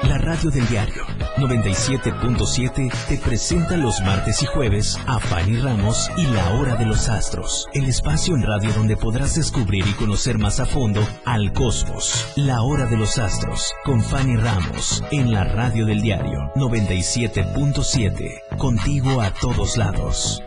La 0.04 0.20
radio 0.20 0.52
del 0.52 0.68
diario 0.68 1.08
97.7 1.38 2.94
te 3.08 3.18
presenta 3.18 3.78
los 3.78 4.00
martes 4.02 4.44
y 4.44 4.46
jueves 4.46 4.96
a 5.08 5.20
Fanny 5.20 5.58
Ramos 5.58 6.08
y 6.18 6.28
La 6.28 6.52
Hora 6.52 6.76
de 6.76 6.86
los 6.86 7.10
Astros, 7.10 7.66
el 7.74 7.86
espacio 7.86 8.36
en 8.36 8.44
radio 8.44 8.72
donde 8.74 8.96
podrás 8.96 9.34
descubrir 9.34 9.88
y 9.88 9.94
conocer 9.94 10.38
más 10.38 10.60
a 10.60 10.68
fondo 10.68 11.02
al 11.26 11.52
cosmos. 11.52 12.32
La 12.36 12.62
Hora 12.62 12.86
de 12.86 12.98
los 12.98 13.18
Astros 13.18 13.74
con 13.84 14.04
Fanny 14.04 14.36
Ramos 14.36 15.04
en 15.10 15.32
la 15.32 15.46
radio 15.46 15.88
del 15.88 16.04
diario 16.04 16.52
97.7, 16.56 18.58
contigo 18.58 19.20
a 19.20 19.32
todos 19.32 19.76
lados. 19.76 20.44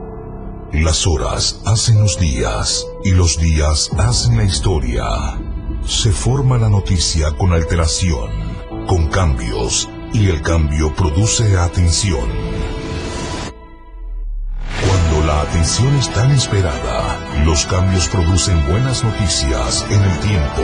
Las 0.74 1.06
horas 1.06 1.62
hacen 1.64 2.02
los 2.02 2.20
días 2.20 2.88
y 3.04 3.12
los 3.12 3.38
días 3.38 3.92
hacen 4.00 4.38
la 4.38 4.46
historia. 4.46 5.06
Se 5.86 6.12
forma 6.12 6.58
la 6.58 6.68
noticia 6.68 7.30
con 7.38 7.54
alteración, 7.54 8.32
con 8.88 9.10
cambios, 9.10 9.88
y 10.12 10.28
el 10.28 10.42
cambio 10.42 10.92
produce 10.96 11.56
atención. 11.56 12.28
Atención 15.56 15.96
es 15.96 16.12
tan 16.12 16.32
esperada, 16.32 17.18
los 17.46 17.66
cambios 17.66 18.10
producen 18.10 18.62
buenas 18.68 19.06
noticias 19.06 19.86
en 19.90 20.02
el 20.02 20.20
tiempo 20.20 20.64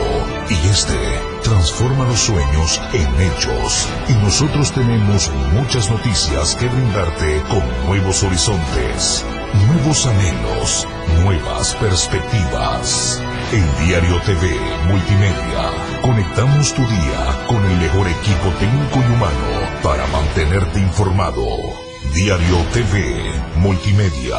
y 0.50 0.68
este 0.68 0.94
transforma 1.42 2.04
los 2.04 2.20
sueños 2.20 2.78
en 2.92 3.20
hechos. 3.20 3.88
Y 4.10 4.12
nosotros 4.22 4.70
tenemos 4.72 5.32
muchas 5.54 5.90
noticias 5.90 6.54
que 6.56 6.68
brindarte 6.68 7.42
con 7.48 7.86
nuevos 7.86 8.22
horizontes, 8.22 9.24
nuevos 9.66 10.06
anhelos, 10.06 10.86
nuevas 11.22 11.74
perspectivas. 11.76 13.22
En 13.50 13.86
Diario 13.86 14.20
TV 14.26 14.46
Multimedia, 14.88 15.70
conectamos 16.02 16.74
tu 16.74 16.82
día 16.82 17.46
con 17.48 17.64
el 17.64 17.78
mejor 17.78 18.08
equipo 18.08 18.50
técnico 18.60 18.98
y 19.08 19.12
humano 19.14 19.80
para 19.82 20.06
mantenerte 20.08 20.80
informado. 20.80 21.91
Diario 22.14 22.58
TV 22.74 23.32
Multimedia. 23.56 24.36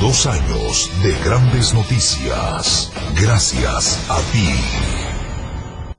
Dos 0.00 0.24
años 0.24 0.90
de 1.02 1.12
grandes 1.22 1.74
noticias. 1.74 2.90
Gracias 3.20 4.08
a 4.08 4.18
ti. 4.32 5.94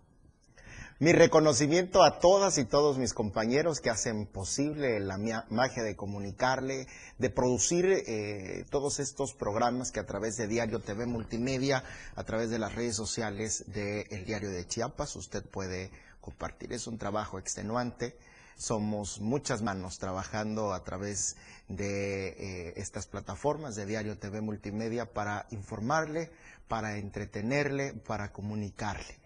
Mi 0.97 1.13
reconocimiento 1.13 2.01
a 2.01 2.17
todas 2.17 2.57
y 2.57 2.65
todos 2.65 2.97
mis 2.97 3.13
compañeros 3.13 3.81
que 3.81 3.91
hacen 3.91 4.25
posible 4.25 4.99
la 4.99 5.19
magia 5.51 5.83
de 5.83 5.95
comunicarle, 5.95 6.87
de 7.19 7.29
producir 7.29 7.85
eh, 7.85 8.65
todos 8.71 8.99
estos 8.99 9.35
programas 9.35 9.91
que 9.91 9.99
a 9.99 10.07
través 10.07 10.37
de 10.37 10.47
Diario 10.47 10.79
TV 10.79 11.05
Multimedia, 11.05 11.83
a 12.15 12.23
través 12.23 12.49
de 12.49 12.57
las 12.57 12.73
redes 12.73 12.95
sociales 12.95 13.65
del 13.67 14.25
Diario 14.25 14.49
de 14.49 14.65
Chiapas, 14.65 15.15
usted 15.15 15.45
puede 15.45 15.91
compartir. 16.19 16.73
Es 16.73 16.87
un 16.87 16.97
trabajo 16.97 17.37
extenuante, 17.37 18.15
somos 18.55 19.19
muchas 19.19 19.61
manos 19.61 19.97
trabajando 19.97 20.73
a 20.73 20.83
través 20.83 21.35
de 21.67 22.29
eh, 22.29 22.73
estas 22.77 23.07
plataformas 23.07 23.75
de 23.75 23.85
Diario 23.85 24.17
TV 24.17 24.41
Multimedia 24.41 25.11
para 25.11 25.47
informarle, 25.51 26.31
para 26.67 26.97
entretenerle, 26.97 27.93
para 27.93 28.31
comunicarle. 28.31 29.19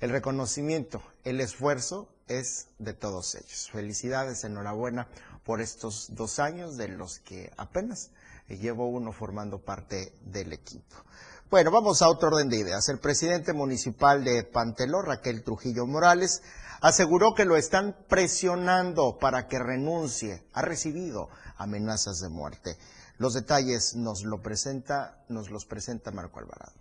El 0.00 0.10
reconocimiento, 0.10 1.02
el 1.24 1.40
esfuerzo 1.40 2.08
es 2.28 2.68
de 2.78 2.94
todos 2.94 3.34
ellos. 3.34 3.68
Felicidades, 3.70 4.44
enhorabuena 4.44 5.08
por 5.44 5.60
estos 5.60 6.14
dos 6.14 6.38
años 6.38 6.76
de 6.76 6.88
los 6.88 7.18
que 7.20 7.50
apenas 7.56 8.10
llevo 8.48 8.88
uno 8.88 9.12
formando 9.12 9.58
parte 9.58 10.12
del 10.24 10.52
equipo. 10.52 10.96
Bueno, 11.50 11.70
vamos 11.70 12.02
a 12.02 12.08
otro 12.08 12.28
orden 12.28 12.48
de 12.48 12.58
ideas. 12.58 12.88
El 12.90 12.98
presidente 12.98 13.52
municipal 13.52 14.22
de 14.22 14.44
Panteló, 14.44 15.00
Raquel 15.00 15.42
Trujillo 15.42 15.86
Morales, 15.86 16.42
aseguró 16.80 17.34
que 17.34 17.44
lo 17.44 17.56
están 17.56 17.96
presionando 18.08 19.18
para 19.18 19.48
que 19.48 19.58
renuncie. 19.58 20.44
Ha 20.52 20.62
recibido 20.62 21.28
amenazas 21.56 22.20
de 22.20 22.28
muerte. 22.28 22.76
Los 23.18 23.34
detalles 23.34 23.96
nos 23.96 24.24
lo 24.24 24.42
presenta, 24.42 25.24
nos 25.28 25.50
los 25.50 25.64
presenta 25.64 26.10
Marco 26.10 26.38
Alvarado. 26.40 26.72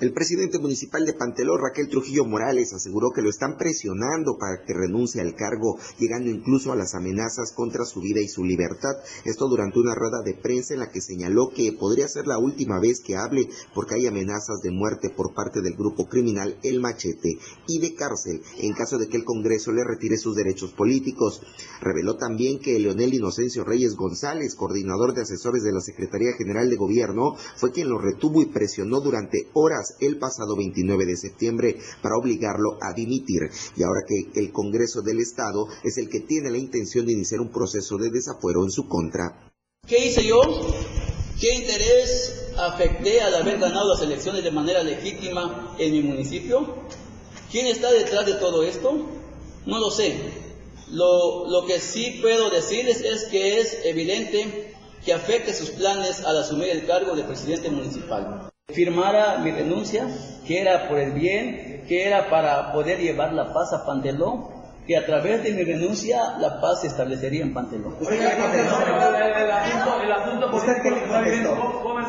El 0.00 0.12
presidente 0.12 0.58
municipal 0.58 1.06
de 1.06 1.12
Panteló, 1.12 1.56
Raquel 1.56 1.88
Trujillo 1.88 2.24
Morales, 2.24 2.72
aseguró 2.72 3.12
que 3.14 3.22
lo 3.22 3.30
están 3.30 3.56
presionando 3.56 4.36
para 4.38 4.64
que 4.64 4.74
renuncie 4.74 5.20
al 5.20 5.36
cargo, 5.36 5.78
llegando 5.98 6.30
incluso 6.30 6.72
a 6.72 6.76
las 6.76 6.96
amenazas 6.96 7.52
contra 7.52 7.84
su 7.84 8.00
vida 8.00 8.20
y 8.20 8.26
su 8.26 8.42
libertad. 8.42 8.96
Esto 9.24 9.48
durante 9.48 9.78
una 9.78 9.94
rueda 9.94 10.22
de 10.24 10.34
prensa 10.34 10.74
en 10.74 10.80
la 10.80 10.90
que 10.90 11.00
señaló 11.00 11.50
que 11.54 11.72
podría 11.78 12.08
ser 12.08 12.26
la 12.26 12.38
última 12.38 12.80
vez 12.80 13.00
que 13.00 13.16
hable 13.16 13.48
porque 13.72 13.94
hay 13.94 14.08
amenazas 14.08 14.60
de 14.62 14.72
muerte 14.72 15.10
por 15.10 15.32
parte 15.32 15.62
del 15.62 15.74
grupo 15.76 16.08
criminal 16.08 16.58
El 16.64 16.80
Machete 16.80 17.38
y 17.68 17.78
de 17.78 17.94
cárcel 17.94 18.42
en 18.58 18.74
caso 18.74 18.98
de 18.98 19.06
que 19.06 19.16
el 19.16 19.24
Congreso 19.24 19.70
le 19.70 19.84
retire 19.84 20.16
sus 20.16 20.34
derechos 20.34 20.72
políticos. 20.72 21.40
Reveló 21.80 22.16
también 22.16 22.58
que 22.58 22.80
Leonel 22.80 23.14
Inocencio 23.14 23.62
Reyes 23.62 23.94
González, 23.94 24.56
coordinador 24.56 25.14
de 25.14 25.22
asesores 25.22 25.62
de 25.62 25.72
la 25.72 25.80
Secretaría 25.80 26.32
General 26.36 26.68
de 26.68 26.76
Gobierno, 26.76 27.36
fue 27.56 27.70
quien 27.70 27.88
lo 27.88 27.98
retuvo 27.98 28.42
y 28.42 28.46
presionó 28.46 29.00
durante 29.00 29.48
horas 29.52 29.83
el 30.00 30.18
pasado 30.18 30.56
29 30.56 31.06
de 31.06 31.16
septiembre 31.16 31.76
para 32.02 32.16
obligarlo 32.16 32.78
a 32.80 32.92
dimitir 32.92 33.42
y 33.76 33.82
ahora 33.82 34.02
que 34.06 34.40
el 34.40 34.52
Congreso 34.52 35.02
del 35.02 35.20
Estado 35.20 35.66
es 35.82 35.98
el 35.98 36.08
que 36.08 36.20
tiene 36.20 36.50
la 36.50 36.58
intención 36.58 37.06
de 37.06 37.12
iniciar 37.12 37.40
un 37.40 37.50
proceso 37.50 37.96
de 37.96 38.10
desafuero 38.10 38.62
en 38.64 38.70
su 38.70 38.88
contra. 38.88 39.50
¿Qué 39.86 40.06
hice 40.06 40.26
yo? 40.26 40.40
¿Qué 41.40 41.54
interés 41.54 42.52
afecté 42.56 43.20
al 43.20 43.34
haber 43.34 43.58
ganado 43.58 43.88
las 43.94 44.02
elecciones 44.02 44.44
de 44.44 44.50
manera 44.50 44.82
legítima 44.82 45.74
en 45.78 45.92
mi 45.92 46.02
municipio? 46.02 46.66
¿Quién 47.50 47.66
está 47.66 47.90
detrás 47.92 48.26
de 48.26 48.34
todo 48.34 48.62
esto? 48.62 48.92
No 49.66 49.78
lo 49.78 49.90
sé. 49.90 50.16
Lo, 50.90 51.48
lo 51.48 51.66
que 51.66 51.80
sí 51.80 52.18
puedo 52.22 52.50
decirles 52.50 53.00
es 53.00 53.24
que 53.24 53.60
es 53.60 53.84
evidente 53.84 54.74
que 55.04 55.12
afecte 55.12 55.52
sus 55.52 55.70
planes 55.70 56.20
al 56.20 56.38
asumir 56.38 56.70
el 56.70 56.86
cargo 56.86 57.14
de 57.14 57.24
presidente 57.24 57.70
municipal 57.70 58.50
firmara 58.74 59.38
mi 59.38 59.50
renuncia, 59.52 60.06
que 60.46 60.60
era 60.60 60.88
por 60.88 60.98
el 60.98 61.12
bien, 61.12 61.84
que 61.86 62.06
era 62.06 62.28
para 62.28 62.72
poder 62.72 62.98
llevar 62.98 63.32
la 63.32 63.52
paz 63.52 63.72
a 63.72 63.86
Panteló, 63.86 64.50
que 64.86 64.96
a 64.96 65.06
través 65.06 65.42
de 65.42 65.52
mi 65.52 65.62
renuncia 65.64 66.36
la 66.38 66.60
paz 66.60 66.80
se 66.82 66.88
establecería 66.88 67.42
en 67.42 67.54
Panteló. 67.54 67.90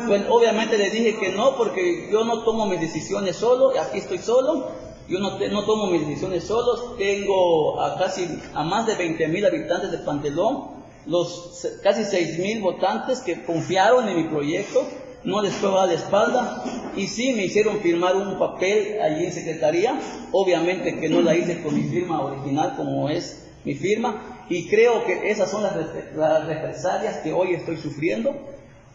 Pues 0.06 0.22
obviamente 0.28 0.76
le 0.76 0.90
dije 0.90 1.18
que 1.18 1.32
no, 1.32 1.56
porque 1.56 2.08
yo 2.10 2.24
no 2.24 2.42
tomo 2.42 2.66
mis 2.66 2.80
decisiones 2.80 3.36
solo, 3.36 3.72
aquí 3.80 3.98
estoy 3.98 4.18
solo, 4.18 4.70
yo 5.08 5.20
no, 5.20 5.38
no 5.38 5.64
tomo 5.64 5.86
mis 5.90 6.06
decisiones 6.06 6.44
solo, 6.44 6.96
tengo 6.98 7.80
a 7.80 7.98
casi 7.98 8.28
a 8.54 8.62
más 8.62 8.86
de 8.86 8.96
20 8.96 9.28
mil 9.28 9.46
habitantes 9.46 9.90
de 9.90 9.98
Pantelón, 9.98 10.76
los 11.06 11.66
casi 11.82 12.04
6 12.04 12.38
mil 12.40 12.60
votantes 12.60 13.20
que 13.20 13.44
confiaron 13.44 14.08
en 14.08 14.16
mi 14.16 14.24
proyecto, 14.24 14.84
no 15.26 15.42
les 15.42 15.52
fue 15.54 15.78
a 15.78 15.86
la 15.86 15.94
espalda 15.94 16.64
y 16.96 17.08
sí 17.08 17.32
me 17.32 17.44
hicieron 17.44 17.80
firmar 17.80 18.16
un 18.16 18.38
papel 18.38 19.00
allí 19.02 19.26
en 19.26 19.32
secretaría, 19.32 20.00
obviamente 20.32 20.98
que 20.98 21.08
no 21.08 21.20
la 21.20 21.36
hice 21.36 21.62
con 21.62 21.74
mi 21.74 21.82
firma 21.82 22.22
original 22.22 22.74
como 22.76 23.08
es 23.10 23.44
mi 23.64 23.74
firma 23.74 24.44
y 24.48 24.68
creo 24.68 25.04
que 25.04 25.28
esas 25.30 25.50
son 25.50 25.64
las, 25.64 26.46
represalias 26.46 27.18
que 27.18 27.32
hoy 27.32 27.54
estoy 27.54 27.76
sufriendo. 27.76 28.34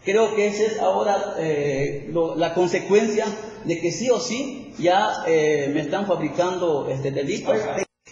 Creo 0.04 0.34
que 0.34 0.46
esa 0.46 0.64
es 0.64 0.78
ahora 0.80 1.34
eh, 1.38 2.10
la 2.36 2.54
consecuencia 2.54 3.26
de 3.64 3.80
que 3.80 3.92
sí 3.92 4.10
o 4.10 4.18
sí 4.18 4.74
ya 4.78 5.24
eh, 5.26 5.70
me 5.72 5.80
están 5.80 6.06
fabricando 6.06 6.88
este 6.88 7.12
delitos. 7.12 7.58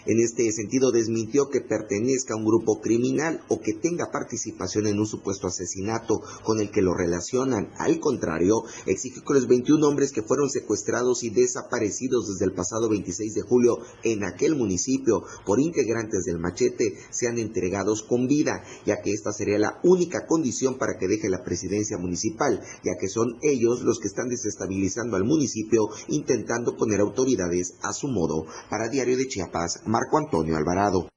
En 0.05 0.19
este 0.19 0.51
sentido, 0.51 0.91
desmintió 0.91 1.49
que 1.49 1.61
pertenezca 1.61 2.33
a 2.33 2.37
un 2.37 2.45
grupo 2.45 2.81
criminal 2.81 3.41
o 3.49 3.61
que 3.61 3.73
tenga 3.73 4.11
participación 4.11 4.87
en 4.87 4.99
un 4.99 5.05
supuesto 5.05 5.47
asesinato 5.47 6.21
con 6.43 6.59
el 6.59 6.71
que 6.71 6.81
lo 6.81 6.93
relacionan. 6.93 7.71
Al 7.77 7.99
contrario, 7.99 8.63
exige 8.85 9.21
que 9.25 9.33
los 9.33 9.47
21 9.47 9.87
hombres 9.87 10.11
que 10.11 10.23
fueron 10.23 10.49
secuestrados 10.49 11.23
y 11.23 11.29
desaparecidos 11.29 12.27
desde 12.27 12.45
el 12.45 12.53
pasado 12.53 12.89
26 12.89 13.33
de 13.33 13.41
julio 13.41 13.77
en 14.03 14.23
aquel 14.23 14.55
municipio 14.55 15.23
por 15.45 15.59
integrantes 15.59 16.23
del 16.25 16.39
machete 16.39 16.95
sean 17.11 17.37
entregados 17.37 18.03
con 18.03 18.27
vida, 18.27 18.63
ya 18.85 19.01
que 19.01 19.11
esta 19.11 19.31
sería 19.31 19.59
la 19.59 19.79
única 19.83 20.25
condición 20.25 20.77
para 20.77 20.97
que 20.97 21.07
deje 21.07 21.29
la 21.29 21.43
presidencia 21.43 21.97
municipal, 21.97 22.61
ya 22.83 22.93
que 22.99 23.07
son 23.07 23.37
ellos 23.41 23.81
los 23.81 23.99
que 23.99 24.07
están 24.07 24.29
desestabilizando 24.29 25.15
al 25.15 25.25
municipio 25.25 25.89
intentando 26.07 26.75
poner 26.75 26.99
autoridades 27.01 27.75
a 27.81 27.93
su 27.93 28.07
modo. 28.07 28.45
Para 28.69 28.89
Diario 28.89 29.17
de 29.17 29.27
Chiapas, 29.27 29.81
Marco 29.91 30.17
Antonio 30.17 30.55
Alvarado. 30.55 31.09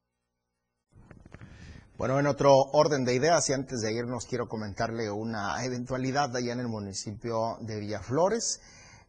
Bueno, 1.97 2.19
en 2.19 2.27
otro 2.27 2.53
orden 2.73 3.05
de 3.05 3.15
ideas, 3.15 3.49
y 3.49 3.53
antes 3.53 3.83
de 3.83 3.93
irnos 3.93 4.27
quiero 4.27 4.49
comentarle 4.49 5.13
una 5.13 5.65
eventualidad 5.65 6.35
allá 6.35 6.55
en 6.55 6.59
el 6.59 6.67
municipio 6.67 7.57
de 7.61 7.79
Villaflores. 7.79 8.61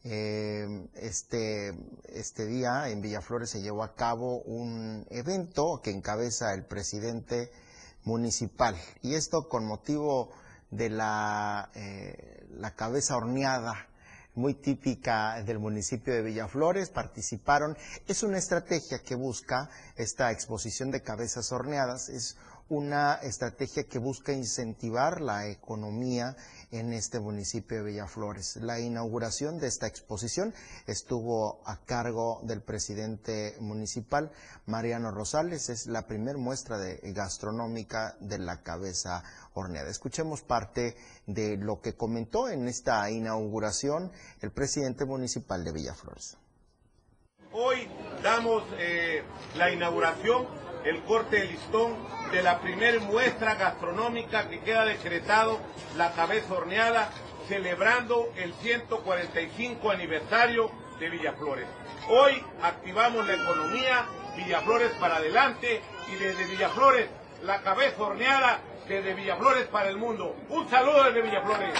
Eh, 0.03 0.67
este, 0.93 1.73
este 2.03 2.45
día 2.45 2.89
en 2.89 3.01
Villaflores 3.01 3.49
se 3.49 3.63
llevó 3.63 3.83
a 3.83 3.95
cabo 3.95 4.43
un 4.43 5.07
evento 5.09 5.81
que 5.83 5.89
encabeza 5.89 6.53
el 6.53 6.67
presidente 6.67 7.49
municipal. 8.03 8.75
Y 9.01 9.15
esto 9.15 9.49
con 9.49 9.65
motivo 9.65 10.29
de 10.69 10.91
la, 10.91 11.71
eh, 11.73 12.45
la 12.51 12.75
cabeza 12.75 13.17
horneada 13.17 13.87
muy 14.35 14.53
típica 14.53 15.41
del 15.43 15.59
municipio 15.59 16.13
de 16.13 16.21
Villaflores, 16.21 16.89
participaron. 16.89 17.77
Es 18.07 18.23
una 18.23 18.37
estrategia 18.37 18.99
que 18.99 19.15
busca 19.15 19.69
esta 19.95 20.31
exposición 20.31 20.91
de 20.91 21.01
cabezas 21.01 21.51
horneadas, 21.51 22.09
es 22.09 22.37
una 22.69 23.15
estrategia 23.15 23.83
que 23.83 23.99
busca 23.99 24.33
incentivar 24.33 25.21
la 25.21 25.47
economía 25.47 26.35
en 26.71 26.93
este 26.93 27.19
municipio 27.19 27.77
de 27.77 27.91
Villaflores. 27.91 28.57
La 28.57 28.79
inauguración 28.79 29.59
de 29.59 29.67
esta 29.67 29.87
exposición 29.87 30.53
estuvo 30.87 31.61
a 31.65 31.77
cargo 31.85 32.39
del 32.43 32.61
presidente 32.61 33.55
municipal, 33.59 34.31
Mariano 34.65 35.11
Rosales. 35.11 35.69
Es 35.69 35.87
la 35.87 36.07
primera 36.07 36.37
muestra 36.37 36.77
de, 36.77 36.99
gastronómica 37.13 38.15
de 38.19 38.39
la 38.39 38.61
cabeza 38.63 39.23
horneada. 39.53 39.89
Escuchemos 39.89 40.41
parte 40.41 40.95
de 41.25 41.57
lo 41.57 41.81
que 41.81 41.95
comentó 41.95 42.49
en 42.49 42.67
esta 42.67 43.09
inauguración 43.09 44.11
el 44.41 44.51
presidente 44.51 45.05
municipal 45.05 45.63
de 45.63 45.71
Villaflores. 45.71 46.37
Hoy 47.57 47.87
damos 48.21 48.63
eh, 48.77 49.23
la 49.55 49.71
inauguración, 49.71 50.45
el 50.85 51.01
corte 51.03 51.39
de 51.39 51.45
listón 51.45 51.95
de 52.31 52.43
la 52.43 52.59
primer 52.59 53.01
muestra 53.01 53.55
gastronómica 53.55 54.47
que 54.47 54.59
queda 54.61 54.85
decretado 54.85 55.59
la 55.97 56.13
cabeza 56.13 56.53
horneada, 56.53 57.09
celebrando 57.47 58.31
el 58.37 58.53
145 58.53 59.91
aniversario 59.91 60.71
de 60.99 61.09
Villaflores. 61.09 61.67
Hoy 62.07 62.41
activamos 62.61 63.25
la 63.27 63.33
economía, 63.33 64.05
Villaflores 64.37 64.91
para 64.99 65.17
adelante 65.17 65.81
y 66.07 66.15
desde 66.15 66.45
Villaflores 66.45 67.09
la 67.43 67.61
cabeza 67.61 68.01
horneada 68.01 68.59
desde 68.87 69.13
Villaflores 69.13 69.65
para 69.67 69.89
el 69.89 69.97
mundo. 69.97 70.35
Un 70.49 70.69
saludo 70.69 71.05
desde 71.05 71.21
Villaflores. 71.21 71.73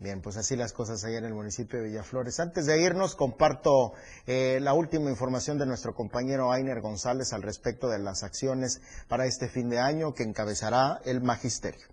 Bien, 0.00 0.22
pues 0.22 0.38
así 0.38 0.56
las 0.56 0.72
cosas 0.72 1.04
allá 1.04 1.18
en 1.18 1.26
el 1.26 1.34
municipio 1.34 1.78
de 1.78 1.88
Villaflores. 1.88 2.40
Antes 2.40 2.64
de 2.64 2.82
irnos, 2.82 3.14
comparto 3.14 3.92
eh, 4.26 4.58
la 4.62 4.72
última 4.72 5.10
información 5.10 5.58
de 5.58 5.66
nuestro 5.66 5.94
compañero 5.94 6.50
Ainer 6.50 6.80
González 6.80 7.34
al 7.34 7.42
respecto 7.42 7.86
de 7.86 7.98
las 7.98 8.22
acciones 8.22 8.80
para 9.08 9.26
este 9.26 9.50
fin 9.50 9.68
de 9.68 9.78
año 9.78 10.14
que 10.14 10.22
encabezará 10.22 11.02
el 11.04 11.20
magisterio. 11.20 11.86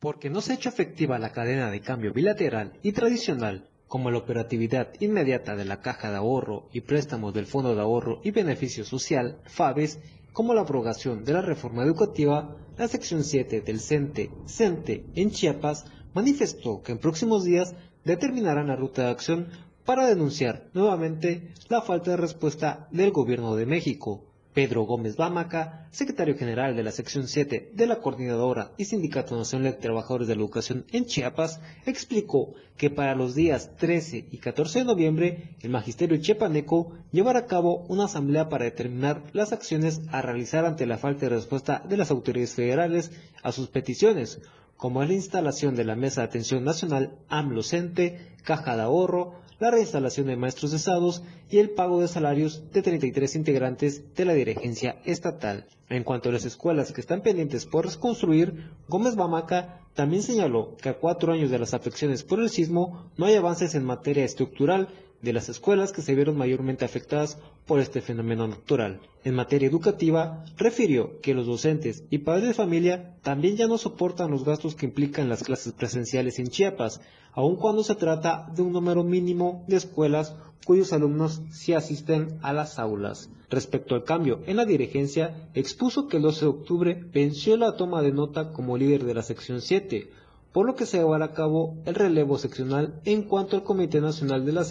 Porque 0.00 0.28
no 0.28 0.42
se 0.42 0.52
ha 0.52 0.56
hecho 0.56 0.68
efectiva 0.68 1.18
la 1.18 1.32
cadena 1.32 1.70
de 1.70 1.80
cambio 1.80 2.12
bilateral 2.12 2.78
y 2.82 2.92
tradicional, 2.92 3.70
como 3.88 4.10
la 4.10 4.18
operatividad 4.18 4.88
inmediata 5.00 5.56
de 5.56 5.64
la 5.64 5.80
Caja 5.80 6.10
de 6.10 6.16
Ahorro 6.16 6.68
y 6.74 6.82
Préstamos 6.82 7.32
del 7.32 7.46
Fondo 7.46 7.74
de 7.74 7.80
Ahorro 7.80 8.20
y 8.22 8.32
Beneficio 8.32 8.84
Social, 8.84 9.40
FABES, 9.46 9.98
como 10.34 10.52
la 10.52 10.62
abrogación 10.62 11.24
de 11.24 11.32
la 11.32 11.42
reforma 11.42 11.84
educativa, 11.84 12.56
la 12.76 12.88
sección 12.88 13.22
7 13.22 13.60
del 13.60 13.78
CENTE, 13.78 14.32
CENTE 14.46 15.06
en 15.14 15.30
Chiapas, 15.30 15.84
manifestó 16.12 16.82
que 16.82 16.90
en 16.90 16.98
próximos 16.98 17.44
días 17.44 17.76
determinarán 18.04 18.66
la 18.66 18.74
ruta 18.74 19.04
de 19.04 19.10
acción 19.10 19.48
para 19.84 20.08
denunciar 20.08 20.70
nuevamente 20.74 21.54
la 21.68 21.82
falta 21.82 22.10
de 22.10 22.16
respuesta 22.16 22.88
del 22.90 23.12
gobierno 23.12 23.54
de 23.54 23.66
México. 23.66 24.24
Pedro 24.54 24.84
Gómez 24.84 25.16
Bámaca, 25.16 25.88
secretario 25.90 26.38
general 26.38 26.76
de 26.76 26.84
la 26.84 26.92
sección 26.92 27.26
7 27.26 27.72
de 27.74 27.86
la 27.88 28.00
Coordinadora 28.00 28.70
y 28.76 28.84
Sindicato 28.84 29.36
Nacional 29.36 29.72
de 29.72 29.78
Trabajadores 29.78 30.28
de 30.28 30.36
la 30.36 30.42
Educación 30.42 30.84
en 30.92 31.06
Chiapas, 31.06 31.60
explicó 31.86 32.54
que 32.76 32.88
para 32.88 33.16
los 33.16 33.34
días 33.34 33.74
13 33.76 34.28
y 34.30 34.38
14 34.38 34.78
de 34.78 34.84
noviembre, 34.84 35.56
el 35.60 35.70
Magisterio 35.70 36.18
Chiapaneco 36.18 36.92
llevará 37.10 37.40
a 37.40 37.46
cabo 37.46 37.84
una 37.88 38.04
asamblea 38.04 38.48
para 38.48 38.64
determinar 38.64 39.24
las 39.32 39.52
acciones 39.52 40.02
a 40.12 40.22
realizar 40.22 40.64
ante 40.64 40.86
la 40.86 40.98
falta 40.98 41.26
de 41.26 41.34
respuesta 41.34 41.82
de 41.88 41.96
las 41.96 42.12
autoridades 42.12 42.54
federales 42.54 43.10
a 43.42 43.50
sus 43.50 43.68
peticiones, 43.68 44.40
como 44.76 45.02
la 45.02 45.14
instalación 45.14 45.74
de 45.74 45.84
la 45.84 45.96
Mesa 45.96 46.20
de 46.20 46.28
Atención 46.28 46.62
Nacional 46.62 47.18
AMLOCENTE, 47.28 48.34
Caja 48.44 48.76
de 48.76 48.82
Ahorro, 48.82 49.34
la 49.58 49.70
reinstalación 49.70 50.26
de 50.26 50.36
maestros 50.36 50.72
cesados 50.72 51.22
y 51.50 51.58
el 51.58 51.70
pago 51.70 52.00
de 52.00 52.08
salarios 52.08 52.62
de 52.72 52.82
33 52.82 53.36
integrantes 53.36 54.14
de 54.14 54.24
la 54.24 54.34
dirigencia 54.34 54.96
estatal. 55.04 55.66
En 55.88 56.02
cuanto 56.02 56.28
a 56.28 56.32
las 56.32 56.44
escuelas 56.44 56.92
que 56.92 57.00
están 57.00 57.22
pendientes 57.22 57.66
por 57.66 57.86
reconstruir, 57.86 58.70
Gómez 58.88 59.16
Bamaca 59.16 59.80
también 59.94 60.22
señaló 60.22 60.76
que 60.80 60.88
a 60.88 60.98
cuatro 60.98 61.32
años 61.32 61.50
de 61.50 61.58
las 61.58 61.74
afecciones 61.74 62.22
por 62.22 62.40
el 62.40 62.50
sismo 62.50 63.10
no 63.16 63.26
hay 63.26 63.34
avances 63.34 63.74
en 63.74 63.84
materia 63.84 64.24
estructural 64.24 64.88
de 65.24 65.32
las 65.32 65.48
escuelas 65.48 65.90
que 65.90 66.02
se 66.02 66.14
vieron 66.14 66.36
mayormente 66.36 66.84
afectadas 66.84 67.38
por 67.66 67.80
este 67.80 68.00
fenómeno 68.02 68.46
natural. 68.46 69.00
En 69.24 69.34
materia 69.34 69.68
educativa, 69.68 70.44
refirió 70.56 71.20
que 71.20 71.34
los 71.34 71.46
docentes 71.46 72.04
y 72.10 72.18
padres 72.18 72.48
de 72.48 72.54
familia 72.54 73.16
también 73.22 73.56
ya 73.56 73.66
no 73.66 73.78
soportan 73.78 74.30
los 74.30 74.44
gastos 74.44 74.74
que 74.74 74.86
implican 74.86 75.28
las 75.30 75.42
clases 75.42 75.72
presenciales 75.72 76.38
en 76.38 76.48
Chiapas, 76.48 77.00
aun 77.32 77.56
cuando 77.56 77.82
se 77.82 77.94
trata 77.94 78.46
de 78.54 78.62
un 78.62 78.72
número 78.72 79.02
mínimo 79.02 79.64
de 79.66 79.76
escuelas 79.76 80.36
cuyos 80.64 80.92
alumnos 80.92 81.42
sí 81.50 81.72
asisten 81.72 82.38
a 82.42 82.52
las 82.52 82.78
aulas. 82.78 83.30
Respecto 83.50 83.94
al 83.94 84.04
cambio 84.04 84.40
en 84.46 84.56
la 84.56 84.64
dirigencia, 84.64 85.48
expuso 85.54 86.08
que 86.08 86.18
el 86.18 86.22
12 86.22 86.40
de 86.40 86.46
octubre 86.46 87.04
venció 87.12 87.56
la 87.56 87.76
toma 87.76 88.02
de 88.02 88.12
nota 88.12 88.52
como 88.52 88.76
líder 88.76 89.04
de 89.04 89.14
la 89.14 89.22
sección 89.22 89.60
7, 89.60 90.10
por 90.54 90.66
lo 90.66 90.76
que 90.76 90.86
se 90.86 90.98
llevará 90.98 91.24
a 91.24 91.32
cabo 91.32 91.82
el 91.84 91.96
relevo 91.96 92.38
seccional 92.38 93.00
en 93.04 93.26
cuanto 93.28 93.56
el 93.56 93.64
Comité 93.64 94.00
Nacional 94.00 94.46
de 94.46 94.52
la 94.52 94.64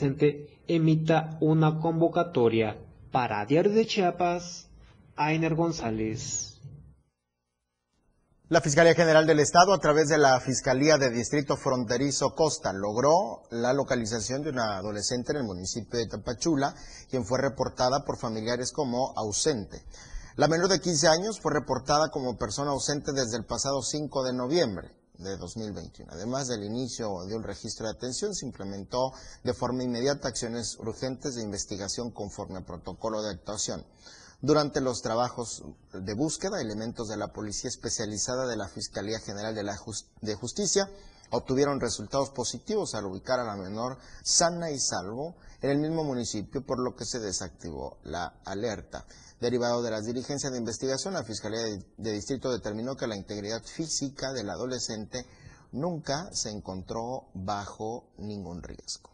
emita 0.66 1.38
una 1.42 1.82
convocatoria. 1.82 2.78
Para 3.12 3.46
Diario 3.46 3.74
de 3.74 3.86
Chiapas, 3.86 4.70
Ainer 5.18 5.56
González. 5.56 6.62
La 8.48 8.62
Fiscalía 8.62 8.96
General 8.96 9.28
del 9.28 9.42
Estado, 9.42 9.74
a 9.74 9.80
través 9.80 10.08
de 10.08 10.18
la 10.18 10.40
Fiscalía 10.40 10.98
de 10.98 11.10
Distrito 11.10 11.58
Fronterizo 11.58 12.34
Costa, 12.34 12.72
logró 12.72 13.42
la 13.52 13.74
localización 13.74 14.42
de 14.42 14.52
una 14.52 14.78
adolescente 14.78 15.34
en 15.34 15.40
el 15.40 15.44
municipio 15.44 16.00
de 16.00 16.08
Tapachula, 16.08 16.74
quien 17.10 17.26
fue 17.26 17.42
reportada 17.42 18.06
por 18.06 18.18
familiares 18.18 18.72
como 18.72 19.12
ausente. 19.18 19.84
La 20.38 20.48
menor 20.48 20.70
de 20.70 20.80
15 20.80 21.08
años 21.10 21.42
fue 21.42 21.52
reportada 21.52 22.10
como 22.10 22.38
persona 22.38 22.72
ausente 22.72 23.12
desde 23.12 23.36
el 23.36 23.46
pasado 23.46 23.82
5 23.82 24.24
de 24.24 24.34
noviembre 24.34 25.03
de 25.18 25.38
2021. 25.38 26.12
Además 26.12 26.48
del 26.48 26.64
inicio 26.64 27.26
de 27.26 27.36
un 27.36 27.44
registro 27.44 27.86
de 27.86 27.94
atención, 27.94 28.34
se 28.34 28.46
implementó 28.46 29.14
de 29.44 29.54
forma 29.54 29.84
inmediata 29.84 30.28
acciones 30.28 30.78
urgentes 30.80 31.36
de 31.36 31.44
investigación 31.44 32.12
conforme 32.12 32.60
a 32.60 32.66
protocolo 32.66 33.22
de 33.22 33.32
actuación. 33.32 33.86
Durante 34.42 34.82
los 34.82 35.02
trabajos 35.02 35.64
de 35.94 36.14
búsqueda, 36.16 36.60
elementos 36.60 37.08
de 37.08 37.16
la 37.16 37.32
Policía 37.32 37.70
Especializada 37.70 38.46
de 38.46 38.58
la 38.58 38.68
Fiscalía 38.68 39.20
General 39.20 39.56
de, 39.56 39.64
la 39.64 39.80
de 40.22 40.36
Justicia 40.36 40.90
obtuvieron 41.30 41.80
resultados 41.80 42.30
positivos 42.30 42.94
al 42.94 43.06
ubicar 43.06 43.40
a 43.40 43.46
la 43.46 43.56
menor 43.56 43.98
sana 44.22 44.70
y 44.70 44.80
salvo 44.80 45.36
en 45.62 45.72
el 45.72 45.80
mismo 45.80 46.04
municipio, 46.04 46.66
por 46.66 46.78
lo 46.80 46.96
que 46.96 47.06
se 47.06 47.20
desactivó 47.20 47.98
la 48.04 48.36
alerta. 48.46 49.06
Derivado 49.44 49.82
de 49.82 49.92
las 49.92 50.06
diligencias 50.06 50.54
de 50.54 50.58
investigación, 50.58 51.16
la 51.16 51.26
Fiscalía 51.26 51.60
de 51.98 52.12
Distrito 52.14 52.50
determinó 52.50 52.96
que 52.96 53.08
la 53.08 53.18
integridad 53.18 53.62
física 53.62 54.32
del 54.32 54.50
adolescente 54.50 55.26
nunca 55.74 56.30
se 56.32 56.50
encontró 56.50 57.28
bajo 57.34 58.06
ningún 58.20 58.64
riesgo. 58.64 59.13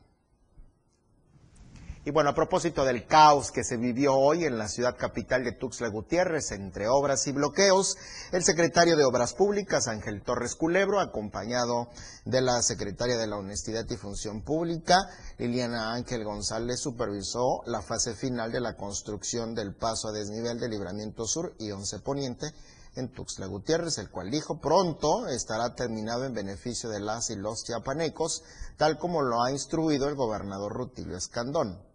Y 2.06 2.12
bueno, 2.12 2.30
a 2.30 2.34
propósito 2.34 2.86
del 2.86 3.06
caos 3.06 3.52
que 3.52 3.66
se 3.66 3.76
vivió 3.76 4.16
hoy 4.16 4.45
en 4.45 4.58
la 4.58 4.70
ciudad 4.70 4.95
capital 4.95 5.43
de 5.43 5.52
Tuxtla 5.52 5.89
Gutiérrez 5.89 6.52
entre 6.52 6.88
obras 6.88 7.28
y 7.28 7.34
bloqueos, 7.34 7.97
el 8.32 8.41
secretario 8.41 8.95
de 8.95 9.04
Obras 9.04 9.34
Públicas, 9.34 9.89
Ángel 9.89 10.22
Torres 10.22 10.56
Culebro, 10.56 11.02
acompañado 11.02 11.89
de 12.24 12.39
la 12.39 12.62
secretaria 12.62 13.18
de 13.18 13.28
la 13.28 13.36
Honestidad 13.36 13.84
y 13.89 13.97
Función 13.97 14.43
Pública, 14.43 14.95
Liliana 15.38 15.93
Ángel 15.93 16.24
González, 16.24 16.80
supervisó 16.80 17.64
la 17.66 17.82
fase 17.82 18.16
final 18.16 18.54
de 18.54 18.62
la 18.62 18.78
construcción 18.78 19.54
del 19.54 19.76
paso 19.76 20.08
a 20.08 20.14
desnivel 20.14 20.58
de 20.58 20.70
Libramiento 20.70 21.26
Sur 21.26 21.54
y 21.60 21.70
Once 21.72 22.00
Poniente 22.00 22.47
en 22.95 23.12
Tuxtla 23.12 23.47
Gutiérrez, 23.47 23.97
el 23.97 24.10
cual 24.10 24.32
dijo 24.32 24.62
pronto 24.62 25.28
estará 25.28 25.76
terminado 25.76 26.24
en 26.24 26.34
beneficio 26.34 26.89
de 26.89 27.02
las 27.02 27.30
y 27.30 27.36
los 27.36 27.66
chiapanecos, 27.66 28.41
tal 28.78 28.97
como 28.97 29.22
lo 29.22 29.43
ha 29.43 29.52
instruido 29.52 30.08
el 30.08 30.16
gobernador 30.16 30.72
Rutilio 30.72 31.18
Escandón. 31.18 31.88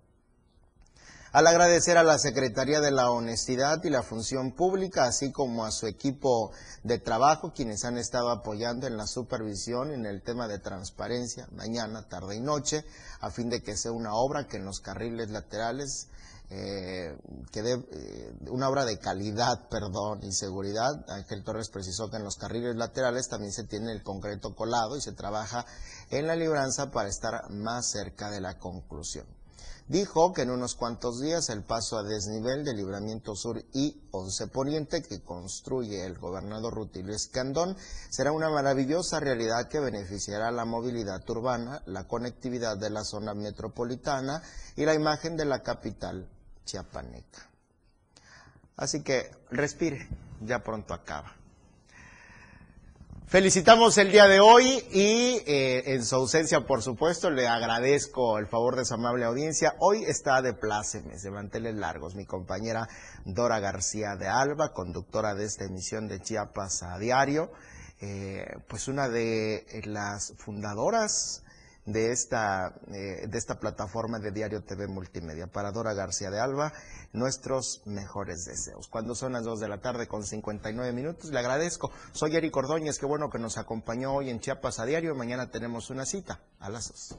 Al 1.35 1.49
agradecer 1.49 1.99
a 1.99 2.05
la 2.05 2.17
Secretaría 2.17 2.81
de 2.81 2.93
la 2.93 3.11
Honestidad 3.11 3.83
y 3.83 3.91
la 3.91 4.05
Función 4.05 4.53
Pública, 4.53 5.03
así 5.03 5.33
como 5.33 5.65
a 5.65 5.73
su 5.73 5.89
equipo 5.89 6.53
de 6.85 7.01
trabajo, 7.01 7.53
quienes 7.53 7.85
han 7.85 7.99
estado 7.99 8.31
apoyando 8.31 8.87
en 8.87 8.97
la 8.97 9.09
supervisión 9.09 9.91
en 9.91 10.07
el 10.07 10.23
tema 10.23 10.47
de 10.47 10.61
transparencia, 10.61 11.49
mañana, 11.51 12.07
tarde 12.09 12.37
y 12.37 12.41
noche, 12.41 12.85
a 13.19 13.33
fin 13.33 13.51
de 13.51 13.65
que 13.65 13.77
sea 13.77 13.91
una 13.91 14.15
obra 14.15 14.47
que 14.47 14.59
en 14.59 14.65
los 14.65 14.79
carriles 14.79 15.31
laterales 15.31 16.07
eh, 16.51 17.19
que 17.51 17.63
dé 17.63 17.73
eh, 17.73 18.33
una 18.51 18.69
obra 18.69 18.85
de 18.85 19.01
calidad, 19.01 19.69
perdón, 19.69 20.23
y 20.23 20.31
seguridad. 20.31 21.05
Ángel 21.09 21.43
Torres 21.43 21.69
precisó 21.69 22.09
que 22.11 22.19
en 22.19 22.23
los 22.23 22.37
carriles 22.37 22.77
laterales 22.77 23.27
también 23.29 23.53
se 23.53 23.65
tiene 23.65 23.91
el 23.91 24.05
concreto 24.05 24.55
colado 24.55 24.97
y 24.97 25.01
se 25.01 25.11
trabaja 25.11 25.67
en 26.11 26.29
la 26.29 26.37
libranza 26.37 26.93
para 26.93 27.09
estar 27.09 27.51
más 27.51 27.91
cerca 27.91 28.31
de 28.31 28.41
la 28.41 28.57
conclusión. 28.57 29.27
Dijo 29.87 30.33
que 30.33 30.43
en 30.43 30.51
unos 30.51 30.77
cuantos 30.77 31.21
días 31.21 31.51
el 31.51 31.63
paso 31.63 31.99
a 31.99 32.03
desnivel 32.03 32.65
de 32.65 32.73
Libramiento 32.73 33.37
Sur 33.37 33.63
y 33.75 34.01
Once 34.13 34.47
Poniente 34.47 35.03
que 35.03 35.23
construye 35.23 36.07
el 36.07 36.19
gobernador 36.19 36.73
Rutilio 36.73 37.15
Escandón 37.15 37.77
será 38.09 38.33
una 38.33 38.49
maravillosa 38.49 39.21
realidad 39.21 39.69
que 39.69 39.81
beneficiará 39.81 40.51
la 40.51 40.65
movilidad 40.65 41.29
urbana, 41.29 41.83
la 41.85 42.09
conectividad 42.09 42.79
de 42.79 42.89
la 42.89 43.05
zona 43.05 43.35
metropolitana 43.35 44.43
y 44.75 44.87
la 44.87 44.95
imagen 44.95 45.37
de 45.37 45.45
la 45.45 45.63
capital 45.63 46.31
chiapaneca. 46.65 47.51
Así 48.77 49.03
que 49.03 49.31
respire, 49.51 50.09
ya 50.41 50.65
pronto 50.65 50.95
acaba. 50.95 51.44
Felicitamos 53.27 53.97
el 53.97 54.13
día 54.13 54.29
de 54.29 54.39
hoy 54.39 54.85
y 54.93 55.43
eh, 55.47 55.95
en 55.95 56.05
su 56.05 56.15
ausencia, 56.15 56.67
por 56.67 56.83
supuesto, 56.83 57.31
le 57.31 57.49
agradezco 57.49 58.39
el 58.39 58.47
favor 58.47 58.77
de 58.77 58.85
su 58.85 58.95
amable 58.95 59.25
audiencia. 59.25 59.75
Hoy 59.81 60.05
está 60.05 60.43
de 60.43 60.53
plácemes, 60.53 61.23
de 61.23 61.31
manteles 61.31 61.75
largos, 61.75 62.15
mi 62.15 62.27
compañera 62.27 62.87
Dora 63.25 63.61
García 63.61 64.15
de 64.17 64.29
Alba, 64.29 64.73
conductora 64.73 65.35
de 65.35 65.47
esta 65.47 65.65
emisión 65.65 66.07
de 66.07 66.21
Chiapas 66.21 66.83
a 66.83 66.99
Diario, 66.99 67.51
eh, 68.01 68.45
pues 68.69 68.89
una 68.89 69.09
de 69.09 69.83
las 69.87 70.35
fundadoras 70.37 71.44
de 71.87 72.13
esta, 72.13 72.75
eh, 72.89 73.27
de 73.29 73.39
esta 73.39 73.59
plataforma 73.59 74.19
de 74.19 74.33
Diario 74.33 74.63
TV 74.63 74.87
Multimedia. 74.87 75.47
Para 75.47 75.73
Dora 75.73 75.95
García 75.95 76.31
de 76.31 76.41
Alba, 76.41 76.73
nuestros 77.13 77.83
mejores 77.85 78.45
deseos. 78.45 78.89
Cuando 78.89 79.15
son 79.15 79.33
las 79.33 79.45
2 79.45 79.61
de 79.61 79.69
la 79.69 79.81
tarde 79.81 80.09
con 80.09 80.25
59 80.25 80.93
minutos, 80.93 81.31
le 81.31 81.39
agradezco. 81.39 81.91
Soy 82.13 82.37
Eric 82.37 82.57
Ordóñez, 82.57 82.99
qué 82.99 83.07
bueno 83.07 83.31
que 83.31 83.39
nos 83.39 83.59
acompañó 83.59 84.15
hoy 84.15 84.31
en 84.31 84.41
Chiapas 84.41 84.79
a 84.79 84.87
Diario. 84.87 85.15
Mañana 85.15 85.51
tenemos 85.51 85.91
una 85.91 86.07
cita 86.07 86.41
a 86.59 86.71
las 86.71 86.89
2. 86.89 87.19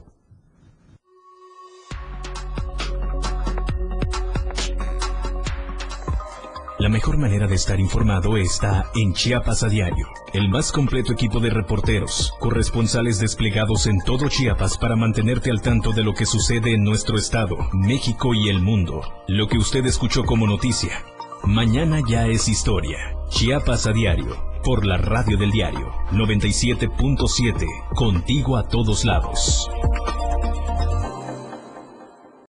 La 6.86 6.92
mejor 6.92 7.18
manera 7.18 7.48
de 7.48 7.56
estar 7.56 7.80
informado 7.80 8.36
está 8.36 8.92
en 8.94 9.12
Chiapas 9.12 9.64
a 9.64 9.68
diario. 9.68 10.06
El 10.32 10.48
más 10.48 10.70
completo 10.70 11.12
equipo 11.12 11.40
de 11.40 11.50
reporteros, 11.50 12.32
corresponsales 12.38 13.18
desplegados 13.18 13.88
en 13.88 13.98
todo 14.02 14.28
Chiapas 14.28 14.78
para 14.78 14.94
mantenerte 14.94 15.50
al 15.50 15.62
tanto 15.62 15.90
de 15.90 16.04
lo 16.04 16.14
que 16.14 16.26
sucede 16.26 16.74
en 16.74 16.84
nuestro 16.84 17.18
estado, 17.18 17.56
México 17.72 18.34
y 18.34 18.50
el 18.50 18.62
mundo. 18.62 19.02
Lo 19.26 19.48
que 19.48 19.58
usted 19.58 19.84
escuchó 19.84 20.22
como 20.22 20.46
noticia. 20.46 21.02
Mañana 21.42 21.98
ya 22.08 22.28
es 22.28 22.46
historia. 22.46 22.98
Chiapas 23.30 23.88
a 23.88 23.92
diario. 23.92 24.36
Por 24.62 24.86
la 24.86 24.96
radio 24.96 25.36
del 25.36 25.50
diario 25.50 25.90
97.7. 26.12 27.66
Contigo 27.96 28.56
a 28.56 28.68
todos 28.68 29.04
lados. 29.04 29.68